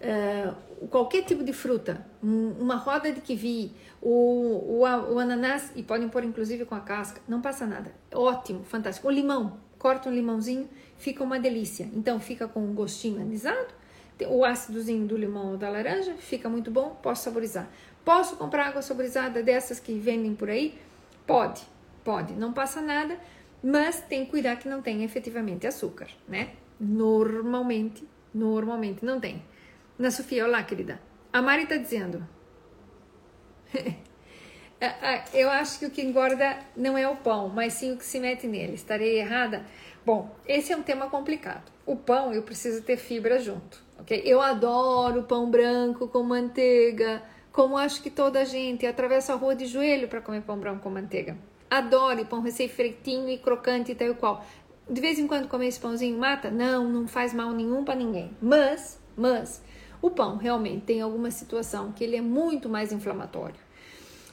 uh, 0.01 0.87
qualquer 0.89 1.23
tipo 1.23 1.43
de 1.43 1.51
fruta, 1.51 2.05
uma 2.21 2.75
roda 2.75 3.11
de 3.11 3.19
kiwi, 3.19 3.71
o, 4.01 4.09
o, 4.09 4.81
o, 4.81 5.19
ananás, 5.19 5.71
e 5.75 5.81
podem 5.81 6.07
pôr 6.07 6.23
inclusive 6.23 6.65
com 6.65 6.75
a 6.75 6.79
casca, 6.79 7.19
não 7.27 7.41
passa 7.41 7.65
nada. 7.65 7.91
Ótimo, 8.13 8.63
fantástico. 8.63 9.07
O 9.07 9.11
limão, 9.11 9.57
corta 9.79 10.09
um 10.09 10.13
limãozinho, 10.13 10.69
fica 10.97 11.23
uma 11.23 11.39
delícia. 11.39 11.89
Então 11.93 12.19
fica 12.19 12.47
com 12.47 12.59
um 12.59 12.73
gostinho 12.73 13.21
anisado, 13.21 13.73
o 14.27 14.45
ácidozinho 14.45 15.05
do 15.07 15.17
limão 15.17 15.51
ou 15.51 15.57
da 15.57 15.69
laranja, 15.69 16.13
fica 16.13 16.47
muito 16.47 16.69
bom, 16.69 16.97
posso 17.01 17.23
saborizar. 17.23 17.67
Posso 18.03 18.35
comprar 18.35 18.67
água 18.67 18.81
saborizada 18.81 19.41
dessas 19.41 19.79
que 19.79 19.97
vendem 19.97 20.35
por 20.35 20.49
aí? 20.49 20.77
Pode, 21.25 21.63
pode, 22.05 22.33
não 22.33 22.53
passa 22.53 22.79
nada, 22.79 23.19
mas 23.61 23.99
tem 23.99 24.23
que 24.23 24.31
cuidar 24.31 24.55
que 24.57 24.69
não 24.69 24.81
tenha 24.81 25.03
efetivamente 25.03 25.67
açúcar, 25.67 26.07
né? 26.27 26.51
Normalmente, 26.79 28.07
normalmente 28.33 29.03
não 29.03 29.19
tem. 29.19 29.43
Na 29.97 30.11
Sofia, 30.11 30.45
olá, 30.45 30.63
querida. 30.63 31.01
A 31.33 31.41
Mari 31.41 31.65
tá 31.65 31.75
dizendo. 31.75 32.25
Eu 35.33 35.49
acho 35.49 35.79
que 35.79 35.85
o 35.85 35.89
que 35.89 36.01
engorda 36.01 36.59
não 36.75 36.97
é 36.97 37.07
o 37.07 37.15
pão, 37.15 37.49
mas 37.49 37.73
sim 37.73 37.93
o 37.93 37.97
que 37.97 38.05
se 38.05 38.19
mete 38.19 38.45
nele. 38.45 38.75
Estarei 38.75 39.19
errada? 39.19 39.65
Bom, 40.05 40.35
esse 40.45 40.71
é 40.71 40.77
um 40.77 40.83
tema 40.83 41.09
complicado. 41.09 41.71
O 41.85 41.95
pão 41.95 42.31
eu 42.33 42.43
preciso 42.43 42.83
ter 42.83 42.97
fibra 42.97 43.39
junto, 43.39 43.81
ok? 43.97 44.21
Eu 44.23 44.41
adoro 44.41 45.23
pão 45.23 45.49
branco 45.49 46.07
com 46.07 46.21
manteiga, 46.21 47.23
como 47.51 47.77
acho 47.77 48.03
que 48.03 48.09
toda 48.11 48.41
a 48.41 48.45
gente 48.45 48.85
atravessa 48.85 49.33
a 49.33 49.35
rua 49.35 49.55
de 49.55 49.65
joelho 49.65 50.07
para 50.07 50.21
comer 50.21 50.41
pão 50.41 50.59
branco 50.59 50.83
com 50.83 50.89
manteiga. 50.89 51.35
Adore 51.77 52.25
pão 52.25 52.41
recém-feitinho 52.41 53.29
e 53.29 53.37
crocante 53.37 53.91
e 53.91 53.95
tal 53.95 54.09
e 54.09 54.13
qual. 54.13 54.45
De 54.89 55.01
vez 55.01 55.19
em 55.19 55.27
quando 55.27 55.47
comer 55.47 55.67
esse 55.67 55.79
pãozinho 55.79 56.17
mata? 56.17 56.49
Não, 56.49 56.87
não 56.87 57.07
faz 57.07 57.33
mal 57.33 57.51
nenhum 57.51 57.83
para 57.83 57.95
ninguém. 57.95 58.31
Mas, 58.41 59.01
mas, 59.17 59.61
o 60.01 60.09
pão 60.09 60.37
realmente 60.37 60.85
tem 60.85 61.01
alguma 61.01 61.31
situação 61.31 61.91
que 61.91 62.03
ele 62.03 62.15
é 62.15 62.21
muito 62.21 62.69
mais 62.69 62.91
inflamatório. 62.91 63.65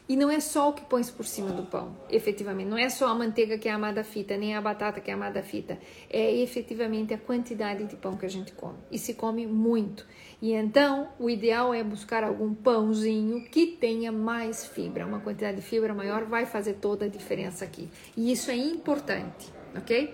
E 0.09 0.16
não 0.16 0.28
é 0.28 0.40
só 0.40 0.68
o 0.68 0.72
que 0.72 0.82
põe 0.82 1.03
por 1.05 1.24
cima 1.24 1.51
do 1.51 1.62
pão, 1.62 1.97
efetivamente. 2.11 2.68
Não 2.68 2.76
é 2.76 2.88
só 2.88 3.09
a 3.09 3.14
manteiga 3.14 3.57
que 3.57 3.68
é 3.68 3.72
amada 3.72 4.05
fita, 4.05 4.36
nem 4.36 4.55
a 4.55 4.61
batata 4.61 5.01
que 5.01 5.11
é 5.11 5.14
amada 5.14 5.43
fita. 5.43 5.78
É 6.11 6.36
efetivamente 6.36 7.14
a 7.14 7.18
quantidade 7.18 7.84
de 7.84 7.97
pão 7.97 8.16
que 8.16 8.26
a 8.26 8.28
gente 8.28 8.53
come. 8.53 8.78
E 8.90 8.99
se 8.99 9.14
come 9.14 9.47
muito. 9.47 10.07
E 10.43 10.53
então, 10.55 11.09
o 11.20 11.30
ideal 11.30 11.72
é 11.72 11.84
buscar 11.84 12.24
algum 12.24 12.53
pãozinho 12.53 13.45
que 13.45 13.64
tenha 13.64 14.11
mais 14.11 14.66
fibra. 14.66 15.07
Uma 15.07 15.20
quantidade 15.20 15.59
de 15.59 15.62
fibra 15.62 15.95
maior 15.95 16.24
vai 16.24 16.47
fazer 16.47 16.74
toda 16.74 17.05
a 17.05 17.09
diferença 17.09 17.64
aqui. 17.64 17.88
E 18.16 18.32
isso 18.32 18.51
é 18.51 18.57
importante, 18.57 19.53
ok? 19.76 20.12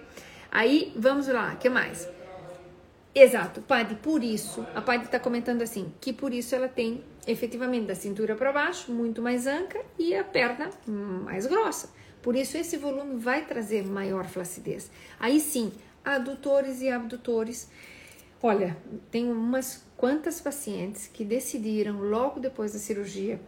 Aí, 0.53 0.93
vamos 0.95 1.29
lá, 1.29 1.57
que 1.57 1.70
mais? 1.70 2.07
Exato, 3.14 3.62
Padre, 3.62 3.95
por 3.95 4.22
isso, 4.22 4.66
a 4.74 4.83
Padre 4.83 5.07
está 5.07 5.18
comentando 5.18 5.62
assim, 5.62 5.91
que 5.99 6.12
por 6.12 6.35
isso 6.35 6.55
ela 6.55 6.68
tem 6.68 7.03
efetivamente 7.26 7.87
da 7.87 7.95
cintura 7.95 8.37
para 8.37 8.53
baixo, 8.53 8.93
muito 8.93 9.22
mais 9.22 9.47
anca 9.47 9.81
e 9.99 10.14
a 10.14 10.22
perna 10.22 10.68
mais 10.87 11.47
grossa. 11.47 11.89
Por 12.20 12.37
isso, 12.37 12.59
esse 12.59 12.76
volume 12.76 13.18
vai 13.18 13.47
trazer 13.47 13.83
maior 13.83 14.26
flacidez. 14.26 14.91
Aí 15.18 15.41
sim, 15.41 15.72
adutores 16.05 16.83
e 16.83 16.91
abdutores. 16.91 17.70
Olha, 18.43 18.76
tem 19.11 19.33
umas 19.33 19.88
quantas 19.99 20.41
pacientes 20.41 21.09
que 21.09 21.25
decidiram 21.25 22.01
logo 22.01 22.39
depois 22.39 22.73
da 22.73 22.79
cirurgia, 22.79 23.41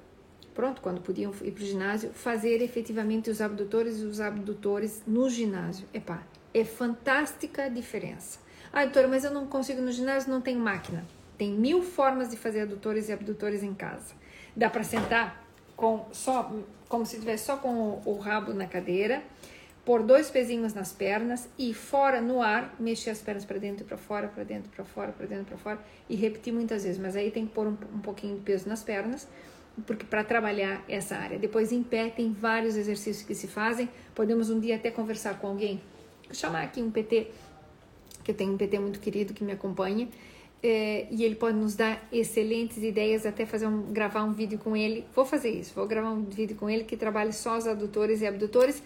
pronto, 0.52 0.82
quando 0.82 1.00
podiam 1.00 1.32
ir 1.42 1.52
para 1.52 1.62
o 1.62 1.66
ginásio, 1.66 2.10
fazer 2.12 2.60
efetivamente 2.60 3.30
os 3.30 3.40
abdutores 3.40 4.00
e 4.00 4.04
os 4.04 4.20
abdutores 4.20 5.00
no 5.06 5.30
ginásio. 5.30 5.86
Epá, 5.94 6.24
é 6.52 6.64
fantástica 6.64 7.64
a 7.64 7.68
diferença. 7.68 8.40
Ah, 8.72 8.84
doutora, 8.84 9.06
mas 9.06 9.22
eu 9.22 9.30
não 9.30 9.46
consigo 9.46 9.80
no 9.80 9.92
ginásio, 9.92 10.28
não 10.28 10.40
tenho 10.40 10.58
máquina. 10.58 11.06
Tem 11.38 11.52
mil 11.52 11.82
formas 11.82 12.28
de 12.28 12.36
fazer 12.36 12.62
adutores 12.62 13.08
e 13.08 13.12
abdutores 13.12 13.62
em 13.62 13.72
casa. 13.72 14.12
Dá 14.54 14.68
para 14.68 14.82
sentar 14.82 15.46
com 15.76 16.04
só, 16.10 16.52
como 16.88 17.06
se 17.06 17.14
estivesse 17.14 17.46
só 17.46 17.56
com 17.56 17.68
o, 17.68 18.02
o 18.04 18.18
rabo 18.18 18.52
na 18.52 18.66
cadeira, 18.66 19.22
pôr 19.84 20.02
dois 20.02 20.30
pezinhos 20.30 20.74
nas 20.74 20.92
pernas 20.92 21.48
e 21.58 21.72
fora 21.72 22.20
no 22.20 22.42
ar, 22.42 22.74
mexer 22.78 23.10
as 23.10 23.20
pernas 23.20 23.44
para 23.44 23.58
dentro 23.58 23.84
e 23.84 23.86
para 23.86 23.96
fora, 23.96 24.28
para 24.28 24.44
dentro, 24.44 24.70
para 24.70 24.84
fora, 24.84 25.12
para 25.12 25.26
dentro, 25.26 25.46
para 25.46 25.56
fora 25.56 25.78
e 26.08 26.14
repetir 26.14 26.52
muitas 26.52 26.84
vezes. 26.84 27.00
Mas 27.00 27.16
aí 27.16 27.30
tem 27.30 27.46
que 27.46 27.52
pôr 27.52 27.66
um, 27.66 27.76
um 27.94 28.00
pouquinho 28.00 28.36
de 28.36 28.42
peso 28.42 28.68
nas 28.68 28.82
pernas, 28.82 29.26
porque 29.86 30.04
para 30.04 30.22
trabalhar 30.22 30.84
essa 30.88 31.16
área. 31.16 31.38
Depois 31.38 31.72
em 31.72 31.82
pé 31.82 32.10
tem 32.10 32.32
vários 32.32 32.76
exercícios 32.76 33.26
que 33.26 33.34
se 33.34 33.46
fazem. 33.46 33.88
Podemos 34.14 34.50
um 34.50 34.60
dia 34.60 34.76
até 34.76 34.90
conversar 34.90 35.38
com 35.38 35.48
alguém, 35.48 35.80
chamar 36.32 36.62
aqui 36.62 36.82
um 36.82 36.90
PT, 36.90 37.28
que 38.22 38.30
eu 38.30 38.34
tenho 38.34 38.52
um 38.52 38.56
PT 38.56 38.78
muito 38.78 39.00
querido 39.00 39.32
que 39.32 39.42
me 39.42 39.52
acompanha 39.52 40.08
é, 40.62 41.06
e 41.10 41.24
ele 41.24 41.34
pode 41.34 41.56
nos 41.56 41.74
dar 41.74 42.06
excelentes 42.12 42.82
ideias, 42.82 43.24
até 43.24 43.46
fazer 43.46 43.66
um, 43.66 43.82
gravar 43.92 44.24
um 44.24 44.32
vídeo 44.32 44.58
com 44.58 44.76
ele. 44.76 45.06
Vou 45.14 45.24
fazer 45.24 45.50
isso, 45.50 45.72
vou 45.74 45.86
gravar 45.86 46.10
um 46.10 46.24
vídeo 46.24 46.56
com 46.56 46.68
ele 46.68 46.84
que 46.84 46.96
trabalhe 46.96 47.32
só 47.32 47.56
os 47.56 47.66
adutores 47.66 48.20
e 48.20 48.26
abdutores 48.26 48.82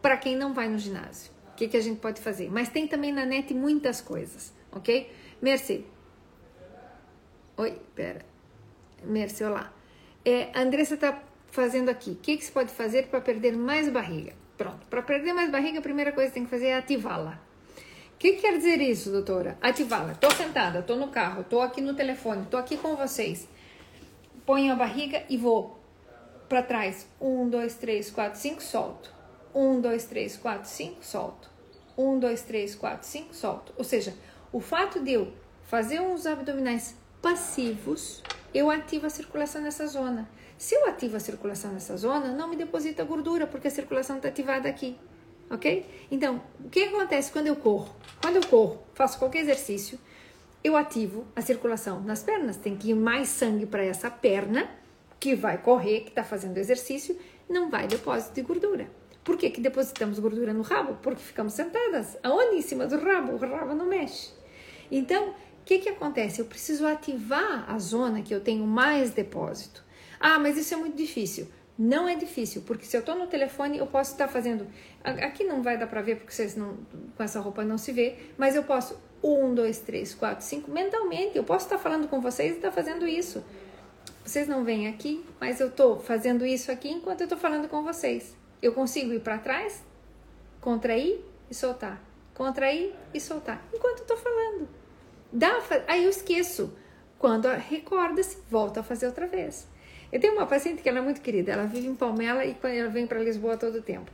para 0.00 0.16
quem 0.16 0.36
não 0.36 0.54
vai 0.54 0.68
no 0.68 0.78
ginásio. 0.78 1.32
O 1.52 1.56
que, 1.56 1.68
que 1.68 1.76
a 1.76 1.80
gente 1.80 2.00
pode 2.00 2.20
fazer? 2.20 2.50
Mas 2.50 2.68
tem 2.68 2.86
também 2.86 3.12
na 3.12 3.26
net 3.26 3.52
muitas 3.52 4.00
coisas, 4.00 4.52
ok? 4.70 5.10
Mercê. 5.42 5.84
Oi, 7.56 7.76
pera. 7.94 8.24
Mercê, 9.02 9.44
olá. 9.44 9.72
É, 10.24 10.50
a 10.54 10.60
Andressa 10.60 10.94
está 10.94 11.20
fazendo 11.50 11.88
aqui. 11.88 12.10
O 12.12 12.16
que, 12.16 12.36
que 12.36 12.44
se 12.44 12.52
pode 12.52 12.70
fazer 12.70 13.06
para 13.08 13.20
perder 13.20 13.56
mais 13.56 13.88
barriga? 13.88 14.34
Pronto, 14.56 14.86
para 14.88 15.02
perder 15.02 15.32
mais 15.32 15.50
barriga, 15.50 15.78
a 15.78 15.82
primeira 15.82 16.12
coisa 16.12 16.28
que 16.28 16.34
tem 16.34 16.44
que 16.44 16.50
fazer 16.50 16.66
é 16.66 16.76
ativá-la. 16.76 17.40
O 18.14 18.18
que, 18.18 18.32
que, 18.32 18.40
quer 18.40 18.56
dizer 18.56 18.80
isso, 18.80 19.10
doutora? 19.10 19.56
Ativá-la. 19.60 20.12
Estou 20.12 20.30
sentada, 20.32 20.80
estou 20.80 20.96
no 20.96 21.08
carro, 21.08 21.42
estou 21.42 21.62
aqui 21.62 21.80
no 21.80 21.94
telefone, 21.94 22.42
estou 22.42 22.58
aqui 22.58 22.76
com 22.76 22.96
vocês. 22.96 23.48
Ponho 24.44 24.72
a 24.72 24.76
barriga 24.76 25.22
e 25.28 25.36
vou 25.36 25.78
para 26.48 26.62
trás. 26.62 27.08
Um, 27.20 27.48
dois, 27.48 27.74
três, 27.76 28.10
quatro, 28.10 28.38
cinco, 28.38 28.62
solto. 28.62 29.17
Um, 29.54 29.80
dois, 29.80 30.04
três, 30.04 30.36
quatro, 30.36 30.68
cinco, 30.68 31.04
solto. 31.04 31.50
Um, 31.96 32.18
dois, 32.18 32.42
três, 32.42 32.74
quatro, 32.74 33.06
cinco, 33.06 33.34
solto. 33.34 33.72
Ou 33.76 33.84
seja, 33.84 34.14
o 34.52 34.60
fato 34.60 35.00
de 35.00 35.12
eu 35.12 35.32
fazer 35.64 36.00
uns 36.00 36.26
abdominais 36.26 36.94
passivos, 37.20 38.22
eu 38.54 38.70
ativo 38.70 39.06
a 39.06 39.10
circulação 39.10 39.60
nessa 39.60 39.86
zona. 39.86 40.28
Se 40.56 40.74
eu 40.74 40.86
ativo 40.86 41.16
a 41.16 41.20
circulação 41.20 41.72
nessa 41.72 41.96
zona, 41.96 42.32
não 42.32 42.48
me 42.48 42.56
deposita 42.56 43.04
gordura, 43.04 43.46
porque 43.46 43.68
a 43.68 43.70
circulação 43.70 44.16
está 44.16 44.28
ativada 44.28 44.68
aqui 44.68 44.98
ok? 45.50 45.86
Então, 46.10 46.42
o 46.64 46.68
que 46.68 46.84
acontece 46.84 47.32
quando 47.32 47.46
eu 47.46 47.56
corro? 47.56 47.94
Quando 48.20 48.36
eu 48.36 48.46
corro, 48.46 48.82
faço 48.94 49.18
qualquer 49.18 49.40
exercício, 49.40 49.98
eu 50.62 50.76
ativo 50.76 51.26
a 51.34 51.40
circulação 51.40 52.00
nas 52.00 52.22
pernas. 52.22 52.56
Tem 52.56 52.76
que 52.76 52.90
ir 52.90 52.94
mais 52.94 53.28
sangue 53.28 53.66
para 53.66 53.84
essa 53.84 54.10
perna 54.10 54.68
que 55.18 55.34
vai 55.34 55.58
correr, 55.58 56.00
que 56.00 56.10
está 56.10 56.22
fazendo 56.22 56.58
exercício, 56.58 57.18
não 57.48 57.70
vai 57.70 57.86
depósito 57.86 58.34
de 58.34 58.42
gordura. 58.42 58.88
Por 59.28 59.36
que, 59.36 59.50
que 59.50 59.60
depositamos 59.60 60.18
gordura 60.18 60.54
no 60.54 60.62
rabo? 60.62 60.96
Porque 61.02 61.22
ficamos 61.22 61.52
sentadas. 61.52 62.16
Aonde? 62.22 62.56
Em 62.56 62.62
cima 62.62 62.86
do 62.86 62.98
rabo. 62.98 63.32
O 63.32 63.36
rabo 63.36 63.74
não 63.74 63.84
mexe. 63.84 64.30
Então, 64.90 65.28
o 65.28 65.34
que, 65.66 65.80
que 65.80 65.90
acontece? 65.90 66.40
Eu 66.40 66.46
preciso 66.46 66.86
ativar 66.86 67.70
a 67.70 67.78
zona 67.78 68.22
que 68.22 68.34
eu 68.34 68.40
tenho 68.40 68.66
mais 68.66 69.10
depósito. 69.10 69.84
Ah, 70.18 70.38
mas 70.38 70.56
isso 70.56 70.72
é 70.72 70.78
muito 70.78 70.96
difícil. 70.96 71.46
Não 71.78 72.08
é 72.08 72.14
difícil, 72.14 72.62
porque 72.62 72.86
se 72.86 72.96
eu 72.96 73.00
estou 73.00 73.16
no 73.16 73.26
telefone, 73.26 73.76
eu 73.76 73.86
posso 73.86 74.12
estar 74.12 74.28
fazendo. 74.28 74.66
Aqui 75.04 75.44
não 75.44 75.62
vai 75.62 75.76
dar 75.76 75.88
para 75.88 76.00
ver, 76.00 76.16
porque 76.16 76.32
vocês 76.32 76.56
não, 76.56 76.78
com 77.14 77.22
essa 77.22 77.38
roupa 77.38 77.62
não 77.62 77.76
se 77.76 77.92
vê, 77.92 78.16
mas 78.38 78.56
eu 78.56 78.62
posso. 78.62 78.98
Um, 79.22 79.54
dois, 79.54 79.78
três, 79.78 80.14
quatro, 80.14 80.42
cinco, 80.42 80.70
mentalmente. 80.70 81.36
Eu 81.36 81.44
posso 81.44 81.66
estar 81.66 81.76
falando 81.76 82.08
com 82.08 82.18
vocês 82.18 82.54
e 82.54 82.56
estar 82.56 82.72
fazendo 82.72 83.06
isso. 83.06 83.44
Vocês 84.24 84.48
não 84.48 84.64
vêm 84.64 84.88
aqui, 84.88 85.22
mas 85.38 85.60
eu 85.60 85.68
estou 85.68 86.00
fazendo 86.00 86.46
isso 86.46 86.72
aqui 86.72 86.88
enquanto 86.88 87.20
eu 87.20 87.24
estou 87.26 87.38
falando 87.38 87.68
com 87.68 87.82
vocês. 87.82 88.37
Eu 88.60 88.72
consigo 88.72 89.12
ir 89.12 89.20
para 89.20 89.38
trás, 89.38 89.82
contrair 90.60 91.24
e 91.50 91.54
soltar. 91.54 92.02
Contrair 92.34 92.94
e 93.12 93.20
soltar. 93.20 93.62
Enquanto 93.72 93.98
eu 93.98 94.02
estou 94.02 94.16
falando. 94.16 94.68
Dá, 95.32 95.60
aí 95.86 96.04
eu 96.04 96.10
esqueço. 96.10 96.72
Quando 97.18 97.48
recorda-se, 97.48 98.38
volta 98.50 98.80
a 98.80 98.82
fazer 98.82 99.06
outra 99.06 99.26
vez. 99.26 99.66
Eu 100.10 100.20
tenho 100.20 100.34
uma 100.34 100.46
paciente 100.46 100.82
que 100.82 100.88
ela 100.88 100.98
é 100.98 101.02
muito 101.02 101.20
querida, 101.20 101.52
ela 101.52 101.66
vive 101.66 101.86
em 101.86 101.94
Palmela 101.94 102.44
e 102.44 102.56
ela 102.62 102.88
vem 102.88 103.06
para 103.06 103.18
Lisboa 103.18 103.56
todo 103.56 103.78
o 103.78 103.82
tempo. 103.82 104.10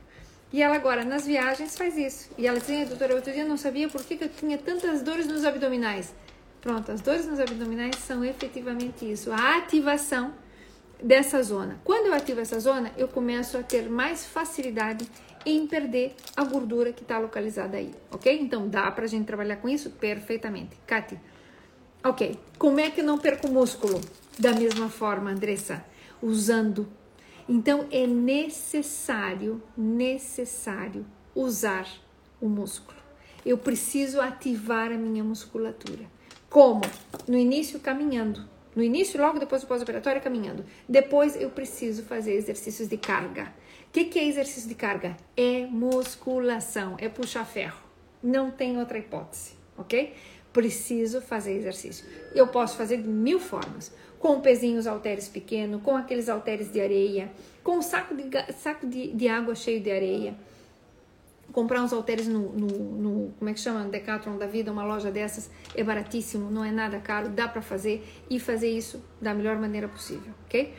E 0.51 0.61
ela 0.61 0.75
agora, 0.75 1.03
nas 1.03 1.25
viagens, 1.25 1.77
faz 1.77 1.97
isso. 1.97 2.29
E 2.37 2.47
ela 2.47 2.59
dizia, 2.59 2.85
doutora, 2.85 3.15
outro 3.15 3.31
dia 3.31 3.43
eu 3.43 3.47
não 3.47 3.57
sabia 3.57 3.87
por 3.87 4.03
que, 4.03 4.17
que 4.17 4.23
eu 4.23 4.29
tinha 4.29 4.57
tantas 4.57 5.01
dores 5.01 5.27
nos 5.27 5.45
abdominais. 5.45 6.13
Pronto, 6.61 6.91
as 6.91 7.01
dores 7.01 7.27
nos 7.27 7.39
abdominais 7.39 7.95
são 7.97 8.25
efetivamente 8.25 9.09
isso, 9.09 9.31
a 9.31 9.57
ativação 9.57 10.33
dessa 11.01 11.41
zona. 11.43 11.79
Quando 11.83 12.07
eu 12.07 12.13
ativo 12.13 12.39
essa 12.39 12.59
zona, 12.59 12.91
eu 12.97 13.07
começo 13.07 13.57
a 13.57 13.63
ter 13.63 13.89
mais 13.89 14.25
facilidade 14.25 15.09
em 15.45 15.67
perder 15.67 16.15
a 16.35 16.43
gordura 16.43 16.91
que 16.91 17.03
está 17.03 17.19
localizada 17.19 17.77
aí, 17.77 17.93
ok? 18.11 18.39
Então 18.39 18.67
dá 18.67 18.89
pra 18.91 19.05
gente 19.05 19.25
trabalhar 19.25 19.57
com 19.57 19.69
isso 19.69 19.91
perfeitamente. 19.91 20.75
Kati, 20.87 21.19
ok, 22.03 22.39
como 22.57 22.79
é 22.79 22.89
que 22.89 23.01
eu 23.01 23.05
não 23.05 23.17
perco 23.17 23.47
músculo? 23.47 24.01
Da 24.39 24.53
mesma 24.53 24.89
forma, 24.89 25.31
Andressa, 25.31 25.85
usando. 26.21 26.87
Então 27.47 27.87
é 27.91 28.07
necessário, 28.07 29.61
necessário 29.77 31.05
usar 31.35 31.87
o 32.41 32.49
músculo. 32.49 32.97
Eu 33.45 33.57
preciso 33.59 34.19
ativar 34.19 34.91
a 34.91 34.97
minha 34.97 35.23
musculatura. 35.23 36.05
Como? 36.49 36.81
No 37.27 37.37
início, 37.37 37.79
caminhando. 37.79 38.54
No 38.75 38.83
início, 38.83 39.19
logo 39.21 39.39
depois 39.39 39.61
do 39.61 39.67
pós-operatório, 39.67 40.21
caminhando. 40.21 40.65
Depois, 40.87 41.39
eu 41.39 41.49
preciso 41.49 42.03
fazer 42.03 42.33
exercícios 42.33 42.89
de 42.89 42.97
carga. 42.97 43.53
O 43.87 43.91
que, 43.91 44.05
que 44.05 44.19
é 44.19 44.27
exercício 44.27 44.67
de 44.67 44.75
carga? 44.75 45.15
É 45.37 45.65
musculação, 45.65 46.95
é 46.99 47.07
puxar 47.07 47.45
ferro. 47.45 47.81
Não 48.21 48.51
tem 48.51 48.77
outra 48.77 48.97
hipótese, 48.97 49.53
ok? 49.77 50.13
Preciso 50.51 51.21
fazer 51.21 51.53
exercício. 51.53 52.05
Eu 52.33 52.47
posso 52.47 52.75
fazer 52.75 52.97
de 52.97 53.07
mil 53.07 53.39
formas 53.39 53.93
com 54.19 54.41
pezinhos 54.41 54.87
halteres 54.87 55.29
pequeno, 55.29 55.79
com 55.79 55.95
aqueles 55.95 56.27
halteres 56.27 56.71
de 56.71 56.81
areia, 56.81 57.31
com 57.63 57.81
saco 57.81 58.15
de, 58.15 58.23
saco 58.53 58.87
de, 58.87 59.11
de 59.13 59.27
água 59.27 59.55
cheio 59.55 59.79
de 59.79 59.91
areia. 59.91 60.35
Comprar 61.51 61.81
uns 61.81 61.93
halteres 61.93 62.27
no, 62.27 62.51
no, 62.51 62.67
no, 62.67 63.33
como 63.39 63.49
é 63.49 63.53
que 63.53 63.59
chama, 63.59 63.85
Decathlon 63.85 64.37
da 64.37 64.45
vida, 64.45 64.71
uma 64.71 64.83
loja 64.83 65.09
dessas, 65.09 65.49
é 65.73 65.83
baratíssimo, 65.83 66.51
não 66.51 66.65
é 66.65 66.71
nada 66.71 66.99
caro, 66.99 67.29
dá 67.29 67.47
para 67.47 67.61
fazer 67.61 68.05
e 68.29 68.39
fazer 68.39 68.69
isso 68.69 69.01
da 69.21 69.33
melhor 69.33 69.57
maneira 69.57 69.87
possível, 69.87 70.33
ok? 70.45 70.73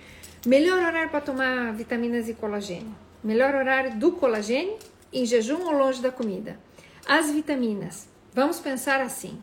Melhor 0.47 0.79
horário 0.79 1.11
para 1.11 1.21
tomar 1.21 1.73
vitaminas 1.73 2.29
e 2.29 2.35
colagênio. 2.35 2.95
Melhor 3.25 3.55
horário 3.55 3.99
do 3.99 4.13
colagênio 4.13 4.77
em 5.13 5.25
jejum 5.25 5.65
ou 5.65 5.73
longe 5.73 6.01
da 6.01 6.13
comida. 6.13 6.59
As 7.07 7.31
vitaminas, 7.31 8.09
vamos 8.33 8.61
pensar 8.61 9.01
assim. 9.01 9.43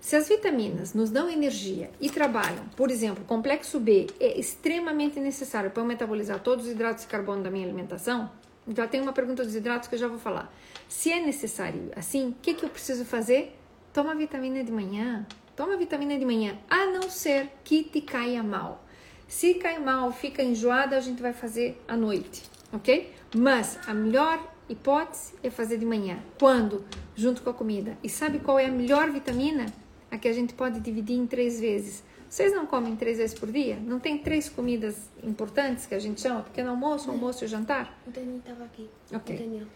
Se 0.00 0.16
as 0.16 0.28
vitaminas 0.28 0.94
nos 0.94 1.10
dão 1.10 1.28
energia 1.28 1.90
e 2.00 2.08
trabalham, 2.08 2.64
por 2.74 2.90
exemplo, 2.90 3.22
o 3.22 3.26
complexo 3.26 3.78
B 3.78 4.06
é 4.18 4.38
extremamente 4.38 5.20
necessário 5.20 5.70
para 5.70 5.82
eu 5.82 5.86
metabolizar 5.86 6.40
todos 6.40 6.64
os 6.64 6.70
hidratos 6.70 7.04
de 7.04 7.10
carbono 7.10 7.42
da 7.42 7.50
minha 7.50 7.66
alimentação, 7.66 8.30
já 8.74 8.86
tem 8.86 9.00
uma 9.00 9.12
pergunta 9.12 9.44
dos 9.44 9.54
hidratos 9.54 9.88
que 9.88 9.94
eu 9.94 9.98
já 9.98 10.08
vou 10.08 10.18
falar. 10.18 10.52
Se 10.88 11.12
é 11.12 11.20
necessário 11.20 11.90
assim, 11.96 12.28
o 12.28 12.34
que, 12.40 12.54
que 12.54 12.64
eu 12.64 12.68
preciso 12.68 13.04
fazer? 13.04 13.56
Toma 13.92 14.14
vitamina 14.14 14.62
de 14.62 14.70
manhã. 14.72 15.26
Toma 15.56 15.76
vitamina 15.76 16.18
de 16.18 16.24
manhã, 16.24 16.56
a 16.70 16.86
não 16.86 17.10
ser 17.10 17.50
que 17.62 17.84
te 17.84 18.00
caia 18.00 18.42
mal. 18.42 18.82
Se 19.28 19.54
cai 19.54 19.78
mal, 19.78 20.10
fica 20.10 20.42
enjoada, 20.42 20.96
a 20.96 21.00
gente 21.00 21.20
vai 21.20 21.32
fazer 21.32 21.80
à 21.86 21.96
noite, 21.96 22.42
ok? 22.72 23.12
Mas 23.36 23.78
a 23.86 23.92
melhor 23.92 24.42
hipótese 24.68 25.34
é 25.42 25.50
fazer 25.50 25.76
de 25.76 25.84
manhã. 25.84 26.18
Quando? 26.38 26.84
Junto 27.14 27.42
com 27.42 27.50
a 27.50 27.54
comida. 27.54 27.98
E 28.02 28.08
sabe 28.08 28.38
qual 28.38 28.58
é 28.58 28.66
a 28.66 28.70
melhor 28.70 29.10
vitamina? 29.10 29.66
A 30.10 30.16
que 30.16 30.28
a 30.28 30.32
gente 30.32 30.54
pode 30.54 30.80
dividir 30.80 31.16
em 31.16 31.26
três 31.26 31.60
vezes. 31.60 32.02
Vocês 32.30 32.52
não 32.54 32.64
comem 32.64 32.94
três 32.94 33.18
vezes 33.18 33.36
por 33.36 33.50
dia? 33.50 33.74
Não 33.84 33.98
tem 33.98 34.16
três 34.16 34.48
comidas 34.48 34.96
importantes 35.22 35.84
que 35.84 35.94
a 35.96 35.98
gente 35.98 36.20
chama? 36.20 36.42
Pequeno 36.42 36.70
almoço, 36.70 37.10
almoço 37.10 37.44
e 37.44 37.48
jantar? 37.48 38.00
O 38.06 38.10
Daniel 38.12 38.36
estava 38.38 38.64
aqui. 38.64 38.88
Ok. 39.12 39.34
O 39.34 39.38
Daniel. 39.40 39.66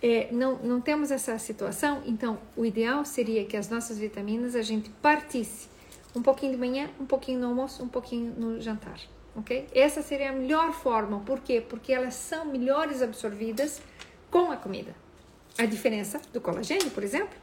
É, 0.00 0.28
não, 0.30 0.56
não 0.58 0.80
temos 0.80 1.10
essa 1.10 1.36
situação, 1.38 2.02
então 2.06 2.38
o 2.56 2.64
ideal 2.64 3.04
seria 3.04 3.44
que 3.46 3.56
as 3.56 3.68
nossas 3.68 3.98
vitaminas 3.98 4.54
a 4.54 4.62
gente 4.62 4.90
partisse 5.02 5.66
um 6.14 6.22
pouquinho 6.22 6.52
de 6.52 6.58
manhã, 6.58 6.88
um 7.00 7.06
pouquinho 7.06 7.40
no 7.40 7.48
almoço, 7.48 7.82
um 7.82 7.88
pouquinho 7.88 8.32
no 8.36 8.60
jantar, 8.60 9.00
ok? 9.34 9.66
Essa 9.74 10.02
seria 10.02 10.28
a 10.30 10.32
melhor 10.32 10.72
forma, 10.72 11.18
por 11.20 11.40
quê? 11.40 11.60
Porque 11.60 11.92
elas 11.92 12.14
são 12.14 12.44
melhores 12.44 13.02
absorvidas 13.02 13.80
com 14.30 14.52
a 14.52 14.56
comida. 14.56 14.94
A 15.58 15.64
diferença 15.64 16.20
do 16.32 16.40
colagênio, 16.40 16.90
por 16.90 17.02
exemplo. 17.02 17.34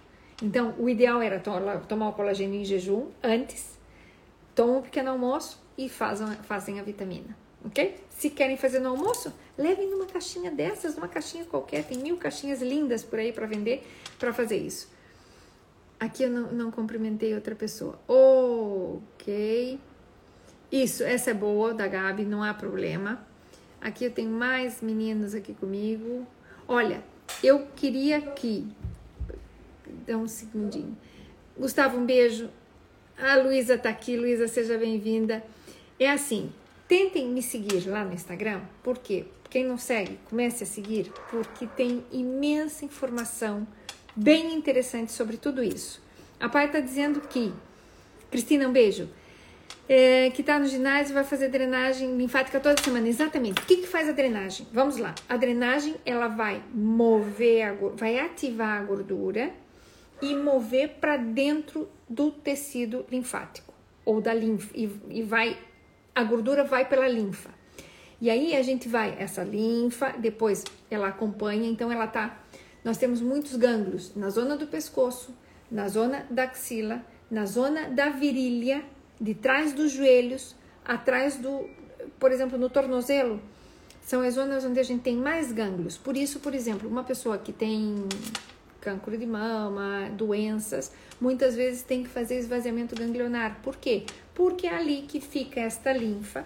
Então, 0.42 0.74
o 0.78 0.88
ideal 0.88 1.22
era 1.22 1.40
to- 1.40 1.52
tomar 1.90 2.10
o 2.10 2.14
colagênio 2.14 2.62
em 2.62 2.66
jejum 2.66 3.08
antes, 3.24 3.78
tomam 4.56 4.80
um 4.80 4.82
pequeno 4.82 5.12
almoço 5.12 5.62
e 5.78 5.90
fazem, 5.90 6.28
fazem 6.44 6.80
a 6.80 6.84
vitamina, 6.84 7.36
ok? 7.66 7.96
Se 8.10 8.30
querem 8.30 8.58
fazer 8.58 8.80
no 8.80 8.90
almoço, 8.90 9.34
levem 9.58 9.90
numa 9.90 10.06
caixinha 10.06 10.52
dessas, 10.52 10.96
numa 10.96 11.08
caixinha 11.08 11.46
qualquer, 11.46 11.84
tem 11.84 11.98
mil 11.98 12.18
caixinhas 12.18 12.62
lindas 12.62 13.04
por 13.04 13.20
aí 13.20 13.32
para 13.32 13.46
vender 13.46 13.88
para 14.20 14.34
fazer 14.34 14.58
isso. 14.58 14.90
Aqui 16.00 16.24
eu 16.24 16.32
não, 16.32 16.52
não 16.52 16.72
cumprimentei 16.72 17.36
outra 17.36 17.54
pessoa. 17.54 18.00
Ok. 18.08 19.80
Isso, 20.72 21.04
essa 21.04 21.30
é 21.30 21.34
boa, 21.34 21.76
da 21.76 21.88
Gabi, 21.88 22.26
não 22.26 22.42
há 22.42 22.54
problema. 22.56 23.24
Aqui 23.80 24.06
eu 24.06 24.12
tenho 24.12 24.32
mais 24.32 24.82
meninos 24.82 25.36
aqui 25.36 25.54
comigo. 25.54 26.26
Olha, 26.68 27.04
eu 27.44 27.68
queria 27.76 28.20
que. 28.22 28.68
Dá 30.08 30.18
um 30.18 30.28
segundinho. 30.28 30.98
Gustavo, 31.58 31.98
um 31.98 32.06
beijo. 32.06 32.50
A 33.22 33.36
Luísa 33.36 33.78
tá 33.78 33.90
aqui. 33.90 34.18
Luísa, 34.18 34.48
seja 34.48 34.80
bem-vinda. 34.80 35.44
É 36.00 36.10
assim, 36.10 36.52
tentem 36.88 37.30
me 37.30 37.44
seguir 37.44 37.88
lá 37.88 38.04
no 38.04 38.14
Instagram. 38.14 38.62
Por 38.82 38.98
quê? 38.98 39.26
Quem 39.48 39.64
não 39.64 39.78
segue, 39.78 40.18
comece 40.28 40.64
a 40.64 40.66
seguir, 40.66 41.12
porque 41.30 41.68
tem 41.68 42.04
imensa 42.12 42.84
informação 42.84 43.68
bem 44.16 44.56
interessante 44.56 45.12
sobre 45.12 45.38
tudo 45.38 45.62
isso. 45.62 46.02
A 46.40 46.50
pai 46.50 46.66
está 46.66 46.80
dizendo 46.80 47.22
que, 47.22 47.54
Cristina, 48.32 48.68
um 48.68 48.72
beijo, 48.72 49.08
é, 49.88 50.32
que 50.32 50.42
está 50.42 50.58
no 50.58 50.66
ginásio 50.66 51.14
vai 51.14 51.24
fazer 51.24 51.50
drenagem 51.50 52.18
linfática 52.18 52.60
toda 52.60 52.82
semana. 52.82 53.08
Exatamente. 53.08 53.62
O 53.62 53.66
que, 53.68 53.78
que 53.78 53.88
faz 53.88 54.10
a 54.10 54.14
drenagem? 54.14 54.66
Vamos 54.74 54.98
lá. 54.98 55.14
A 55.30 55.38
drenagem 55.38 55.94
ela 56.04 56.28
vai 56.28 56.64
mover, 56.74 57.68
a, 57.68 57.74
vai 57.96 58.18
ativar 58.18 58.82
a 58.82 58.84
gordura 58.84 59.54
e 60.22 60.36
mover 60.36 60.98
para 61.00 61.18
dentro 61.18 61.90
do 62.10 62.32
tecido 62.32 63.06
linfático 63.10 63.74
ou 64.06 64.22
da 64.22 64.34
linfa 64.34 64.70
e, 64.76 64.90
e 65.10 65.24
vai 65.24 65.58
a 66.14 66.24
gordura 66.24 66.64
vai 66.64 66.88
pela 66.88 67.08
linfa. 67.08 67.50
E 68.20 68.30
aí 68.30 68.56
a 68.56 68.62
gente 68.62 68.88
vai 68.88 69.16
essa 69.18 69.44
linfa, 69.44 70.14
depois 70.18 70.64
ela 70.90 71.08
acompanha, 71.08 71.70
então 71.70 71.92
ela 71.92 72.06
tá 72.08 72.38
nós 72.84 72.98
temos 72.98 73.22
muitos 73.22 73.56
gânglios 73.56 74.16
na 74.16 74.30
zona 74.30 74.58
do 74.58 74.68
pescoço, 74.68 75.36
na 75.70 75.88
zona 75.88 76.26
da 76.30 76.44
axila, 76.44 77.06
na 77.30 77.46
zona 77.46 77.90
da 77.90 78.10
virilha, 78.10 78.84
de 79.20 79.36
trás 79.36 79.72
dos 79.72 79.92
joelhos, 79.92 80.56
atrás 80.84 81.38
do, 81.38 81.70
por 82.20 82.32
exemplo, 82.32 82.58
no 82.58 82.70
tornozelo, 82.70 83.40
são 84.02 84.22
as 84.22 84.34
zonas 84.34 84.66
onde 84.66 84.80
a 84.80 84.84
gente 84.84 85.02
tem 85.02 85.16
mais 85.16 85.52
gânglios. 85.52 85.96
Por 85.96 86.18
isso, 86.18 86.40
por 86.40 86.56
exemplo, 86.56 86.90
uma 86.90 87.04
pessoa 87.04 87.38
que 87.38 87.54
tem 87.54 88.08
câncer 88.82 89.18
de 89.18 89.26
mama, 89.26 90.10
doenças, 90.12 90.92
muitas 91.20 91.56
vezes 91.56 91.84
tem 91.84 92.04
que 92.04 92.10
fazer 92.10 92.40
esvaziamento 92.40 92.96
ganglionar. 92.96 93.60
Por 93.62 93.78
quê? 93.78 94.06
Porque 94.34 94.68
é 94.68 94.76
ali 94.76 95.04
que 95.04 95.22
fica 95.22 95.62
esta 95.62 95.94
linfa 95.94 96.46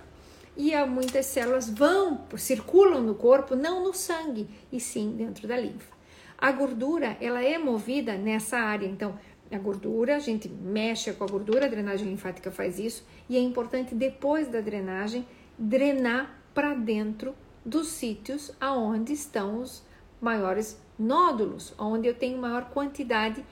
e 0.57 0.73
há 0.73 0.85
muitas 0.85 1.25
células 1.25 1.69
vão, 1.69 2.21
circulam 2.37 3.01
no 3.01 3.15
corpo, 3.15 3.55
não 3.55 3.83
no 3.83 3.93
sangue, 3.93 4.47
e 4.71 4.79
sim 4.79 5.15
dentro 5.17 5.47
da 5.47 5.57
linfa. 5.57 5.95
A 6.37 6.51
gordura, 6.51 7.17
ela 7.19 7.43
é 7.43 7.57
movida 7.57 8.17
nessa 8.17 8.57
área, 8.57 8.85
então 8.85 9.17
a 9.51 9.57
gordura, 9.57 10.15
a 10.15 10.19
gente 10.19 10.49
mexe 10.49 11.11
com 11.13 11.23
a 11.23 11.27
gordura, 11.27 11.65
a 11.65 11.69
drenagem 11.69 12.07
linfática 12.07 12.51
faz 12.51 12.79
isso, 12.79 13.05
e 13.29 13.37
é 13.37 13.39
importante 13.39 13.93
depois 13.93 14.47
da 14.47 14.61
drenagem 14.61 15.25
drenar 15.57 16.41
para 16.53 16.73
dentro 16.73 17.35
dos 17.65 17.87
sítios 17.87 18.51
aonde 18.59 19.13
estão 19.13 19.61
os 19.61 19.83
maiores 20.21 20.79
nódulos, 20.97 21.73
onde 21.77 22.07
eu 22.07 22.13
tenho 22.13 22.37
maior 22.37 22.65
quantidade 22.69 23.43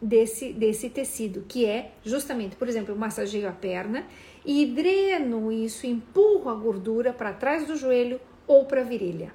desse, 0.00 0.52
desse 0.52 0.90
tecido, 0.90 1.44
que 1.48 1.64
é 1.64 1.92
justamente, 2.04 2.56
por 2.56 2.68
exemplo, 2.68 2.92
eu 2.92 2.98
massageio 2.98 3.48
a 3.48 3.52
perna 3.52 4.04
e 4.44 4.66
dreno 4.66 5.52
isso, 5.52 5.86
empurro 5.86 6.50
a 6.50 6.54
gordura 6.54 7.12
para 7.12 7.32
trás 7.32 7.66
do 7.66 7.76
joelho 7.76 8.20
ou 8.46 8.64
para 8.64 8.80
a 8.80 8.84
virilha, 8.84 9.32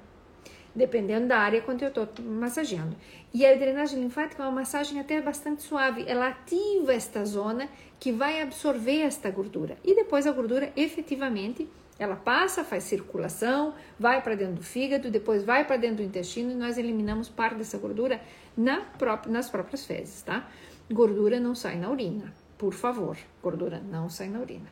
dependendo 0.74 1.28
da 1.28 1.38
área 1.38 1.62
quando 1.62 1.82
eu 1.82 1.88
estou 1.88 2.06
massageando. 2.22 2.94
E 3.32 3.46
a 3.46 3.54
drenagem 3.54 4.00
linfática 4.00 4.42
é 4.42 4.46
uma 4.46 4.52
massagem 4.52 5.00
até 5.00 5.20
bastante 5.20 5.62
suave, 5.62 6.04
ela 6.06 6.28
ativa 6.28 6.92
esta 6.92 7.24
zona 7.24 7.68
que 7.98 8.12
vai 8.12 8.42
absorver 8.42 9.00
esta 9.00 9.30
gordura 9.30 9.76
e 9.82 9.94
depois 9.94 10.26
a 10.26 10.32
gordura 10.32 10.72
efetivamente 10.76 11.68
ela 11.98 12.14
passa, 12.14 12.62
faz 12.62 12.84
circulação, 12.84 13.74
vai 13.98 14.22
para 14.22 14.36
dentro 14.36 14.54
do 14.54 14.62
fígado, 14.62 15.10
depois 15.10 15.42
vai 15.42 15.64
para 15.64 15.76
dentro 15.76 15.96
do 15.96 16.02
intestino 16.02 16.52
e 16.52 16.54
nós 16.54 16.78
eliminamos 16.78 17.28
parte 17.28 17.56
dessa 17.56 17.76
gordura 17.76 18.20
na 18.56 18.82
própria, 18.82 19.32
nas 19.32 19.50
próprias 19.50 19.84
fezes, 19.84 20.22
tá? 20.22 20.48
Gordura 20.90 21.40
não 21.40 21.54
sai 21.54 21.76
na 21.76 21.90
urina, 21.90 22.32
por 22.56 22.72
favor, 22.72 23.16
gordura 23.42 23.80
não 23.80 24.08
sai 24.08 24.28
na 24.28 24.38
urina. 24.38 24.68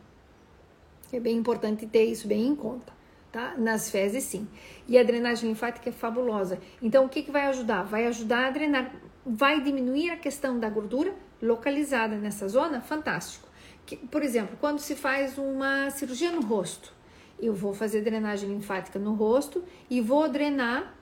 É 1.13 1.19
bem 1.19 1.37
importante 1.37 1.87
ter 1.87 2.05
isso 2.05 2.29
bem 2.29 2.47
em 2.47 2.55
conta, 2.55 2.93
tá? 3.33 3.55
Nas 3.57 3.91
fezes, 3.91 4.25
sim. 4.25 4.47
E 4.87 4.97
a 4.97 5.03
drenagem 5.03 5.49
linfática 5.49 5.89
é 5.89 5.93
fabulosa. 5.93 6.59
Então, 6.81 7.05
o 7.05 7.09
que, 7.09 7.23
que 7.23 7.31
vai 7.31 7.47
ajudar? 7.47 7.83
Vai 7.83 8.07
ajudar 8.07 8.47
a 8.47 8.51
drenar, 8.51 8.93
vai 9.25 9.61
diminuir 9.61 10.11
a 10.11 10.17
questão 10.17 10.59
da 10.59 10.71
gordura 10.71 11.15
localizada 11.43 12.17
nessa 12.17 12.49
zona, 12.49 12.81
fantástico. 12.81 13.49
Que, 13.85 13.97
por 13.97 14.23
exemplo, 14.23 14.57
quando 14.61 14.79
se 14.81 14.97
faz 14.97 15.39
uma 15.39 15.91
cirurgia 15.91 16.33
no 16.33 16.41
rosto, 16.41 16.96
eu 17.41 17.55
vou 17.55 17.75
fazer 17.75 18.03
drenagem 18.03 18.49
linfática 18.49 18.99
no 18.99 19.15
rosto 19.15 19.63
e 19.91 20.01
vou 20.01 20.29
drenar 20.29 20.95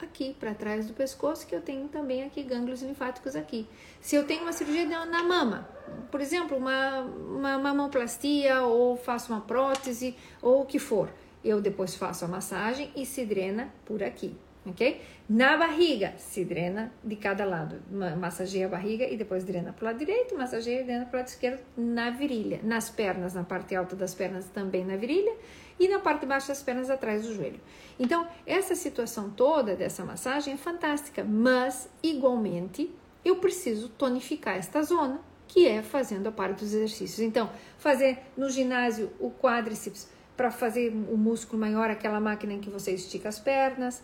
aqui 0.00 0.34
para 0.38 0.54
trás 0.54 0.86
do 0.86 0.92
pescoço, 0.92 1.46
que 1.46 1.54
eu 1.54 1.60
tenho 1.60 1.88
também 1.88 2.22
aqui 2.24 2.42
gânglios 2.42 2.82
linfáticos 2.82 3.34
aqui. 3.34 3.66
Se 4.00 4.16
eu 4.16 4.26
tenho 4.26 4.42
uma 4.42 4.52
cirurgia 4.52 4.86
na 5.06 5.22
mama, 5.22 5.68
por 6.10 6.20
exemplo, 6.20 6.56
uma, 6.56 7.00
uma 7.00 7.58
mamoplastia 7.58 8.62
ou 8.62 8.96
faço 8.96 9.32
uma 9.32 9.40
prótese 9.40 10.16
ou 10.42 10.62
o 10.62 10.66
que 10.66 10.78
for, 10.78 11.08
eu 11.44 11.60
depois 11.60 11.94
faço 11.94 12.24
a 12.24 12.28
massagem 12.28 12.90
e 12.96 13.04
se 13.04 13.24
drena 13.24 13.72
por 13.84 14.02
aqui, 14.02 14.34
ok? 14.66 15.00
Na 15.28 15.56
barriga, 15.56 16.14
se 16.16 16.44
drena 16.44 16.92
de 17.02 17.16
cada 17.16 17.44
lado. 17.44 17.82
Massageia 18.18 18.66
a 18.66 18.68
barriga 18.68 19.04
e 19.04 19.16
depois 19.16 19.44
drena 19.44 19.72
para 19.72 19.82
o 19.82 19.86
lado 19.86 19.98
direito, 19.98 20.36
massageia 20.36 20.80
e 20.80 20.84
drena 20.84 21.06
para 21.06 21.16
o 21.16 21.18
lado 21.20 21.28
esquerdo 21.28 21.60
na 21.76 22.10
virilha. 22.10 22.60
Nas 22.62 22.90
pernas, 22.90 23.34
na 23.34 23.44
parte 23.44 23.74
alta 23.74 23.96
das 23.96 24.14
pernas 24.14 24.46
também 24.46 24.84
na 24.84 24.96
virilha 24.96 25.34
e 25.78 25.88
na 25.88 25.98
parte 25.98 26.26
baixa 26.26 26.48
das 26.48 26.62
pernas 26.62 26.90
atrás 26.90 27.26
do 27.26 27.34
joelho. 27.34 27.60
Então, 27.98 28.26
essa 28.46 28.74
situação 28.74 29.30
toda 29.30 29.74
dessa 29.74 30.04
massagem 30.04 30.54
é 30.54 30.56
fantástica, 30.56 31.24
mas 31.24 31.88
igualmente 32.02 32.90
eu 33.24 33.36
preciso 33.36 33.88
tonificar 33.88 34.56
esta 34.56 34.82
zona, 34.82 35.20
que 35.48 35.66
é 35.66 35.82
fazendo 35.82 36.28
a 36.28 36.32
parte 36.32 36.60
dos 36.60 36.74
exercícios. 36.74 37.20
Então, 37.20 37.50
fazer 37.78 38.18
no 38.36 38.50
ginásio 38.50 39.10
o 39.18 39.30
quádriceps 39.30 40.08
para 40.36 40.50
fazer 40.50 40.90
o 40.90 41.16
músculo 41.16 41.60
maior, 41.60 41.90
aquela 41.90 42.20
máquina 42.20 42.54
em 42.54 42.60
que 42.60 42.68
você 42.68 42.92
estica 42.92 43.28
as 43.28 43.38
pernas. 43.38 44.02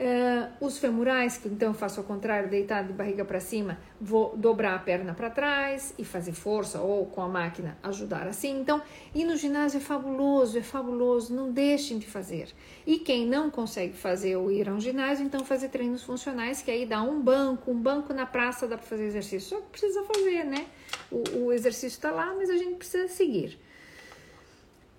Uh, 0.00 0.64
os 0.64 0.78
femorais, 0.78 1.38
que 1.38 1.48
então 1.48 1.70
eu 1.70 1.74
faço 1.74 1.98
ao 1.98 2.06
contrário, 2.06 2.48
deitado 2.48 2.86
de 2.86 2.92
barriga 2.92 3.24
para 3.24 3.40
cima, 3.40 3.76
vou 4.00 4.32
dobrar 4.36 4.76
a 4.76 4.78
perna 4.78 5.12
para 5.12 5.28
trás 5.28 5.92
e 5.98 6.04
fazer 6.04 6.34
força 6.34 6.80
ou 6.80 7.06
com 7.06 7.20
a 7.20 7.26
máquina 7.26 7.76
ajudar 7.82 8.28
assim. 8.28 8.60
Então, 8.60 8.80
ir 9.12 9.24
no 9.24 9.36
ginásio 9.36 9.78
é 9.78 9.80
fabuloso, 9.80 10.56
é 10.56 10.62
fabuloso, 10.62 11.34
não 11.34 11.50
deixem 11.50 11.98
de 11.98 12.06
fazer. 12.06 12.54
E 12.86 13.00
quem 13.00 13.26
não 13.26 13.50
consegue 13.50 13.94
fazer 13.94 14.36
ou 14.36 14.52
ir 14.52 14.68
a 14.68 14.72
um 14.72 14.80
ginásio, 14.80 15.26
então 15.26 15.44
fazer 15.44 15.68
treinos 15.68 16.04
funcionais, 16.04 16.62
que 16.62 16.70
aí 16.70 16.86
dá 16.86 17.02
um 17.02 17.20
banco, 17.20 17.72
um 17.72 17.80
banco 17.80 18.14
na 18.14 18.24
praça 18.24 18.68
dá 18.68 18.78
para 18.78 18.86
fazer 18.86 19.06
exercício. 19.06 19.48
Só 19.48 19.56
que 19.56 19.70
precisa 19.70 20.04
fazer, 20.04 20.44
né? 20.44 20.66
O, 21.10 21.46
o 21.46 21.52
exercício 21.52 21.96
está 21.96 22.12
lá, 22.12 22.32
mas 22.36 22.48
a 22.48 22.56
gente 22.56 22.76
precisa 22.76 23.08
seguir. 23.08 23.58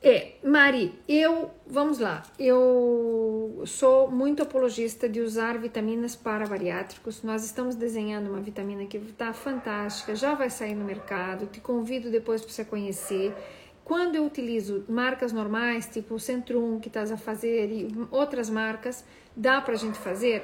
É, 0.01 0.35
Mari, 0.41 0.97
eu, 1.09 1.51
vamos 1.67 1.99
lá, 1.99 2.23
eu 2.39 3.63
sou 3.65 4.09
muito 4.09 4.41
apologista 4.41 5.09
de 5.09 5.19
usar 5.19 5.57
vitaminas 5.57 6.15
para 6.15 6.47
bariátricos. 6.47 7.21
Nós 7.21 7.43
estamos 7.43 7.75
desenhando 7.75 8.29
uma 8.29 8.39
vitamina 8.39 8.85
que 8.85 8.95
está 8.95 9.33
fantástica, 9.33 10.15
já 10.15 10.33
vai 10.35 10.49
sair 10.49 10.73
no 10.73 10.85
mercado. 10.85 11.47
Te 11.47 11.59
convido 11.59 12.09
depois 12.09 12.41
para 12.41 12.53
você 12.53 12.63
conhecer. 12.63 13.35
Quando 13.83 14.15
eu 14.15 14.25
utilizo 14.25 14.85
marcas 14.87 15.33
normais, 15.33 15.87
tipo 15.87 16.13
o 16.13 16.19
Centrum, 16.19 16.79
que 16.79 16.87
estás 16.87 17.11
a 17.11 17.17
fazer, 17.17 17.69
e 17.69 17.87
outras 18.09 18.49
marcas, 18.49 19.03
dá 19.35 19.59
para 19.59 19.73
a 19.73 19.77
gente 19.77 19.97
fazer? 19.97 20.43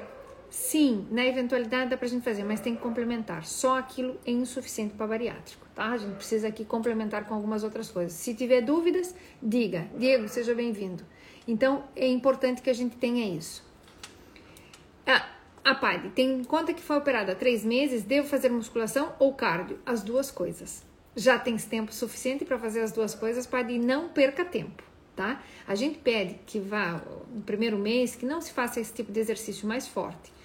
Sim, 0.50 1.06
na 1.10 1.24
eventualidade 1.26 1.90
dá 1.90 1.96
para 1.96 2.06
a 2.06 2.08
gente 2.08 2.22
fazer, 2.22 2.44
mas 2.44 2.60
tem 2.60 2.74
que 2.74 2.82
complementar. 2.82 3.44
Só 3.44 3.78
aquilo 3.78 4.18
é 4.24 4.30
insuficiente 4.30 4.94
para 4.94 5.06
bariátrico, 5.06 5.66
tá? 5.74 5.90
A 5.90 5.96
gente 5.96 6.14
precisa 6.14 6.48
aqui 6.48 6.64
complementar 6.64 7.26
com 7.26 7.34
algumas 7.34 7.64
outras 7.64 7.90
coisas. 7.90 8.12
Se 8.12 8.34
tiver 8.34 8.60
dúvidas, 8.60 9.14
diga. 9.42 9.86
Diego, 9.98 10.28
seja 10.28 10.54
bem-vindo. 10.54 11.04
Então, 11.46 11.84
é 11.94 12.06
importante 12.08 12.62
que 12.62 12.70
a 12.70 12.74
gente 12.74 12.96
tenha 12.96 13.26
isso. 13.36 13.64
Ah, 15.06 15.28
a 15.64 15.74
PAD, 15.74 16.10
tem 16.10 16.40
em 16.40 16.44
conta 16.44 16.72
que 16.72 16.82
foi 16.82 16.96
operada 16.96 17.32
há 17.32 17.34
três 17.34 17.64
meses, 17.64 18.02
devo 18.02 18.28
fazer 18.28 18.48
musculação 18.48 19.12
ou 19.18 19.34
cardio? 19.34 19.78
As 19.84 20.02
duas 20.02 20.30
coisas. 20.30 20.84
Já 21.14 21.38
tens 21.38 21.64
tempo 21.64 21.92
suficiente 21.92 22.44
para 22.44 22.58
fazer 22.58 22.80
as 22.82 22.92
duas 22.92 23.14
coisas, 23.14 23.46
PAD, 23.46 23.78
não 23.78 24.08
perca 24.08 24.44
tempo 24.44 24.82
tá? 25.16 25.42
A 25.66 25.74
gente 25.74 25.98
pede 25.98 26.38
que 26.46 26.60
vá 26.60 27.02
no 27.34 27.40
primeiro 27.40 27.78
mês 27.78 28.14
que 28.14 28.26
não 28.26 28.40
se 28.40 28.52
faça 28.52 28.78
esse 28.78 28.92
tipo 28.92 29.10
de 29.10 29.18
exercício 29.18 29.66
mais 29.66 29.88
forte. 29.88 30.35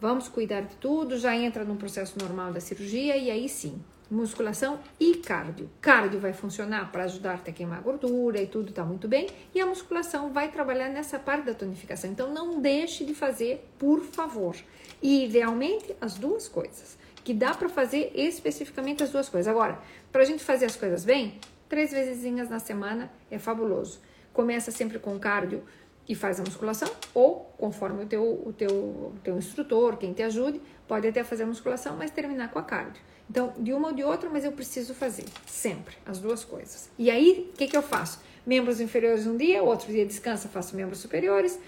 Vamos 0.00 0.28
cuidar 0.28 0.60
de 0.60 0.76
tudo, 0.76 1.18
já 1.18 1.36
entra 1.36 1.64
no 1.64 1.74
processo 1.74 2.16
normal 2.20 2.52
da 2.52 2.60
cirurgia 2.60 3.16
e 3.16 3.32
aí 3.32 3.48
sim, 3.48 3.82
musculação 4.08 4.78
e 4.98 5.16
cardio. 5.16 5.68
Cardio 5.80 6.20
vai 6.20 6.32
funcionar 6.32 6.92
para 6.92 7.02
ajudar-te 7.02 7.50
a 7.50 7.52
queimar 7.52 7.80
gordura 7.82 8.40
e 8.40 8.46
tudo 8.46 8.72
tá 8.72 8.84
muito 8.84 9.08
bem, 9.08 9.28
e 9.52 9.60
a 9.60 9.66
musculação 9.66 10.32
vai 10.32 10.52
trabalhar 10.52 10.88
nessa 10.88 11.18
parte 11.18 11.46
da 11.46 11.54
tonificação. 11.54 12.10
Então 12.10 12.32
não 12.32 12.60
deixe 12.60 13.04
de 13.04 13.12
fazer, 13.12 13.68
por 13.76 14.00
favor. 14.00 14.54
E 15.02 15.24
idealmente 15.24 15.92
as 16.00 16.14
duas 16.14 16.46
coisas, 16.46 16.96
que 17.24 17.34
dá 17.34 17.52
para 17.52 17.68
fazer 17.68 18.12
especificamente 18.14 19.02
as 19.02 19.10
duas 19.10 19.28
coisas. 19.28 19.48
Agora, 19.48 19.80
para 20.12 20.22
a 20.22 20.24
gente 20.24 20.44
fazer 20.44 20.66
as 20.66 20.76
coisas 20.76 21.04
bem, 21.04 21.40
três 21.68 21.90
vezes 21.90 22.48
na 22.48 22.60
semana 22.60 23.10
é 23.28 23.38
fabuloso. 23.38 24.00
Começa 24.32 24.70
sempre 24.70 25.00
com 25.00 25.18
cardio 25.18 25.64
e 26.08 26.14
faz 26.14 26.40
a 26.40 26.42
musculação, 26.42 26.90
ou 27.12 27.52
conforme 27.58 28.04
o 28.04 28.06
teu, 28.06 28.22
o 28.24 28.52
teu, 28.52 29.12
teu 29.22 29.36
instrutor, 29.36 29.98
quem 29.98 30.12
te 30.12 30.22
ajude, 30.22 30.60
pode 30.86 31.06
até 31.06 31.22
fazer 31.22 31.42
a 31.42 31.46
musculação, 31.46 31.96
mas 31.96 32.10
terminar 32.10 32.50
com 32.50 32.58
a 32.58 32.62
cardio. 32.62 33.02
Então, 33.30 33.52
de 33.58 33.74
uma 33.74 33.88
ou 33.88 33.94
de 33.94 34.02
outra, 34.02 34.30
mas 34.30 34.44
eu 34.44 34.52
preciso 34.52 34.94
fazer, 34.94 35.26
sempre, 35.46 35.94
as 36.06 36.18
duas 36.18 36.44
coisas. 36.44 36.90
E 36.98 37.10
aí, 37.10 37.50
o 37.52 37.56
que, 37.56 37.66
que 37.66 37.76
eu 37.76 37.82
faço? 37.82 38.20
Membros 38.46 38.80
inferiores 38.80 39.26
um 39.26 39.36
dia, 39.36 39.62
outro 39.62 39.92
dia 39.92 40.06
descansa, 40.06 40.48
faço 40.48 40.74
membros 40.74 41.00
superiores, 41.00 41.58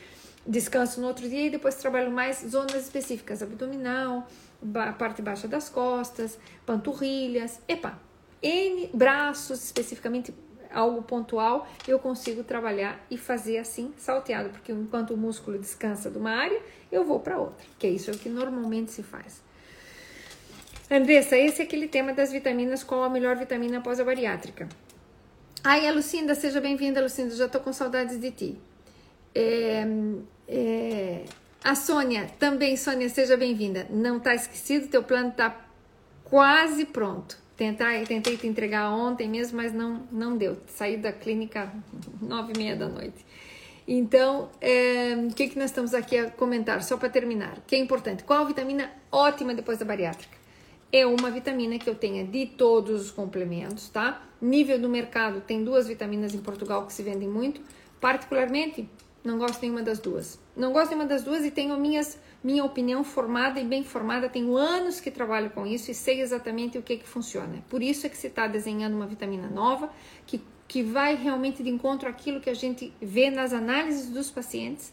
descanso 0.46 1.00
no 1.02 1.06
outro 1.06 1.28
dia 1.28 1.46
e 1.46 1.50
depois 1.50 1.74
trabalho 1.74 2.10
mais 2.10 2.38
zonas 2.48 2.76
específicas, 2.76 3.42
abdominal, 3.42 4.26
a 4.74 4.92
parte 4.92 5.20
baixa 5.20 5.46
das 5.46 5.68
costas, 5.68 6.38
panturrilhas, 6.64 7.60
epa, 7.68 7.98
N 8.42 8.88
braços 8.94 9.62
especificamente 9.64 10.32
algo 10.72 11.02
pontual, 11.02 11.68
eu 11.86 11.98
consigo 11.98 12.42
trabalhar 12.42 13.04
e 13.10 13.16
fazer 13.16 13.58
assim, 13.58 13.92
salteado, 13.96 14.50
porque 14.50 14.72
enquanto 14.72 15.14
o 15.14 15.16
músculo 15.16 15.58
descansa 15.58 16.10
de 16.10 16.18
uma 16.18 16.30
área, 16.30 16.60
eu 16.90 17.04
vou 17.04 17.20
para 17.20 17.38
outra, 17.38 17.66
que 17.78 17.86
é 17.86 17.90
isso 17.90 18.10
é 18.10 18.14
que 18.14 18.28
normalmente 18.28 18.90
se 18.90 19.02
faz. 19.02 19.42
Andressa, 20.90 21.36
esse 21.36 21.62
é 21.62 21.64
aquele 21.64 21.86
tema 21.86 22.12
das 22.12 22.32
vitaminas, 22.32 22.82
qual 22.82 23.04
a 23.04 23.08
melhor 23.08 23.36
vitamina 23.36 23.78
após 23.78 24.00
a 24.00 24.04
bariátrica? 24.04 24.68
Ai, 25.62 25.86
a 25.86 25.92
Lucinda, 25.92 26.34
seja 26.34 26.60
bem-vinda, 26.60 27.00
Lucinda, 27.00 27.34
já 27.34 27.48
tô 27.48 27.60
com 27.60 27.72
saudades 27.72 28.18
de 28.18 28.30
ti. 28.30 28.58
É, 29.34 29.86
é, 30.48 31.24
a 31.62 31.74
Sônia, 31.74 32.30
também, 32.38 32.76
Sônia, 32.76 33.08
seja 33.08 33.36
bem-vinda. 33.36 33.86
Não 33.90 34.18
tá 34.18 34.34
esquecido, 34.34 34.88
teu 34.88 35.02
plano 35.02 35.30
tá 35.30 35.54
quase 36.24 36.86
pronto. 36.86 37.36
Tentar, 37.60 38.06
tentei 38.06 38.38
te 38.38 38.46
entregar 38.46 38.90
ontem 38.90 39.28
mesmo, 39.28 39.58
mas 39.58 39.70
não, 39.70 40.08
não 40.10 40.34
deu. 40.34 40.56
Saí 40.66 40.96
da 40.96 41.12
clínica 41.12 41.70
nove 42.18 42.54
e 42.54 42.58
meia 42.58 42.74
da 42.74 42.88
noite. 42.88 43.22
Então, 43.86 44.48
é, 44.62 45.14
o 45.30 45.34
que, 45.34 45.46
que 45.46 45.58
nós 45.58 45.66
estamos 45.66 45.92
aqui 45.92 46.16
a 46.16 46.30
comentar? 46.30 46.82
Só 46.82 46.96
para 46.96 47.10
terminar, 47.10 47.58
que 47.66 47.76
é 47.76 47.78
importante. 47.78 48.24
Qual 48.24 48.40
a 48.40 48.44
vitamina 48.44 48.90
ótima 49.12 49.52
depois 49.52 49.76
da 49.76 49.84
bariátrica? 49.84 50.38
É 50.90 51.04
uma 51.04 51.30
vitamina 51.30 51.78
que 51.78 51.90
eu 51.90 51.94
tenha 51.94 52.24
de 52.24 52.46
todos 52.46 52.98
os 52.98 53.10
complementos, 53.10 53.90
tá? 53.90 54.26
Nível 54.40 54.78
do 54.78 54.88
mercado, 54.88 55.42
tem 55.42 55.62
duas 55.62 55.86
vitaminas 55.86 56.34
em 56.34 56.38
Portugal 56.38 56.86
que 56.86 56.94
se 56.94 57.02
vendem 57.02 57.28
muito. 57.28 57.60
Particularmente, 58.00 58.88
não 59.22 59.36
gosto 59.36 59.60
nenhuma 59.60 59.82
das 59.82 59.98
duas. 59.98 60.40
Não 60.56 60.72
gosto 60.72 60.92
nenhuma 60.92 61.06
das 61.06 61.22
duas 61.22 61.44
e 61.44 61.50
tenho 61.50 61.78
minhas 61.78 62.18
minha 62.42 62.64
opinião 62.64 63.04
formada 63.04 63.60
e 63.60 63.64
bem 63.64 63.84
formada, 63.84 64.28
tenho 64.28 64.56
anos 64.56 65.00
que 65.00 65.10
trabalho 65.10 65.50
com 65.50 65.66
isso 65.66 65.90
e 65.90 65.94
sei 65.94 66.20
exatamente 66.20 66.78
o 66.78 66.82
que 66.82 66.96
que 66.96 67.06
funciona. 67.06 67.62
Por 67.68 67.82
isso 67.82 68.06
é 68.06 68.08
que 68.08 68.16
se 68.16 68.28
está 68.28 68.46
desenhando 68.46 68.94
uma 68.94 69.06
vitamina 69.06 69.48
nova 69.48 69.90
que, 70.26 70.40
que 70.66 70.82
vai 70.82 71.14
realmente 71.14 71.62
de 71.62 71.68
encontro 71.68 72.08
àquilo 72.08 72.40
que 72.40 72.48
a 72.48 72.54
gente 72.54 72.92
vê 73.00 73.30
nas 73.30 73.52
análises 73.52 74.08
dos 74.08 74.30
pacientes 74.30 74.92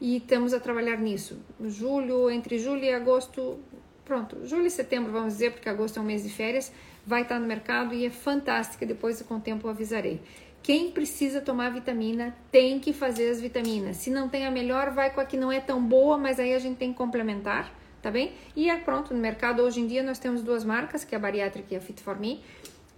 e 0.00 0.16
estamos 0.16 0.52
a 0.52 0.60
trabalhar 0.60 0.98
nisso. 0.98 1.38
Julho, 1.64 2.30
entre 2.30 2.58
julho 2.58 2.84
e 2.84 2.92
agosto, 2.92 3.58
pronto, 4.04 4.44
julho 4.44 4.66
e 4.66 4.70
setembro 4.70 5.12
vamos 5.12 5.34
dizer, 5.34 5.52
porque 5.52 5.68
agosto 5.68 5.98
é 5.98 6.02
um 6.02 6.04
mês 6.04 6.24
de 6.24 6.28
férias, 6.28 6.70
vai 7.06 7.22
estar 7.22 7.38
no 7.38 7.46
mercado 7.46 7.94
e 7.94 8.04
é 8.04 8.10
fantástica, 8.10 8.84
depois 8.84 9.22
com 9.22 9.36
o 9.36 9.40
tempo 9.40 9.66
eu 9.66 9.70
avisarei. 9.70 10.20
Quem 10.62 10.92
precisa 10.92 11.40
tomar 11.40 11.70
vitamina 11.70 12.36
tem 12.50 12.78
que 12.78 12.92
fazer 12.92 13.28
as 13.30 13.40
vitaminas. 13.40 13.96
Se 13.96 14.10
não 14.10 14.28
tem 14.28 14.46
a 14.46 14.50
melhor, 14.50 14.90
vai 14.90 15.12
com 15.12 15.20
a 15.20 15.24
que 15.24 15.36
não 15.36 15.50
é 15.50 15.60
tão 15.60 15.82
boa, 15.84 16.16
mas 16.16 16.38
aí 16.38 16.54
a 16.54 16.58
gente 16.58 16.76
tem 16.76 16.92
que 16.92 16.98
complementar, 16.98 17.72
tá 18.00 18.10
bem? 18.10 18.32
E 18.54 18.70
é 18.70 18.76
pronto, 18.76 19.12
no 19.12 19.20
mercado 19.20 19.62
hoje 19.62 19.80
em 19.80 19.86
dia 19.86 20.02
nós 20.02 20.20
temos 20.20 20.42
duas 20.42 20.64
marcas, 20.64 21.04
que 21.04 21.14
é 21.14 21.18
a 21.18 21.20
Bariátrica 21.20 21.74
e 21.74 21.76
a 21.76 21.80
Fit 21.80 22.00
for 22.00 22.18
Me. 22.18 22.40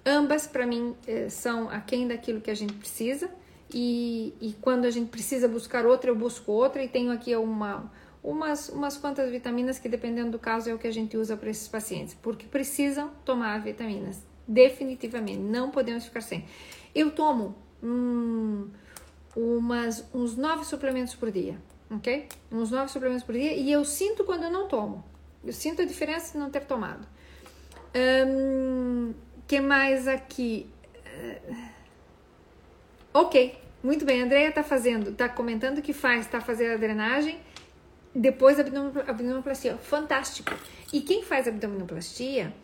Ambas, 0.05 0.47
para 0.47 0.67
mim, 0.67 0.95
eh, 1.07 1.31
são 1.31 1.71
aquém 1.71 2.07
daquilo 2.07 2.41
que 2.41 2.51
a 2.51 2.55
gente 2.55 2.75
precisa. 2.75 3.31
E, 3.73 4.35
e 4.41 4.53
quando 4.61 4.85
a 4.85 4.91
gente 4.91 5.09
precisa 5.09 5.49
buscar 5.49 5.87
outra, 5.87 6.11
eu 6.11 6.15
busco 6.15 6.53
outra. 6.53 6.85
E 6.85 6.89
tenho 6.89 7.11
aqui 7.11 7.35
uma, 7.35 7.91
umas, 8.23 8.69
umas 8.69 8.99
quantas 8.99 9.31
vitaminas 9.31 9.79
que, 9.79 9.89
dependendo 9.89 10.33
do 10.33 10.39
caso, 10.39 10.69
é 10.69 10.75
o 10.75 10.79
que 10.79 10.87
a 10.87 10.93
gente 10.93 11.17
usa 11.17 11.39
para 11.39 11.49
esses 11.49 11.67
pacientes. 11.67 12.13
Porque 12.13 12.47
precisam 12.47 13.11
tomar 13.25 13.63
vitaminas. 13.63 14.23
Definitivamente, 14.47 15.39
não 15.39 15.71
podemos 15.71 16.05
ficar 16.05 16.21
sem. 16.21 16.45
Eu 16.95 17.11
tomo 17.11 17.57
hum, 17.83 18.69
umas, 19.37 20.05
uns 20.15 20.37
nove 20.37 20.65
suplementos 20.65 21.15
por 21.15 21.31
dia, 21.31 21.59
ok? 21.91 22.29
Uns 22.53 22.71
nove 22.71 22.91
suplementos 22.91 23.25
por 23.25 23.35
dia 23.35 23.53
e 23.53 23.71
eu 23.71 23.85
sinto 23.85 24.25
quando 24.25 24.45
eu 24.45 24.51
não 24.51 24.69
tomo. 24.69 25.05
Eu 25.45 25.53
sinto 25.53 25.83
a 25.83 25.85
diferença 25.85 26.33
de 26.33 26.39
não 26.39 26.51
ter 26.51 26.65
tomado. 26.65 27.07
Um, 28.27 29.13
que 29.47 29.61
mais 29.61 30.09
aqui? 30.09 30.67
Uh, 31.05 31.57
ok, 33.13 33.59
muito 33.83 34.05
bem. 34.05 34.23
A 34.23 34.25
Andrea 34.25 34.51
tá 34.53 34.63
fazendo, 34.63 35.13
tá 35.13 35.29
comentando 35.29 35.83
que 35.83 35.93
faz, 35.93 36.27
tá 36.27 36.41
fazendo 36.41 36.75
a 36.75 36.77
drenagem 36.77 37.39
depois 38.15 38.57
da 38.57 38.63
abdominoplastia. 38.63 39.77
Fantástico. 39.77 40.53
E 40.93 41.01
quem 41.01 41.23
faz 41.23 41.49
abdominoplastia 41.49 42.55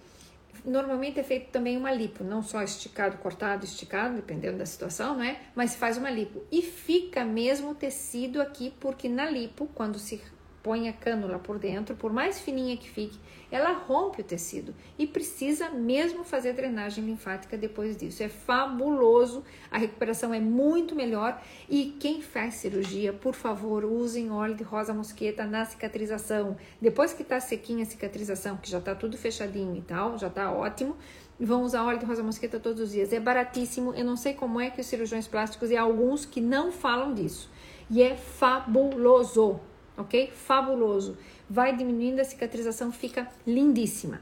Normalmente 0.65 1.21
é 1.21 1.23
feito 1.23 1.51
também 1.51 1.77
uma 1.77 1.93
lipo, 1.93 2.25
não 2.25 2.43
só 2.43 2.63
esticado, 2.63 3.19
cortado, 3.19 3.65
esticado, 3.65 4.17
dependendo 4.17 4.59
da 4.59 4.67
situação, 4.67 5.17
não 5.17 5.25
é? 5.25 5.41
Mas 5.55 5.75
faz 5.75 5.97
uma 5.97 6.11
lipo. 6.11 6.43
E 6.51 6.63
fica 6.63 7.25
mesmo 7.25 7.71
o 7.71 7.75
tecido 7.75 8.41
aqui, 8.41 8.75
porque 8.81 9.09
na 9.09 9.29
lipo, 9.31 9.69
quando 9.75 9.99
se 9.99 10.17
põe 10.63 10.89
a 10.89 10.93
cânula 10.93 11.39
por 11.39 11.59
dentro, 11.59 11.97
por 11.97 12.13
mais 12.13 12.39
fininha 12.39 12.77
que 12.77 12.89
fique, 12.89 13.19
ela 13.51 13.73
rompe 13.73 14.21
o 14.21 14.25
tecido 14.25 14.75
e 14.99 15.07
precisa 15.07 15.71
mesmo 15.71 16.23
fazer 16.23 16.53
drenagem 16.53 17.05
linfática 17.05 17.57
depois 17.57 17.97
disso. 17.97 18.23
É 18.23 18.29
fabuloso, 18.29 19.43
a 19.71 19.79
recuperação 19.79 20.33
é 20.33 20.41
muito 20.41 20.95
melhor 20.95 21.41
e 21.69 21.97
quem 21.99 22.23
faz 22.23 22.55
cirurgia, 22.55 23.13
por 23.13 23.35
favor, 23.35 23.85
usem 23.85 24.31
óleo 24.31 24.55
de 24.55 24.63
rosa 24.63 24.93
mosqueta 24.93 25.45
na 25.45 25.65
cicatrização. 25.65 26.57
Depois 26.81 27.13
que 27.13 27.25
tá 27.25 27.41
sequinha 27.41 27.83
a 27.83 27.87
cicatrização, 27.87 28.57
que 28.57 28.71
já 28.71 28.81
tá 28.81 28.95
tudo 28.95 29.17
fechadinho 29.17 29.77
e 29.77 29.83
tal, 29.83 30.19
já 30.19 30.31
tá 30.31 30.53
ótimo, 30.53 30.97
vão 31.39 31.63
usar 31.63 31.85
óleo 31.85 31.99
de 31.99 32.05
rosa 32.05 32.23
mosqueta 32.23 32.61
todos 32.61 32.81
os 32.81 32.93
dias. 32.93 33.13
É 33.13 33.19
baratíssimo, 33.19 33.95
eu 33.95 34.05
não 34.05 34.17
sei 34.17 34.35
como 34.35 34.61
é 34.61 34.71
que 34.71 34.81
os 34.81 34.87
cirurgiões 34.87 35.27
plásticos 35.27 35.71
e 35.71 35.77
alguns 35.77 36.25
que 36.25 36.41
não 36.41 36.71
falam 36.71 37.15
disso. 37.15 37.51
E 37.89 38.03
é 38.03 38.15
fabuloso 38.15 39.59
ok? 40.01 40.31
Fabuloso. 40.35 41.17
Vai 41.49 41.77
diminuindo, 41.77 42.21
a 42.21 42.25
cicatrização 42.25 42.93
fica 42.93 43.29
lindíssima. 43.47 44.21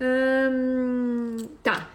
Hum, 0.00 1.36
tá. 1.62 1.90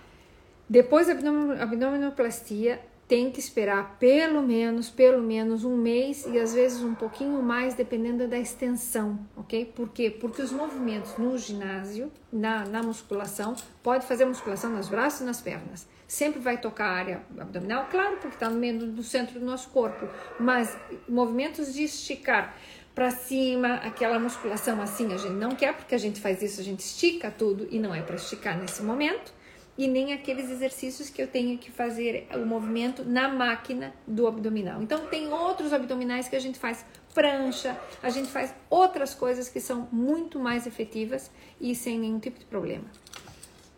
Depois 0.70 1.07
da 1.07 1.13
abdominoplastia, 1.61 2.82
tem 3.07 3.30
que 3.30 3.39
esperar 3.39 3.97
pelo 3.99 4.41
menos, 4.41 4.89
pelo 4.89 5.22
menos 5.22 5.63
um 5.63 5.78
mês 5.78 6.26
e 6.26 6.39
às 6.39 6.53
vezes 6.53 6.82
um 6.82 6.95
pouquinho 6.95 7.41
mais, 7.41 7.76
dependendo 7.76 8.28
da 8.28 8.38
extensão, 8.38 9.20
ok? 9.38 9.66
Por 9.76 9.89
quê? 9.89 10.09
Porque 10.09 10.41
os 10.41 10.51
movimentos 10.51 11.16
no 11.18 11.38
ginásio, 11.38 12.11
na, 12.34 12.66
na 12.66 12.82
musculação, 12.82 13.55
pode 13.84 14.05
fazer 14.07 14.26
musculação 14.26 14.72
nos 14.72 14.89
braços 14.89 15.22
e 15.22 15.24
nas 15.24 15.39
pernas. 15.39 15.88
Sempre 16.07 16.39
vai 16.39 16.59
tocar 16.59 16.85
a 16.85 16.93
área 16.93 17.21
abdominal, 17.39 17.87
claro, 17.89 18.17
porque 18.17 18.35
está 18.35 18.49
no 18.49 18.57
meio 18.57 18.77
do 18.77 19.03
centro 19.03 19.39
do 19.39 19.45
nosso 19.45 19.69
corpo, 19.69 20.07
mas 20.39 20.77
movimentos 21.09 21.73
de 21.73 21.83
esticar 21.83 22.55
para 22.93 23.11
cima, 23.11 23.75
aquela 23.75 24.17
musculação 24.17 24.81
assim 24.81 25.13
a 25.13 25.17
gente 25.17 25.33
não 25.33 25.51
quer, 25.51 25.73
porque 25.75 25.93
a 25.95 25.97
gente 25.97 26.21
faz 26.21 26.41
isso, 26.41 26.61
a 26.61 26.63
gente 26.63 26.79
estica 26.79 27.29
tudo 27.29 27.67
e 27.69 27.77
não 27.79 27.93
é 27.93 28.01
para 28.01 28.15
esticar 28.15 28.57
nesse 28.57 28.81
momento 28.81 29.33
e 29.77 29.87
nem 29.87 30.13
aqueles 30.13 30.49
exercícios 30.49 31.09
que 31.09 31.21
eu 31.21 31.27
tenho 31.27 31.57
que 31.57 31.69
fazer 31.69 32.27
o 32.33 32.45
movimento 32.45 33.03
na 33.03 33.27
máquina 33.27 33.93
do 34.07 34.27
abdominal. 34.27 34.81
Então 34.81 35.07
tem 35.07 35.31
outros 35.31 35.73
abdominais 35.73 36.29
que 36.29 36.35
a 36.35 36.39
gente 36.39 36.57
faz 36.57 36.85
prancha, 37.13 37.77
a 38.01 38.09
gente 38.09 38.29
faz 38.29 38.53
outras 38.69 39.13
coisas 39.13 39.49
que 39.49 39.59
são 39.59 39.87
muito 39.91 40.39
mais 40.39 40.65
efetivas 40.65 41.29
e 41.59 41.75
sem 41.75 41.99
nenhum 41.99 42.19
tipo 42.19 42.39
de 42.39 42.45
problema. 42.45 42.85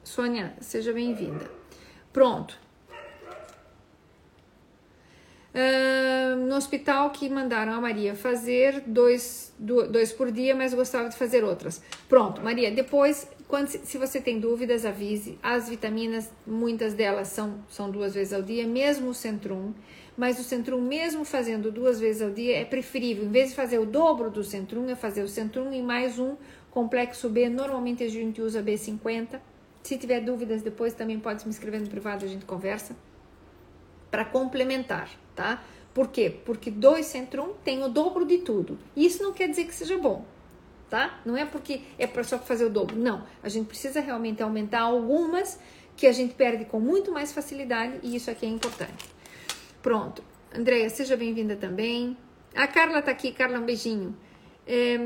Sônia, 0.03 0.53
seja 0.61 0.93
bem-vinda. 0.93 1.49
Pronto. 2.17 2.57
Uh, 5.53 6.35
no 6.47 6.55
hospital 6.55 7.11
que 7.11 7.29
mandaram 7.29 7.73
a 7.73 7.79
Maria 7.79 8.15
fazer 8.15 8.81
dois, 8.87 9.53
dois 9.59 10.11
por 10.11 10.31
dia, 10.31 10.55
mas 10.55 10.73
gostava 10.73 11.09
de 11.09 11.15
fazer 11.15 11.43
outras. 11.43 11.79
Pronto, 12.09 12.41
Maria, 12.41 12.71
depois 12.71 13.29
quando, 13.47 13.67
se 13.67 13.99
você 13.99 14.19
tem 14.19 14.39
dúvidas, 14.39 14.83
avise. 14.83 15.37
As 15.43 15.69
vitaminas, 15.69 16.31
muitas 16.43 16.95
delas 16.95 17.27
são, 17.27 17.63
são 17.69 17.91
duas 17.91 18.15
vezes 18.15 18.33
ao 18.33 18.41
dia, 18.41 18.65
mesmo 18.65 19.09
o 19.09 19.13
Centrum. 19.13 19.75
Mas 20.17 20.39
o 20.39 20.43
Centrum, 20.43 20.81
mesmo 20.81 21.23
fazendo 21.23 21.71
duas 21.71 21.99
vezes 21.99 22.23
ao 22.23 22.31
dia, 22.31 22.57
é 22.57 22.65
preferível. 22.65 23.25
Em 23.25 23.29
vez 23.29 23.49
de 23.51 23.55
fazer 23.55 23.77
o 23.77 23.85
dobro 23.85 24.31
do 24.31 24.43
Centrum, 24.43 24.89
é 24.89 24.95
fazer 24.95 25.21
o 25.21 25.27
Centrum 25.27 25.71
e 25.71 25.83
mais 25.83 26.17
um 26.17 26.35
complexo 26.71 27.29
B. 27.29 27.47
Normalmente 27.47 28.03
a 28.03 28.09
gente 28.09 28.41
usa 28.41 28.63
B50. 28.63 29.39
Se 29.87 29.97
tiver 29.97 30.19
dúvidas, 30.19 30.61
depois 30.61 30.93
também 30.93 31.17
pode 31.17 31.45
me 31.45 31.49
escrever 31.49 31.79
no 31.79 31.87
privado, 31.87 32.25
a 32.25 32.27
gente 32.27 32.43
conversa. 32.43 32.93
Para 34.11 34.25
complementar, 34.25 35.09
tá? 35.33 35.63
Por 35.93 36.09
quê? 36.09 36.29
Porque 36.43 36.69
dois 36.69 37.05
Centrum 37.05 37.53
tem 37.63 37.81
o 37.81 37.87
dobro 37.87 38.25
de 38.25 38.39
tudo. 38.39 38.77
Isso 38.97 39.23
não 39.23 39.31
quer 39.31 39.47
dizer 39.47 39.63
que 39.63 39.73
seja 39.73 39.97
bom, 39.97 40.25
tá? 40.89 41.21
Não 41.25 41.37
é 41.37 41.45
porque 41.45 41.83
é 41.97 42.05
só 42.21 42.37
fazer 42.37 42.65
o 42.65 42.69
dobro, 42.69 42.97
não. 42.97 43.23
A 43.41 43.47
gente 43.47 43.67
precisa 43.67 44.01
realmente 44.01 44.43
aumentar 44.43 44.81
algumas 44.81 45.57
que 45.95 46.05
a 46.05 46.11
gente 46.11 46.33
perde 46.33 46.65
com 46.65 46.81
muito 46.81 47.09
mais 47.09 47.31
facilidade 47.31 47.97
e 48.03 48.13
isso 48.13 48.29
aqui 48.29 48.45
é 48.45 48.49
importante. 48.49 49.05
Pronto. 49.81 50.21
Andréia, 50.53 50.89
seja 50.89 51.15
bem-vinda 51.15 51.55
também. 51.55 52.17
A 52.53 52.67
Carla 52.67 53.01
tá 53.01 53.11
aqui. 53.11 53.31
Carla, 53.31 53.57
um 53.57 53.65
beijinho. 53.65 54.13
É, 54.67 54.97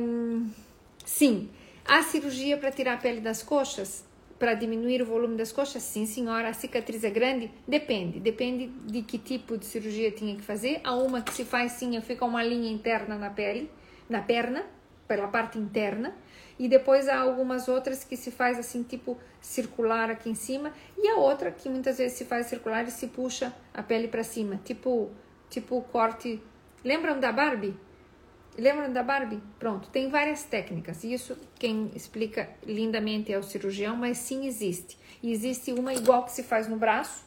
sim, 1.06 1.52
a 1.86 2.02
cirurgia 2.02 2.58
para 2.58 2.72
tirar 2.72 2.96
a 2.96 2.98
pele 2.98 3.22
das 3.22 3.44
coxas, 3.44 4.10
para 4.42 4.56
diminuir 4.56 5.04
o 5.04 5.06
volume 5.06 5.38
das 5.38 5.52
coxas, 5.52 5.84
sim, 5.84 6.08
senhora. 6.08 6.50
A 6.50 6.54
cicatriz 6.54 7.04
é 7.04 7.12
grande? 7.12 7.52
Depende. 7.68 8.20
Depende 8.20 8.70
de 8.88 9.04
que 9.04 9.20
tipo 9.20 9.56
de 9.56 9.66
cirurgia 9.66 10.10
tinha 10.10 10.36
que 10.36 10.42
fazer. 10.42 10.82
Há 10.84 10.96
uma 10.96 11.22
que 11.22 11.32
se 11.32 11.46
faz 11.46 11.74
sim, 11.74 12.02
fica 12.02 12.26
uma 12.26 12.42
linha 12.42 12.72
interna 12.72 13.16
na 13.20 13.30
pele, 13.30 13.70
na 14.10 14.20
perna, 14.20 14.66
pela 15.08 15.28
parte 15.28 15.60
interna 15.60 16.16
e 16.58 16.68
depois 16.68 17.08
há 17.08 17.20
algumas 17.20 17.68
outras 17.68 18.04
que 18.04 18.18
se 18.18 18.32
faz 18.32 18.58
assim 18.58 18.82
tipo 18.82 19.16
circular 19.40 20.10
aqui 20.10 20.30
em 20.30 20.36
cima 20.36 20.74
e 20.98 21.08
a 21.08 21.18
outra 21.18 21.52
que 21.52 21.70
muitas 21.70 22.00
vezes 22.00 22.18
se 22.18 22.26
faz 22.26 22.48
circular 22.48 22.88
e 22.88 22.92
se 22.92 23.08
puxa 23.08 23.54
a 23.72 23.84
pele 23.84 24.08
para 24.08 24.24
cima, 24.24 24.60
tipo 24.64 25.12
tipo 25.50 25.82
corte. 25.92 26.42
Lembram 26.84 27.20
da 27.20 27.32
Barbie? 27.32 27.76
Lembram 28.58 28.92
da 28.92 29.02
Barbie? 29.02 29.42
Pronto, 29.58 29.90
tem 29.90 30.10
várias 30.10 30.44
técnicas. 30.44 31.04
Isso 31.04 31.38
quem 31.58 31.92
explica 31.96 32.50
lindamente 32.66 33.32
é 33.32 33.38
o 33.38 33.44
cirurgião, 33.44 33.96
mas 33.96 34.18
sim 34.18 34.46
existe. 34.46 34.98
E 35.24 35.32
existe 35.32 35.72
uma 35.72 35.94
igual 35.94 36.26
que 36.26 36.32
se 36.32 36.44
faz 36.44 36.68
no 36.68 36.76
braço, 36.76 37.24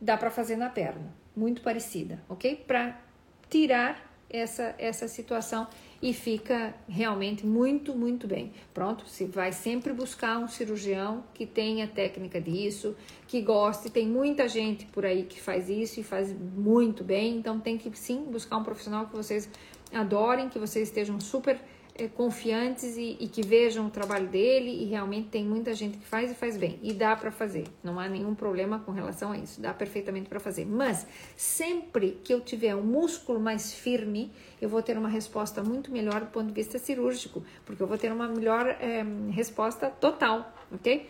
dá 0.00 0.16
para 0.16 0.30
fazer 0.30 0.56
na 0.56 0.68
perna, 0.68 1.14
muito 1.36 1.62
parecida, 1.62 2.22
ok? 2.28 2.56
Para 2.66 3.00
tirar 3.48 4.06
essa 4.30 4.74
essa 4.78 5.08
situação 5.08 5.66
e 6.00 6.12
fica 6.12 6.74
realmente 6.88 7.44
muito, 7.44 7.94
muito 7.94 8.26
bem. 8.26 8.52
Pronto, 8.72 9.08
se 9.08 9.24
vai 9.24 9.52
sempre 9.52 9.92
buscar 9.92 10.38
um 10.38 10.46
cirurgião 10.46 11.24
que 11.34 11.44
tenha 11.44 11.88
técnica 11.88 12.40
disso, 12.40 12.96
que 13.26 13.40
goste. 13.40 13.90
Tem 13.90 14.06
muita 14.06 14.46
gente 14.48 14.86
por 14.86 15.04
aí 15.04 15.24
que 15.24 15.40
faz 15.40 15.68
isso 15.68 15.98
e 15.98 16.04
faz 16.04 16.32
muito 16.32 17.02
bem, 17.02 17.36
então 17.36 17.58
tem 17.58 17.76
que 17.76 17.90
sim 17.98 18.24
buscar 18.24 18.58
um 18.58 18.64
profissional 18.64 19.06
que 19.06 19.16
vocês 19.16 19.48
adorem, 19.92 20.48
que 20.48 20.58
vocês 20.58 20.88
estejam 20.88 21.20
super 21.20 21.58
é, 21.98 22.06
confiantes 22.06 22.96
e, 22.96 23.16
e, 23.18 23.28
que 23.28 23.42
vejam 23.42 23.86
o 23.86 23.90
trabalho 23.90 24.28
dele 24.28 24.70
e 24.70 24.84
realmente 24.84 25.30
tem 25.30 25.44
muita 25.44 25.74
gente 25.74 25.98
que 25.98 26.06
faz 26.06 26.30
e 26.30 26.34
faz 26.34 26.56
bem 26.56 26.78
e 26.80 26.92
dá 26.92 27.16
para 27.16 27.32
fazer. 27.32 27.64
Não 27.82 27.98
há 27.98 28.08
nenhum 28.08 28.36
problema 28.36 28.78
com 28.78 28.92
relação 28.92 29.32
a 29.32 29.36
isso, 29.36 29.60
dá 29.60 29.74
perfeitamente 29.74 30.28
para 30.28 30.38
fazer. 30.38 30.64
Mas 30.64 31.06
sempre 31.36 32.20
que 32.22 32.32
eu 32.32 32.40
tiver 32.40 32.76
um 32.76 32.84
músculo 32.84 33.40
mais 33.40 33.72
firme, 33.72 34.30
eu 34.62 34.68
vou 34.68 34.80
ter 34.80 34.96
uma 34.96 35.08
resposta 35.08 35.60
muito 35.60 35.90
melhor 35.90 36.20
do 36.20 36.28
ponto 36.28 36.46
de 36.46 36.54
vista 36.54 36.78
cirúrgico, 36.78 37.42
porque 37.66 37.82
eu 37.82 37.86
vou 37.88 37.98
ter 37.98 38.12
uma 38.12 38.28
melhor 38.28 38.68
é, 38.68 39.04
resposta 39.32 39.88
total, 39.90 40.52
ok? 40.72 41.04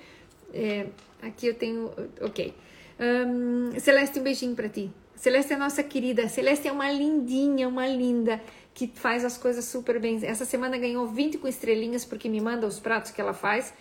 É, 0.55 0.87
aqui 1.20 1.49
eu 1.49 1.55
tenho, 1.55 1.91
ok. 2.22 2.55
Um, 2.99 3.79
Celeste, 3.79 4.18
um 4.18 4.22
beijinho 4.22 4.57
para 4.57 4.70
ti. 4.70 4.91
Celeste 5.14 5.53
é 5.53 5.57
nossa 5.57 5.83
querida. 5.83 6.29
Celeste 6.29 6.68
é 6.68 6.72
uma 6.72 6.91
lindinha, 6.91 7.68
uma 7.68 7.87
linda 7.87 8.41
que 8.79 8.87
faz 8.95 9.24
as 9.24 9.37
coisas 9.37 9.64
super 9.64 9.99
bem. 9.99 10.20
Essa 10.24 10.45
semana 10.45 10.79
ganhou 10.79 11.05
20 11.05 11.39
com 11.39 11.49
estrelinhas 11.49 12.05
porque 12.05 12.29
me 12.29 12.41
manda 12.41 12.64
os 12.64 12.79
pratos 12.79 13.11
que 13.11 13.20
ela 13.20 13.35
faz 13.35 13.74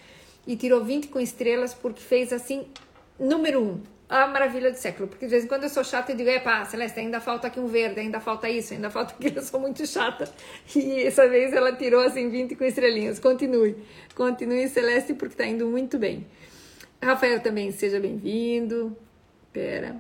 e 0.48 0.56
tirou 0.56 0.84
20 0.84 1.10
com 1.10 1.20
estrelas 1.20 1.72
porque 1.72 2.02
fez 2.02 2.34
assim, 2.34 2.66
número 3.20 3.62
um, 3.62 3.84
a 4.10 4.26
maravilha 4.26 4.72
do 4.72 4.78
século. 4.78 5.08
Porque 5.08 5.28
de 5.28 5.30
vez 5.30 5.46
em 5.46 5.48
quando 5.48 5.66
eu 5.66 5.70
sou 5.70 5.84
chata 5.84 6.14
e 6.14 6.16
digo, 6.16 6.32
pá, 6.44 6.66
Celeste, 6.66 7.00
ainda 7.00 7.22
falta 7.22 7.46
aqui 7.46 7.60
um 7.60 7.68
verde, 7.68 8.00
ainda 8.00 8.20
falta 8.20 8.50
isso, 8.50 8.74
ainda 8.74 8.90
falta 8.90 9.14
aquilo, 9.20 9.38
eu 9.38 9.44
sou 9.44 9.60
muito 9.60 9.86
chata. 9.86 10.28
E 10.76 11.04
essa 11.04 11.30
vez 11.30 11.54
ela 11.54 11.74
tirou 11.74 12.02
assim 12.02 12.28
20 12.32 12.56
com 12.56 12.64
estrelinhas. 12.64 13.20
Continue, 13.20 13.76
continue, 14.16 14.68
Celeste, 14.68 15.14
porque 15.14 15.36
tá 15.36 15.46
indo 15.46 15.68
muito 15.68 16.00
bem. 16.00 16.26
Rafael 17.00 17.40
também, 17.40 17.72
seja 17.72 18.00
bem-vindo. 18.00 18.98
Pera. 19.54 19.96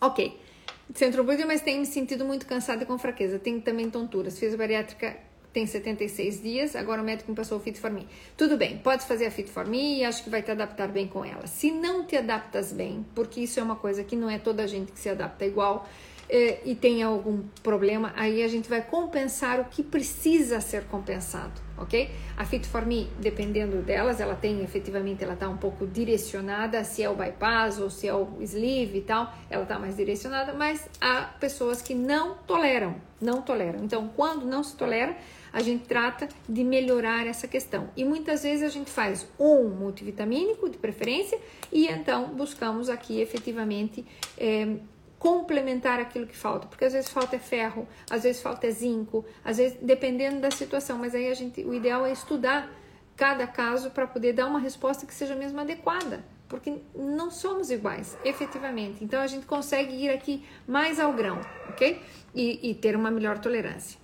Ok. 0.00 0.43
Centro-Búdio, 0.92 1.46
mas 1.46 1.60
tenho 1.60 1.80
me 1.80 1.86
sentido 1.86 2.24
muito 2.24 2.46
cansada 2.46 2.82
e 2.82 2.86
com 2.86 2.98
fraqueza. 2.98 3.38
Tenho 3.38 3.60
também 3.60 3.88
tonturas. 3.88 4.38
Fiz 4.38 4.54
bariátrica 4.54 5.16
tem 5.54 5.66
76 5.66 6.42
dias, 6.42 6.74
agora 6.74 7.00
o 7.00 7.04
médico 7.04 7.30
me 7.30 7.36
passou 7.36 7.58
o 7.58 7.60
Fit 7.60 7.78
for 7.78 7.88
Me. 7.88 8.08
Tudo 8.36 8.56
bem, 8.56 8.76
pode 8.78 9.06
fazer 9.06 9.26
a 9.26 9.30
Fit 9.30 9.48
for 9.48 9.64
Me 9.64 10.00
e 10.00 10.04
acho 10.04 10.24
que 10.24 10.28
vai 10.28 10.42
te 10.42 10.50
adaptar 10.50 10.88
bem 10.88 11.06
com 11.06 11.24
ela. 11.24 11.46
Se 11.46 11.70
não 11.70 12.04
te 12.04 12.16
adaptas 12.16 12.72
bem, 12.72 13.06
porque 13.14 13.40
isso 13.40 13.60
é 13.60 13.62
uma 13.62 13.76
coisa 13.76 14.02
que 14.02 14.16
não 14.16 14.28
é 14.28 14.36
toda 14.36 14.64
a 14.64 14.66
gente 14.66 14.90
que 14.90 14.98
se 14.98 15.08
adapta 15.08 15.46
igual, 15.46 15.88
e 16.28 16.74
tem 16.74 17.02
algum 17.02 17.42
problema, 17.62 18.12
aí 18.16 18.42
a 18.42 18.48
gente 18.48 18.68
vai 18.68 18.82
compensar 18.82 19.60
o 19.60 19.64
que 19.66 19.82
precisa 19.82 20.60
ser 20.60 20.84
compensado, 20.84 21.60
ok? 21.76 22.10
A 22.36 22.44
Fit 22.44 22.66
for 22.66 22.86
Me, 22.86 23.08
dependendo 23.20 23.82
delas, 23.82 24.20
ela 24.20 24.34
tem 24.34 24.62
efetivamente, 24.62 25.22
ela 25.22 25.34
está 25.34 25.48
um 25.48 25.56
pouco 25.56 25.86
direcionada, 25.86 26.82
se 26.82 27.02
é 27.02 27.10
o 27.10 27.14
bypass 27.14 27.78
ou 27.78 27.90
se 27.90 28.08
é 28.08 28.14
o 28.14 28.38
sleeve 28.40 28.98
e 28.98 29.02
tal, 29.02 29.32
ela 29.50 29.64
está 29.64 29.78
mais 29.78 29.96
direcionada, 29.96 30.52
mas 30.54 30.88
há 31.00 31.22
pessoas 31.38 31.82
que 31.82 31.94
não 31.94 32.34
toleram, 32.46 32.96
não 33.20 33.42
toleram. 33.42 33.84
Então, 33.84 34.10
quando 34.16 34.46
não 34.46 34.62
se 34.62 34.74
tolera, 34.76 35.16
a 35.52 35.60
gente 35.60 35.84
trata 35.84 36.28
de 36.48 36.64
melhorar 36.64 37.28
essa 37.28 37.46
questão. 37.46 37.88
E 37.96 38.04
muitas 38.04 38.42
vezes 38.42 38.64
a 38.64 38.68
gente 38.68 38.90
faz 38.90 39.24
um 39.38 39.68
multivitamínico 39.68 40.68
de 40.68 40.76
preferência 40.76 41.38
e 41.70 41.86
então 41.86 42.34
buscamos 42.34 42.88
aqui 42.88 43.20
efetivamente 43.20 44.04
é, 44.36 44.76
complementar 45.18 45.98
aquilo 45.98 46.26
que 46.26 46.36
falta, 46.36 46.66
porque 46.66 46.84
às 46.84 46.92
vezes 46.92 47.10
falta 47.10 47.36
é 47.36 47.38
ferro, 47.38 47.88
às 48.10 48.22
vezes 48.24 48.42
falta 48.42 48.66
é 48.66 48.70
zinco, 48.70 49.24
às 49.44 49.56
vezes 49.56 49.78
dependendo 49.80 50.40
da 50.40 50.50
situação, 50.50 50.98
mas 50.98 51.14
aí 51.14 51.30
a 51.30 51.34
gente, 51.34 51.64
o 51.64 51.72
ideal 51.72 52.04
é 52.04 52.12
estudar 52.12 52.70
cada 53.16 53.46
caso 53.46 53.90
para 53.90 54.06
poder 54.06 54.32
dar 54.32 54.46
uma 54.46 54.58
resposta 54.58 55.06
que 55.06 55.14
seja 55.14 55.34
mesmo 55.34 55.60
adequada, 55.60 56.24
porque 56.48 56.78
não 56.94 57.30
somos 57.30 57.70
iguais, 57.70 58.18
efetivamente. 58.24 59.02
Então 59.02 59.20
a 59.20 59.26
gente 59.26 59.46
consegue 59.46 59.94
ir 59.94 60.10
aqui 60.10 60.44
mais 60.66 60.98
ao 60.98 61.12
grão, 61.12 61.40
ok? 61.68 62.02
E, 62.34 62.70
e 62.70 62.74
ter 62.74 62.96
uma 62.96 63.10
melhor 63.10 63.38
tolerância. 63.38 63.98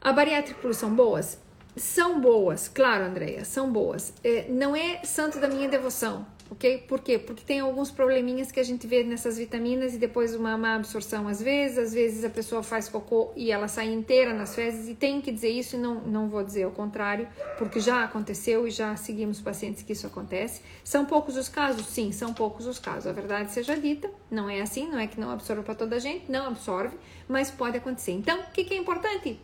A 0.00 0.12
bariátrica 0.12 0.60
plus 0.60 0.76
são 0.76 0.94
boas? 0.94 1.40
São 1.76 2.20
boas, 2.20 2.66
claro, 2.68 3.04
Andréia, 3.04 3.44
são 3.44 3.70
boas. 3.70 4.12
É, 4.24 4.46
não 4.48 4.74
é 4.74 5.02
santo 5.04 5.38
da 5.38 5.48
minha 5.48 5.68
devoção, 5.68 6.26
ok? 6.50 6.84
Por 6.88 7.00
quê? 7.00 7.18
Porque 7.18 7.44
tem 7.44 7.60
alguns 7.60 7.90
probleminhas 7.90 8.50
que 8.50 8.58
a 8.58 8.62
gente 8.62 8.86
vê 8.86 9.04
nessas 9.04 9.38
vitaminas 9.38 9.94
e 9.94 9.98
depois 9.98 10.34
uma 10.34 10.56
má 10.56 10.74
absorção 10.74 11.28
às 11.28 11.42
vezes, 11.42 11.78
às 11.78 11.92
vezes 11.92 12.24
a 12.24 12.30
pessoa 12.30 12.62
faz 12.62 12.88
cocô 12.88 13.32
e 13.36 13.50
ela 13.50 13.68
sai 13.68 13.92
inteira 13.92 14.32
nas 14.32 14.54
fezes 14.54 14.88
e 14.88 14.94
tem 14.94 15.20
que 15.20 15.30
dizer 15.30 15.50
isso 15.50 15.76
e 15.76 15.78
não, 15.78 15.96
não 16.02 16.28
vou 16.28 16.42
dizer 16.42 16.66
o 16.66 16.70
contrário, 16.70 17.28
porque 17.56 17.80
já 17.80 18.04
aconteceu 18.04 18.66
e 18.66 18.70
já 18.70 18.96
seguimos 18.96 19.40
pacientes 19.40 19.82
que 19.82 19.92
isso 19.92 20.06
acontece. 20.06 20.62
São 20.82 21.04
poucos 21.04 21.36
os 21.36 21.48
casos? 21.48 21.86
Sim, 21.86 22.12
são 22.12 22.32
poucos 22.32 22.66
os 22.66 22.78
casos. 22.78 23.06
A 23.06 23.12
verdade 23.12 23.50
seja 23.52 23.76
dita, 23.76 24.10
não 24.30 24.48
é 24.48 24.60
assim, 24.60 24.88
não 24.88 24.98
é 24.98 25.06
que 25.06 25.20
não 25.20 25.30
absorve 25.30 25.62
para 25.62 25.74
toda 25.74 25.96
a 25.96 25.98
gente, 25.98 26.30
não 26.30 26.46
absorve, 26.46 26.96
mas 27.28 27.50
pode 27.50 27.76
acontecer. 27.76 28.12
Então, 28.12 28.38
o 28.40 28.50
que, 28.52 28.64
que 28.64 28.74
é 28.74 28.76
importante? 28.76 29.40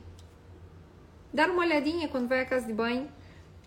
Dar 1.33 1.51
uma 1.51 1.63
olhadinha 1.63 2.09
quando 2.09 2.29
vai 2.29 2.41
à 2.41 2.45
casa 2.45 2.67
de 2.67 2.73
banho, 2.73 3.09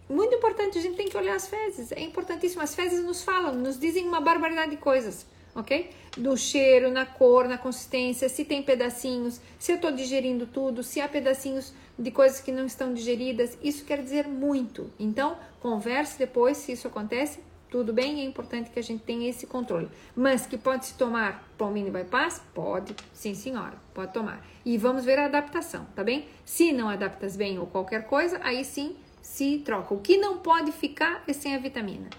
muito 0.10 0.36
importante, 0.36 0.78
a 0.78 0.82
gente 0.82 0.95
tem 0.95 1.10
que 1.10 1.18
olhar 1.18 1.36
as 1.36 1.47
fezes. 1.47 1.91
É 1.91 1.99
importantíssimo. 1.99 2.62
As 2.62 2.74
fezes 2.74 3.03
nos 3.03 3.24
falam, 3.24 3.53
nos 3.53 3.80
dizem 3.80 4.08
uma 4.08 4.22
barbaridade 4.22 4.72
de 4.72 4.78
coisas, 4.78 5.26
ok? 5.53 5.89
Do 6.18 6.38
cheiro, 6.38 6.89
na 6.91 7.05
cor, 7.05 7.47
na 7.47 7.58
consistência, 7.58 8.30
se 8.30 8.45
tem 8.45 8.64
pedacinhos, 8.64 9.41
se 9.60 9.72
eu 9.72 9.76
estou 9.76 9.91
digerindo 9.91 10.47
tudo, 10.47 10.82
se 10.82 11.01
há 11.01 11.08
pedacinhos 11.08 11.74
de 11.99 12.10
coisas 12.12 12.39
que 12.39 12.51
não 12.51 12.66
estão 12.66 12.93
digeridas. 12.93 13.58
Isso 13.62 13.84
quer 13.84 14.01
dizer 14.01 14.28
muito. 14.28 14.89
Então, 14.97 15.38
converse 15.60 16.18
depois 16.18 16.58
se 16.58 16.72
isso 16.72 16.88
acontece. 16.88 17.39
Tudo 17.70 17.91
bem, 17.91 18.22
é 18.22 18.24
importante 18.24 18.70
que 18.70 18.80
a 18.80 18.84
gente 18.84 19.03
tenha 19.03 19.30
esse 19.30 19.45
controle. 19.45 19.89
Mas 20.16 20.45
que 20.45 20.58
pode 20.58 20.86
se 20.86 20.93
tomar 20.93 21.45
palmine 21.58 21.91
bypass? 21.91 22.41
Pode, 22.53 22.95
sim 23.14 23.36
senhora, 23.36 23.74
pode 23.93 24.14
tomar. 24.14 24.41
E 24.64 24.78
vamos 24.78 25.03
ver 25.03 25.20
a 25.20 25.26
adaptação, 25.26 25.86
tá 25.93 26.01
bem? 26.01 26.30
Se 26.45 26.72
não 26.72 26.88
adaptas 26.88 27.36
bem 27.36 27.60
ou 27.60 27.68
qualquer 27.68 28.08
coisa, 28.08 28.39
aí 28.41 28.64
sim 28.64 28.95
se 29.28 29.60
troca. 29.60 29.94
O 29.94 30.00
que 30.00 30.18
não 30.18 30.40
pode 30.40 30.72
ficar 30.72 31.24
é 31.28 31.34
sem 31.34 31.54
a 31.54 31.60
vitamina, 31.60 32.10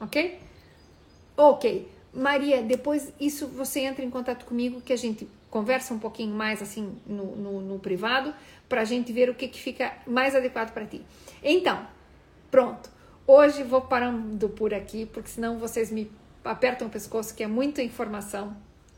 ok? 0.00 0.38
Ok, 1.36 1.88
Maria, 2.12 2.62
depois 2.62 3.12
isso 3.18 3.46
você 3.46 3.80
entra 3.80 4.04
em 4.04 4.10
contato 4.10 4.44
comigo 4.44 4.80
que 4.80 4.92
a 4.92 4.96
gente 4.96 5.26
conversa 5.48 5.94
um 5.94 5.98
pouquinho 5.98 6.34
mais 6.34 6.60
assim 6.60 6.94
no, 7.06 7.36
no, 7.36 7.60
no 7.60 7.78
privado 7.78 8.34
para 8.68 8.80
a 8.80 8.84
gente 8.84 9.12
ver 9.12 9.30
o 9.30 9.34
que, 9.34 9.46
que 9.48 9.60
fica 9.60 9.96
mais 10.06 10.34
adequado 10.34 10.72
para 10.72 10.84
ti. 10.84 11.00
Então, 11.42 11.86
pronto. 12.50 12.90
Hoje 13.24 13.62
vou 13.62 13.80
parando 13.80 14.48
por 14.48 14.74
aqui 14.74 15.06
porque 15.06 15.30
senão 15.30 15.58
vocês 15.58 15.90
me 15.90 16.10
apertam 16.44 16.88
o 16.88 16.90
pescoço 16.90 17.34
que 17.34 17.44
é 17.44 17.46
muita 17.46 17.82
informação 17.82 18.56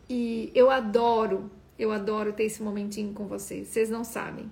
e 0.09 0.51
eu 0.55 0.71
adoro, 0.71 1.51
eu 1.79 1.93
adoro 1.93 2.33
ter 2.33 2.45
esse 2.45 2.63
momentinho 2.63 3.13
com 3.13 3.27
vocês. 3.27 3.69
Vocês 3.69 3.91
não 3.91 4.03
sabem. 4.03 4.51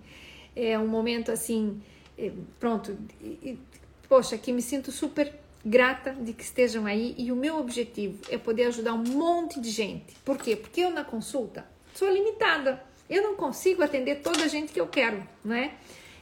É 0.54 0.78
um 0.78 0.86
momento 0.86 1.32
assim 1.32 1.80
pronto, 2.60 2.96
e, 3.20 3.58
poxa, 4.08 4.36
que 4.36 4.52
me 4.52 4.62
sinto 4.62 4.92
super 4.92 5.32
grata 5.64 6.12
de 6.12 6.32
que 6.32 6.42
estejam 6.42 6.86
aí 6.86 7.14
e 7.16 7.30
o 7.30 7.36
meu 7.36 7.58
objetivo 7.58 8.18
é 8.28 8.36
poder 8.36 8.64
ajudar 8.64 8.94
um 8.94 9.04
monte 9.04 9.60
de 9.60 9.70
gente. 9.70 10.14
Por 10.24 10.36
quê? 10.36 10.56
Porque 10.56 10.80
eu 10.80 10.90
na 10.90 11.04
consulta 11.04 11.64
sou 11.94 12.10
limitada. 12.10 12.82
Eu 13.08 13.22
não 13.22 13.36
consigo 13.36 13.82
atender 13.82 14.16
toda 14.16 14.44
a 14.44 14.48
gente 14.48 14.72
que 14.72 14.80
eu 14.80 14.86
quero, 14.86 15.26
não 15.44 15.54
é? 15.54 15.74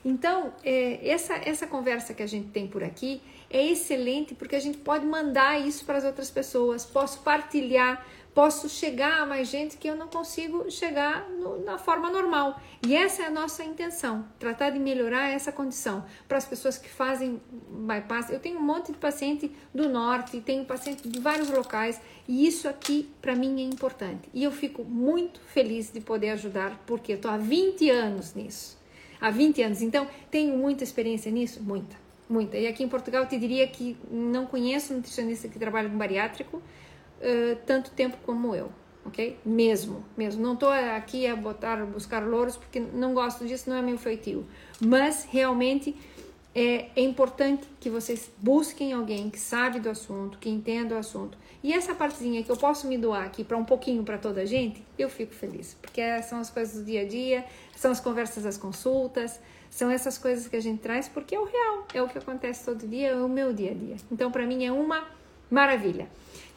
Então, 0.04 0.52
é, 0.64 1.08
essa, 1.08 1.34
essa 1.34 1.66
conversa 1.66 2.14
que 2.14 2.22
a 2.22 2.26
gente 2.26 2.48
tem 2.48 2.66
por 2.66 2.82
aqui 2.82 3.20
é 3.50 3.64
excelente 3.66 4.34
porque 4.34 4.56
a 4.56 4.60
gente 4.60 4.78
pode 4.78 5.04
mandar 5.04 5.60
isso 5.60 5.84
para 5.84 5.98
as 5.98 6.04
outras 6.04 6.30
pessoas, 6.30 6.84
posso 6.84 7.20
partilhar 7.20 8.06
posso 8.34 8.68
chegar 8.68 9.20
a 9.20 9.26
mais 9.26 9.48
gente 9.48 9.76
que 9.76 9.88
eu 9.88 9.96
não 9.96 10.08
consigo 10.08 10.70
chegar 10.70 11.28
no, 11.28 11.64
na 11.64 11.78
forma 11.78 12.10
normal. 12.10 12.60
E 12.86 12.94
essa 12.94 13.22
é 13.22 13.26
a 13.26 13.30
nossa 13.30 13.64
intenção, 13.64 14.24
tratar 14.38 14.70
de 14.70 14.78
melhorar 14.78 15.30
essa 15.30 15.50
condição 15.50 16.04
para 16.28 16.38
as 16.38 16.44
pessoas 16.44 16.78
que 16.78 16.88
fazem 16.88 17.40
bypass. 17.68 18.30
Eu 18.30 18.40
tenho 18.40 18.58
um 18.58 18.62
monte 18.62 18.92
de 18.92 18.98
paciente 18.98 19.50
do 19.74 19.88
norte, 19.88 20.40
tenho 20.40 20.64
paciente 20.64 21.08
de 21.08 21.20
vários 21.20 21.50
locais 21.50 22.00
e 22.28 22.46
isso 22.46 22.68
aqui 22.68 23.10
para 23.20 23.34
mim 23.34 23.60
é 23.60 23.64
importante. 23.64 24.28
E 24.32 24.44
eu 24.44 24.52
fico 24.52 24.84
muito 24.84 25.40
feliz 25.40 25.90
de 25.92 26.00
poder 26.00 26.30
ajudar 26.30 26.80
porque 26.86 27.12
eu 27.12 27.16
estou 27.16 27.30
há 27.30 27.36
20 27.36 27.90
anos 27.90 28.34
nisso. 28.34 28.78
Há 29.20 29.30
20 29.30 29.62
anos, 29.62 29.82
então 29.82 30.08
tenho 30.30 30.56
muita 30.56 30.82
experiência 30.82 31.30
nisso, 31.30 31.62
muita, 31.62 31.94
muita. 32.26 32.56
E 32.56 32.66
aqui 32.66 32.82
em 32.82 32.88
Portugal 32.88 33.24
eu 33.24 33.28
te 33.28 33.38
diria 33.38 33.66
que 33.66 33.98
não 34.10 34.46
conheço 34.46 34.94
nutricionista 34.94 35.46
que 35.46 35.58
trabalha 35.58 35.90
com 35.90 35.98
bariátrico 35.98 36.62
uh, 37.20 37.56
tanto 37.66 37.90
tempo 37.90 38.16
como 38.24 38.54
eu, 38.54 38.70
ok? 39.04 39.38
Mesmo, 39.44 40.04
mesmo. 40.16 40.42
Não 40.42 40.54
estou 40.54 40.70
aqui 40.70 41.26
a 41.26 41.36
botar, 41.36 41.84
buscar 41.86 42.26
louros 42.26 42.56
porque 42.56 42.80
não 42.80 43.14
gosto 43.14 43.46
disso, 43.46 43.68
não 43.70 43.76
é 43.76 43.82
meu 43.82 43.98
feitio. 43.98 44.46
Mas 44.80 45.26
realmente 45.30 45.96
é, 46.54 46.88
é, 46.96 47.02
importante 47.02 47.68
que 47.78 47.88
vocês 47.88 48.30
busquem 48.38 48.92
alguém 48.92 49.30
que 49.30 49.38
sabe 49.38 49.78
do 49.78 49.88
assunto, 49.88 50.38
que 50.38 50.48
entenda 50.48 50.94
o 50.96 50.98
assunto. 50.98 51.38
E 51.62 51.72
essa 51.72 51.94
partezinha 51.94 52.42
que 52.42 52.50
eu 52.50 52.56
posso 52.56 52.88
me 52.88 52.98
doar 52.98 53.24
aqui 53.24 53.44
para 53.44 53.56
um 53.56 53.64
pouquinho 53.64 54.02
para 54.02 54.18
toda 54.18 54.40
a 54.40 54.44
gente, 54.44 54.82
eu 54.98 55.08
fico 55.08 55.32
feliz, 55.32 55.76
porque 55.80 56.00
são 56.22 56.40
as 56.40 56.50
coisas 56.50 56.80
do 56.80 56.84
dia 56.84 57.02
a 57.02 57.04
dia, 57.06 57.44
são 57.76 57.92
as 57.92 58.00
conversas 58.00 58.44
das 58.44 58.56
consultas, 58.56 59.38
são 59.70 59.90
essas 59.90 60.18
coisas 60.18 60.48
que 60.48 60.56
a 60.56 60.60
gente 60.60 60.80
traz 60.80 61.08
porque 61.08 61.34
é 61.34 61.38
o 61.38 61.44
real, 61.44 61.86
é 61.94 62.02
o 62.02 62.08
que 62.08 62.18
acontece 62.18 62.64
todo 62.64 62.88
dia, 62.88 63.10
é 63.10 63.14
o 63.14 63.28
meu 63.28 63.52
dia 63.52 63.70
a 63.70 63.74
dia. 63.74 63.96
Então, 64.10 64.32
para 64.32 64.44
mim 64.44 64.64
é 64.64 64.72
uma 64.72 65.06
maravilha. 65.50 66.08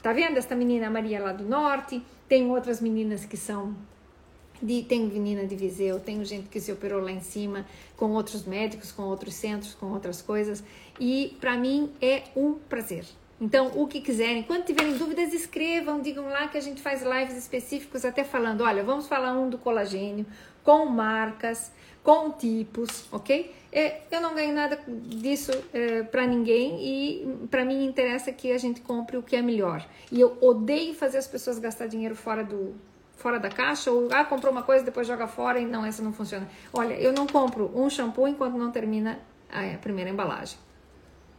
Tá 0.03 0.11
vendo 0.11 0.37
esta 0.37 0.53
menina 0.53 0.89
Maria 0.89 1.21
lá 1.21 1.31
do 1.31 1.45
norte? 1.45 2.03
Tem 2.27 2.51
outras 2.51 2.81
meninas 2.81 3.23
que 3.23 3.37
são 3.37 3.73
de, 4.61 4.83
tem 4.83 5.05
menina 5.05 5.47
de 5.47 5.55
Viseu, 5.55 5.97
tem 5.97 6.23
gente 6.25 6.49
que 6.49 6.59
se 6.59 6.73
operou 6.73 7.01
lá 7.01 7.09
em 7.09 7.21
cima, 7.21 7.65
com 7.95 8.11
outros 8.11 8.43
médicos, 8.45 8.91
com 8.91 9.03
outros 9.03 9.33
centros, 9.33 9.73
com 9.73 9.85
outras 9.93 10.21
coisas. 10.21 10.61
E 10.99 11.37
para 11.39 11.55
mim 11.55 11.89
é 12.01 12.23
um 12.35 12.55
prazer. 12.55 13.05
Então, 13.39 13.71
o 13.75 13.87
que 13.87 14.01
quiserem, 14.01 14.43
quando 14.43 14.65
tiverem 14.65 14.97
dúvidas, 14.97 15.33
escrevam, 15.33 16.01
digam 16.01 16.27
lá 16.27 16.49
que 16.49 16.57
a 16.57 16.61
gente 16.61 16.81
faz 16.81 17.01
lives 17.01 17.37
específicos, 17.37 18.03
até 18.03 18.25
falando: 18.25 18.61
olha, 18.61 18.83
vamos 18.83 19.07
falar 19.07 19.31
um 19.37 19.49
do 19.49 19.57
colagênio, 19.57 20.25
com 20.65 20.85
marcas, 20.85 21.71
com 22.03 22.31
tipos, 22.31 23.05
ok? 23.11 23.55
É, 23.71 24.01
eu 24.11 24.21
não 24.21 24.35
ganho 24.35 24.53
nada 24.53 24.79
disso 24.87 25.51
é, 25.73 26.03
para 26.03 26.27
ninguém 26.27 26.77
e 26.79 27.47
para 27.49 27.63
mim 27.63 27.85
interessa 27.85 28.31
que 28.31 28.51
a 28.51 28.57
gente 28.57 28.81
compre 28.81 29.17
o 29.17 29.23
que 29.23 29.35
é 29.35 29.41
melhor. 29.41 29.83
E 30.11 30.19
eu 30.19 30.37
odeio 30.41 30.93
fazer 30.93 31.17
as 31.17 31.27
pessoas 31.27 31.57
gastar 31.57 31.87
dinheiro 31.87 32.15
fora 32.15 32.43
do 32.43 32.75
fora 33.15 33.39
da 33.39 33.49
caixa 33.49 33.89
ou 33.89 34.09
ah, 34.11 34.25
comprou 34.25 34.51
uma 34.51 34.63
coisa 34.63 34.83
depois 34.83 35.07
joga 35.07 35.27
fora 35.27 35.59
e 35.59 35.65
não, 35.65 35.85
essa 35.85 36.03
não 36.03 36.11
funciona. 36.11 36.47
Olha, 36.73 36.93
eu 36.95 37.13
não 37.13 37.25
compro 37.25 37.71
um 37.73 37.89
shampoo 37.89 38.27
enquanto 38.27 38.57
não 38.57 38.69
termina 38.69 39.19
a 39.49 39.77
primeira 39.77 40.09
embalagem. 40.09 40.57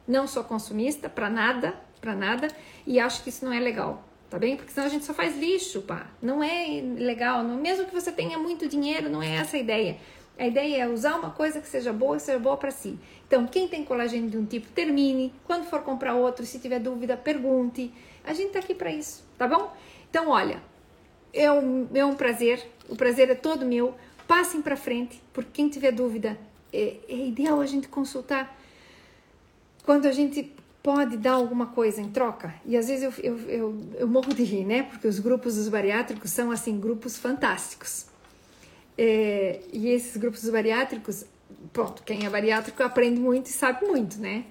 Não 0.09 0.27
sou 0.27 0.43
consumista 0.45 1.09
para 1.09 1.29
nada, 1.29 1.75
para 2.01 2.15
nada 2.15 2.49
e 2.87 2.99
acho 2.99 3.23
que 3.23 3.29
isso 3.29 3.45
não 3.45 3.53
é 3.53 3.61
legal 3.61 4.03
tá 4.31 4.39
bem? 4.39 4.57
Porque 4.57 4.73
senão 4.73 4.89
a 4.89 4.91
gente 4.91 5.05
só 5.05 5.15
faz 5.15 5.39
lixo, 5.39 5.83
pá. 5.83 6.09
Não 6.21 6.43
é 6.43 6.83
legal, 6.97 7.45
não, 7.45 7.57
mesmo 7.57 7.87
que 7.87 7.95
você 7.95 8.11
tenha 8.11 8.37
muito 8.37 8.69
dinheiro, 8.69 9.09
não 9.09 9.23
é 9.23 9.37
essa 9.37 9.57
a 9.57 9.61
ideia. 9.61 9.97
A 10.39 10.47
ideia 10.47 10.83
é 10.83 10.89
usar 10.89 11.17
uma 11.17 11.31
coisa 11.31 11.61
que 11.61 11.69
seja 11.69 11.93
boa, 11.93 12.17
que 12.17 12.23
seja 12.23 12.39
boa 12.39 12.57
para 12.57 12.71
si. 12.71 12.99
Então, 13.27 13.47
quem 13.47 13.69
tem 13.69 13.85
colagênio 13.85 14.29
de 14.29 14.37
um 14.37 14.45
tipo, 14.45 14.69
termine. 14.73 15.33
Quando 15.45 15.65
for 15.65 15.83
comprar 15.83 16.15
outro, 16.15 16.45
se 16.45 16.59
tiver 16.59 16.81
dúvida, 16.81 17.17
pergunte. 17.17 17.93
A 18.25 18.33
gente 18.33 18.53
tá 18.53 18.59
aqui 18.59 18.75
para 18.75 18.91
isso, 18.91 19.25
tá 19.39 19.47
bom? 19.47 19.73
Então, 20.11 20.29
olha, 20.29 20.61
é 21.33 21.51
um, 21.53 21.89
é 21.95 22.05
um 22.05 22.15
prazer. 22.15 22.67
O 22.89 22.97
prazer 22.97 23.31
é 23.31 23.35
todo 23.35 23.65
meu. 23.65 23.95
Passem 24.27 24.61
para 24.61 24.77
frente, 24.77 25.23
porque 25.33 25.51
quem 25.53 25.69
tiver 25.69 25.93
dúvida, 25.93 26.39
é, 26.73 26.97
é 27.09 27.17
ideal 27.17 27.61
a 27.61 27.67
gente 27.67 27.89
consultar 27.89 28.59
quando 29.85 30.07
a 30.07 30.13
gente 30.13 30.51
pode 30.83 31.17
dar 31.17 31.33
alguma 31.33 31.67
coisa 31.69 32.01
em 32.01 32.11
troca. 32.11 32.55
E 32.65 32.77
às 32.77 32.89
vezes 32.89 33.05
eu, 33.05 33.13
eu, 33.23 33.39
eu, 33.49 33.81
eu 34.01 34.09
morro 34.09 34.35
de 34.35 34.43
rir, 34.43 34.65
né? 34.65 34.83
Porque 34.83 35.07
os 35.07 35.19
grupos 35.19 35.57
dos 35.57 35.69
bariátricos 35.69 36.31
são, 36.31 36.51
assim, 36.51 36.79
grupos 36.79 37.17
fantásticos. 37.17 38.07
É, 38.97 39.61
e 39.73 39.89
esses 39.89 40.17
grupos 40.17 40.49
bariátricos, 40.49 41.25
pronto, 41.73 42.03
quem 42.03 42.25
é 42.27 42.31
bariátrico 42.31 42.83
aprende 42.83 43.21
muito 43.21 43.47
e 43.47 43.53
sabe 43.53 43.87
muito, 43.87 44.19
né? 44.19 44.45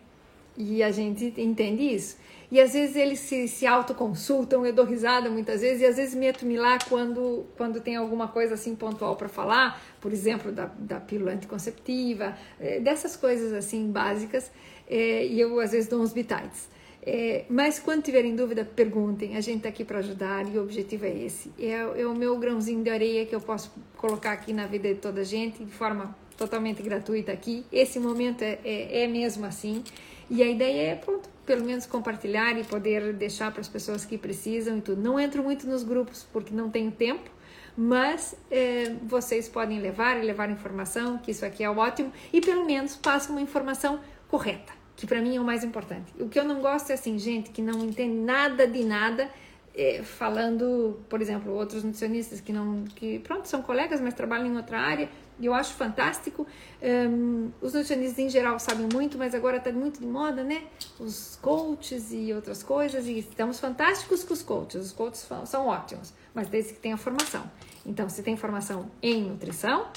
E 0.57 0.83
a 0.83 0.91
gente 0.91 1.33
entende 1.37 1.83
isso. 1.83 2.17
E 2.51 2.61
às 2.61 2.73
vezes 2.73 2.95
eles 2.95 3.19
se, 3.19 3.47
se 3.47 3.65
autoconsultam, 3.65 4.63
eu 4.63 4.71
dou 4.71 4.85
risada 4.85 5.27
muitas 5.27 5.61
vezes, 5.61 5.81
e 5.81 5.85
às 5.85 5.95
vezes 5.95 6.13
meto-me 6.13 6.55
lá 6.55 6.77
quando, 6.87 7.47
quando 7.57 7.81
tem 7.81 7.95
alguma 7.95 8.27
coisa 8.27 8.53
assim 8.53 8.75
pontual 8.75 9.15
para 9.15 9.27
falar, 9.27 9.81
por 9.99 10.13
exemplo, 10.13 10.51
da, 10.51 10.69
da 10.77 10.99
pílula 10.99 11.31
anticonceptiva, 11.31 12.37
é, 12.59 12.79
dessas 12.79 13.15
coisas 13.15 13.53
assim 13.53 13.89
básicas, 13.89 14.51
é, 14.87 15.25
e 15.25 15.39
eu 15.39 15.59
às 15.59 15.71
vezes 15.71 15.89
dou 15.89 15.99
uns 15.99 16.13
bitites. 16.13 16.69
É, 17.05 17.43
mas 17.49 17.79
quando 17.79 18.01
tiverem 18.01 18.33
dúvida, 18.35 18.63
perguntem. 18.63 19.35
A 19.35 19.41
gente 19.41 19.57
está 19.57 19.69
aqui 19.69 19.83
para 19.83 19.99
ajudar 19.99 20.47
e 20.47 20.57
o 20.57 20.63
objetivo 20.63 21.05
é 21.05 21.13
esse. 21.13 21.51
É, 21.59 22.01
é, 22.01 22.07
o 22.07 22.15
meu 22.15 22.37
grãozinho 22.37 22.81
de 22.81 22.89
areia 22.89 23.25
que 23.25 23.35
eu 23.35 23.41
posso 23.41 23.71
colocar 23.97 24.31
aqui 24.31 24.53
na 24.53 24.65
vida 24.65 24.87
de 24.93 24.99
toda 24.99 25.21
a 25.21 25.23
gente 25.23 25.63
de 25.63 25.71
forma 25.71 26.15
totalmente 26.37 26.81
gratuita 26.81 27.31
aqui. 27.31 27.65
Esse 27.71 27.99
momento 27.99 28.41
é, 28.41 28.57
é, 28.63 29.03
é 29.03 29.07
mesmo 29.07 29.45
assim. 29.45 29.83
E 30.29 30.41
a 30.41 30.47
ideia 30.47 30.91
é, 30.91 30.95
pronto, 30.95 31.29
pelo 31.45 31.65
menos 31.65 31.85
compartilhar 31.85 32.57
e 32.57 32.63
poder 32.63 33.11
deixar 33.13 33.51
para 33.51 33.59
as 33.59 33.67
pessoas 33.67 34.05
que 34.05 34.17
precisam 34.17 34.77
e 34.77 34.81
tudo. 34.81 35.01
Não 35.01 35.19
entro 35.19 35.43
muito 35.43 35.67
nos 35.67 35.83
grupos 35.83 36.25
porque 36.31 36.55
não 36.55 36.69
tenho 36.69 36.89
tempo, 36.89 37.29
mas 37.75 38.33
é, 38.49 38.95
vocês 39.03 39.49
podem 39.49 39.81
levar 39.81 40.17
e 40.17 40.25
levar 40.25 40.49
informação, 40.49 41.17
que 41.17 41.31
isso 41.31 41.45
aqui 41.45 41.65
é 41.65 41.69
ótimo, 41.69 42.13
e 42.31 42.39
pelo 42.39 42.65
menos 42.65 42.95
passam 42.95 43.35
uma 43.35 43.41
informação 43.41 43.99
correta 44.29 44.82
que 44.95 45.07
para 45.07 45.21
mim 45.21 45.35
é 45.35 45.41
o 45.41 45.43
mais 45.43 45.63
importante. 45.63 46.13
O 46.19 46.29
que 46.29 46.39
eu 46.39 46.43
não 46.43 46.61
gosto 46.61 46.89
é 46.91 46.93
assim, 46.93 47.17
gente 47.17 47.49
que 47.49 47.61
não 47.61 47.83
entende 47.83 48.15
nada 48.15 48.67
de 48.67 48.83
nada, 48.83 49.29
é, 49.75 50.03
falando, 50.03 50.99
por 51.09 51.21
exemplo, 51.21 51.51
outros 51.51 51.83
nutricionistas 51.83 52.39
que 52.39 52.53
não, 52.53 52.83
que 52.83 53.19
pronto, 53.19 53.47
são 53.47 53.61
colegas, 53.61 53.99
mas 53.99 54.13
trabalham 54.13 54.47
em 54.47 54.55
outra 54.55 54.79
área, 54.79 55.09
e 55.39 55.47
eu 55.47 55.53
acho 55.53 55.73
fantástico. 55.73 56.45
Um, 56.81 57.49
os 57.59 57.73
nutricionistas 57.73 58.19
em 58.19 58.29
geral 58.29 58.59
sabem 58.59 58.87
muito, 58.93 59.17
mas 59.17 59.33
agora 59.33 59.57
está 59.57 59.71
muito 59.71 59.99
de 59.99 60.05
moda, 60.05 60.43
né? 60.43 60.63
Os 60.99 61.39
coaches 61.41 62.11
e 62.11 62.31
outras 62.31 62.61
coisas, 62.61 63.07
e 63.07 63.17
estamos 63.17 63.59
fantásticos 63.59 64.23
com 64.23 64.33
os 64.33 64.43
coaches. 64.43 64.85
Os 64.85 64.91
coaches 64.91 65.27
são 65.45 65.67
ótimos, 65.67 66.13
mas 66.35 66.47
desde 66.47 66.73
que 66.73 66.79
tenha 66.79 66.97
formação. 66.97 67.49
Então, 67.83 68.07
se 68.09 68.21
tem 68.21 68.37
formação 68.37 68.91
em 69.01 69.23
nutrição, 69.23 69.87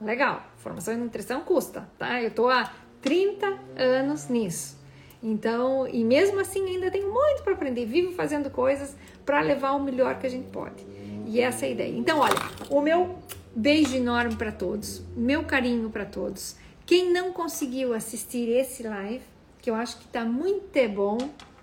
legal. 0.00 0.44
Formação 0.56 0.94
em 0.94 0.98
nutrição 0.98 1.40
custa, 1.42 1.88
tá? 1.96 2.20
Eu 2.20 2.28
estou 2.28 2.50
há 2.50 2.70
30 3.02 3.58
anos 3.76 4.28
nisso. 4.28 4.78
Então, 5.22 5.86
e 5.86 6.02
mesmo 6.02 6.40
assim 6.40 6.66
ainda 6.66 6.90
tenho 6.90 7.12
muito 7.12 7.42
para 7.42 7.52
aprender, 7.52 7.84
vivo 7.84 8.12
fazendo 8.12 8.50
coisas 8.50 8.96
para 9.24 9.40
levar 9.40 9.72
o 9.72 9.82
melhor 9.82 10.18
que 10.18 10.26
a 10.26 10.30
gente 10.30 10.48
pode. 10.48 10.84
E 11.26 11.40
essa 11.40 11.66
é 11.66 11.68
a 11.68 11.72
ideia. 11.72 11.96
Então, 11.96 12.18
olha, 12.18 12.36
o 12.70 12.80
meu 12.80 13.18
beijo 13.54 13.94
enorme 13.96 14.34
para 14.36 14.50
todos, 14.50 15.02
meu 15.14 15.44
carinho 15.44 15.90
para 15.90 16.04
todos. 16.04 16.56
Quem 16.86 17.12
não 17.12 17.32
conseguiu 17.32 17.92
assistir 17.92 18.48
esse 18.48 18.82
live, 18.82 19.22
que 19.60 19.70
eu 19.70 19.74
acho 19.74 19.98
que 19.98 20.06
está 20.06 20.24
muito 20.24 20.88
bom, 20.88 21.18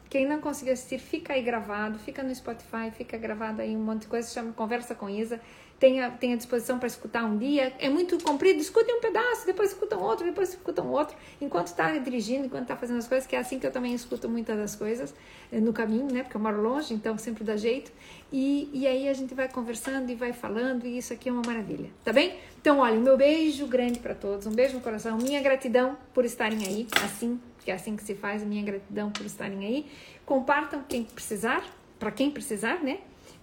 quem 0.09 0.25
não 0.25 0.39
conseguiu 0.39 0.73
assistir, 0.73 0.99
fica 0.99 1.33
aí 1.33 1.41
gravado, 1.41 1.99
fica 1.99 2.23
no 2.23 2.33
Spotify, 2.33 2.91
fica 2.95 3.17
gravado 3.17 3.61
aí 3.61 3.75
um 3.75 3.83
monte 3.83 4.01
de 4.01 4.07
coisa, 4.07 4.29
chama 4.29 4.53
Conversa 4.53 4.95
com 4.95 5.09
Isa 5.09 5.41
tenha, 5.79 6.09
tenha 6.11 6.35
disposição 6.35 6.79
para 6.79 6.87
escutar 6.87 7.23
um 7.23 7.37
dia. 7.37 7.73
É 7.79 7.89
muito 7.89 8.21
comprido, 8.23 8.59
escute 8.59 8.91
um 8.91 8.99
pedaço, 8.99 9.45
depois 9.45 9.71
escuta 9.71 9.97
um 9.97 10.01
outro, 10.01 10.25
depois 10.25 10.49
escuta 10.49 10.81
um 10.81 10.91
outro, 10.91 11.15
enquanto 11.39 11.67
está 11.67 11.97
dirigindo, 11.97 12.45
enquanto 12.45 12.63
está 12.63 12.75
fazendo 12.75 12.97
as 12.97 13.07
coisas, 13.07 13.27
que 13.27 13.35
é 13.35 13.39
assim 13.39 13.59
que 13.59 13.67
eu 13.67 13.71
também 13.71 13.93
escuto 13.93 14.27
muitas 14.27 14.57
das 14.57 14.75
coisas 14.75 15.13
eh, 15.51 15.59
no 15.59 15.73
caminho, 15.73 16.11
né? 16.11 16.23
Porque 16.23 16.35
eu 16.35 16.41
moro 16.41 16.61
longe, 16.61 16.93
então 16.93 17.17
sempre 17.17 17.43
dá 17.43 17.55
jeito. 17.55 17.91
E, 18.31 18.69
e 18.73 18.87
aí 18.87 19.07
a 19.07 19.13
gente 19.13 19.33
vai 19.33 19.47
conversando 19.47 20.09
e 20.09 20.15
vai 20.15 20.33
falando, 20.33 20.85
e 20.85 20.97
isso 20.97 21.13
aqui 21.13 21.29
é 21.29 21.31
uma 21.31 21.43
maravilha, 21.45 21.89
tá 22.03 22.11
bem? 22.11 22.37
Então, 22.59 22.79
olha, 22.79 22.99
meu 22.99 23.15
beijo 23.15 23.65
grande 23.67 23.99
para 23.99 24.13
todos, 24.13 24.45
um 24.47 24.51
beijo 24.51 24.75
no 24.75 24.81
coração, 24.81 25.17
minha 25.17 25.41
gratidão 25.41 25.97
por 26.13 26.25
estarem 26.25 26.65
aí, 26.65 26.87
assim, 27.03 27.39
que 27.63 27.71
é 27.71 27.73
assim 27.73 27.95
que 27.95 28.03
se 28.03 28.15
faz, 28.15 28.43
minha 28.43 28.63
gratidão 28.63 29.11
por 29.11 29.25
estarem 29.25 29.65
aí. 29.65 29.85
Compartam 30.25 30.83
quem 30.87 31.03
precisar, 31.03 31.63
para 31.97 32.11
quem 32.11 32.29
precisar, 32.29 32.83
né? 32.83 32.99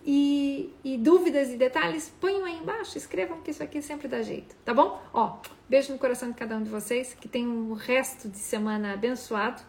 E, 0.07 0.71
e, 0.85 0.99
dúvidas 0.99 1.49
e 1.49 1.57
detalhes, 1.57 2.13
ponham 2.21 2.45
aí 2.45 2.59
embaixo, 2.59 2.99
escrevam 2.99 3.41
que 3.41 3.51
isso 3.51 3.63
aqui 3.63 3.81
sempre 3.81 4.07
dá 4.07 4.21
jeito, 4.21 4.55
tá 4.63 4.75
bom? 4.75 5.01
Ó, 5.15 5.39
beijo 5.67 5.93
no 5.93 5.99
coração 5.99 6.29
de 6.29 6.35
cada 6.35 6.57
um 6.57 6.63
de 6.63 6.69
vocês, 6.69 7.15
que 7.15 7.27
tenham 7.27 7.51
um 7.51 7.73
resto 7.73 8.29
de 8.29 8.37
semana 8.37 8.93
abençoado 8.93 9.63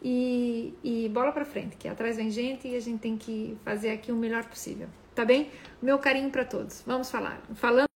e, 0.00 0.74
e 0.84 1.08
bola 1.08 1.32
pra 1.32 1.44
frente, 1.44 1.76
que 1.76 1.88
atrás 1.88 2.16
vem 2.16 2.30
gente 2.30 2.68
e 2.68 2.76
a 2.76 2.80
gente 2.80 3.00
tem 3.00 3.16
que 3.16 3.58
fazer 3.64 3.90
aqui 3.90 4.12
o 4.12 4.16
melhor 4.16 4.44
possível, 4.44 4.86
tá 5.12 5.24
bem? 5.24 5.50
Meu 5.82 5.98
carinho 5.98 6.30
para 6.30 6.44
todos. 6.44 6.82
Vamos 6.86 7.10
falar. 7.10 7.42
Falando 7.54 7.93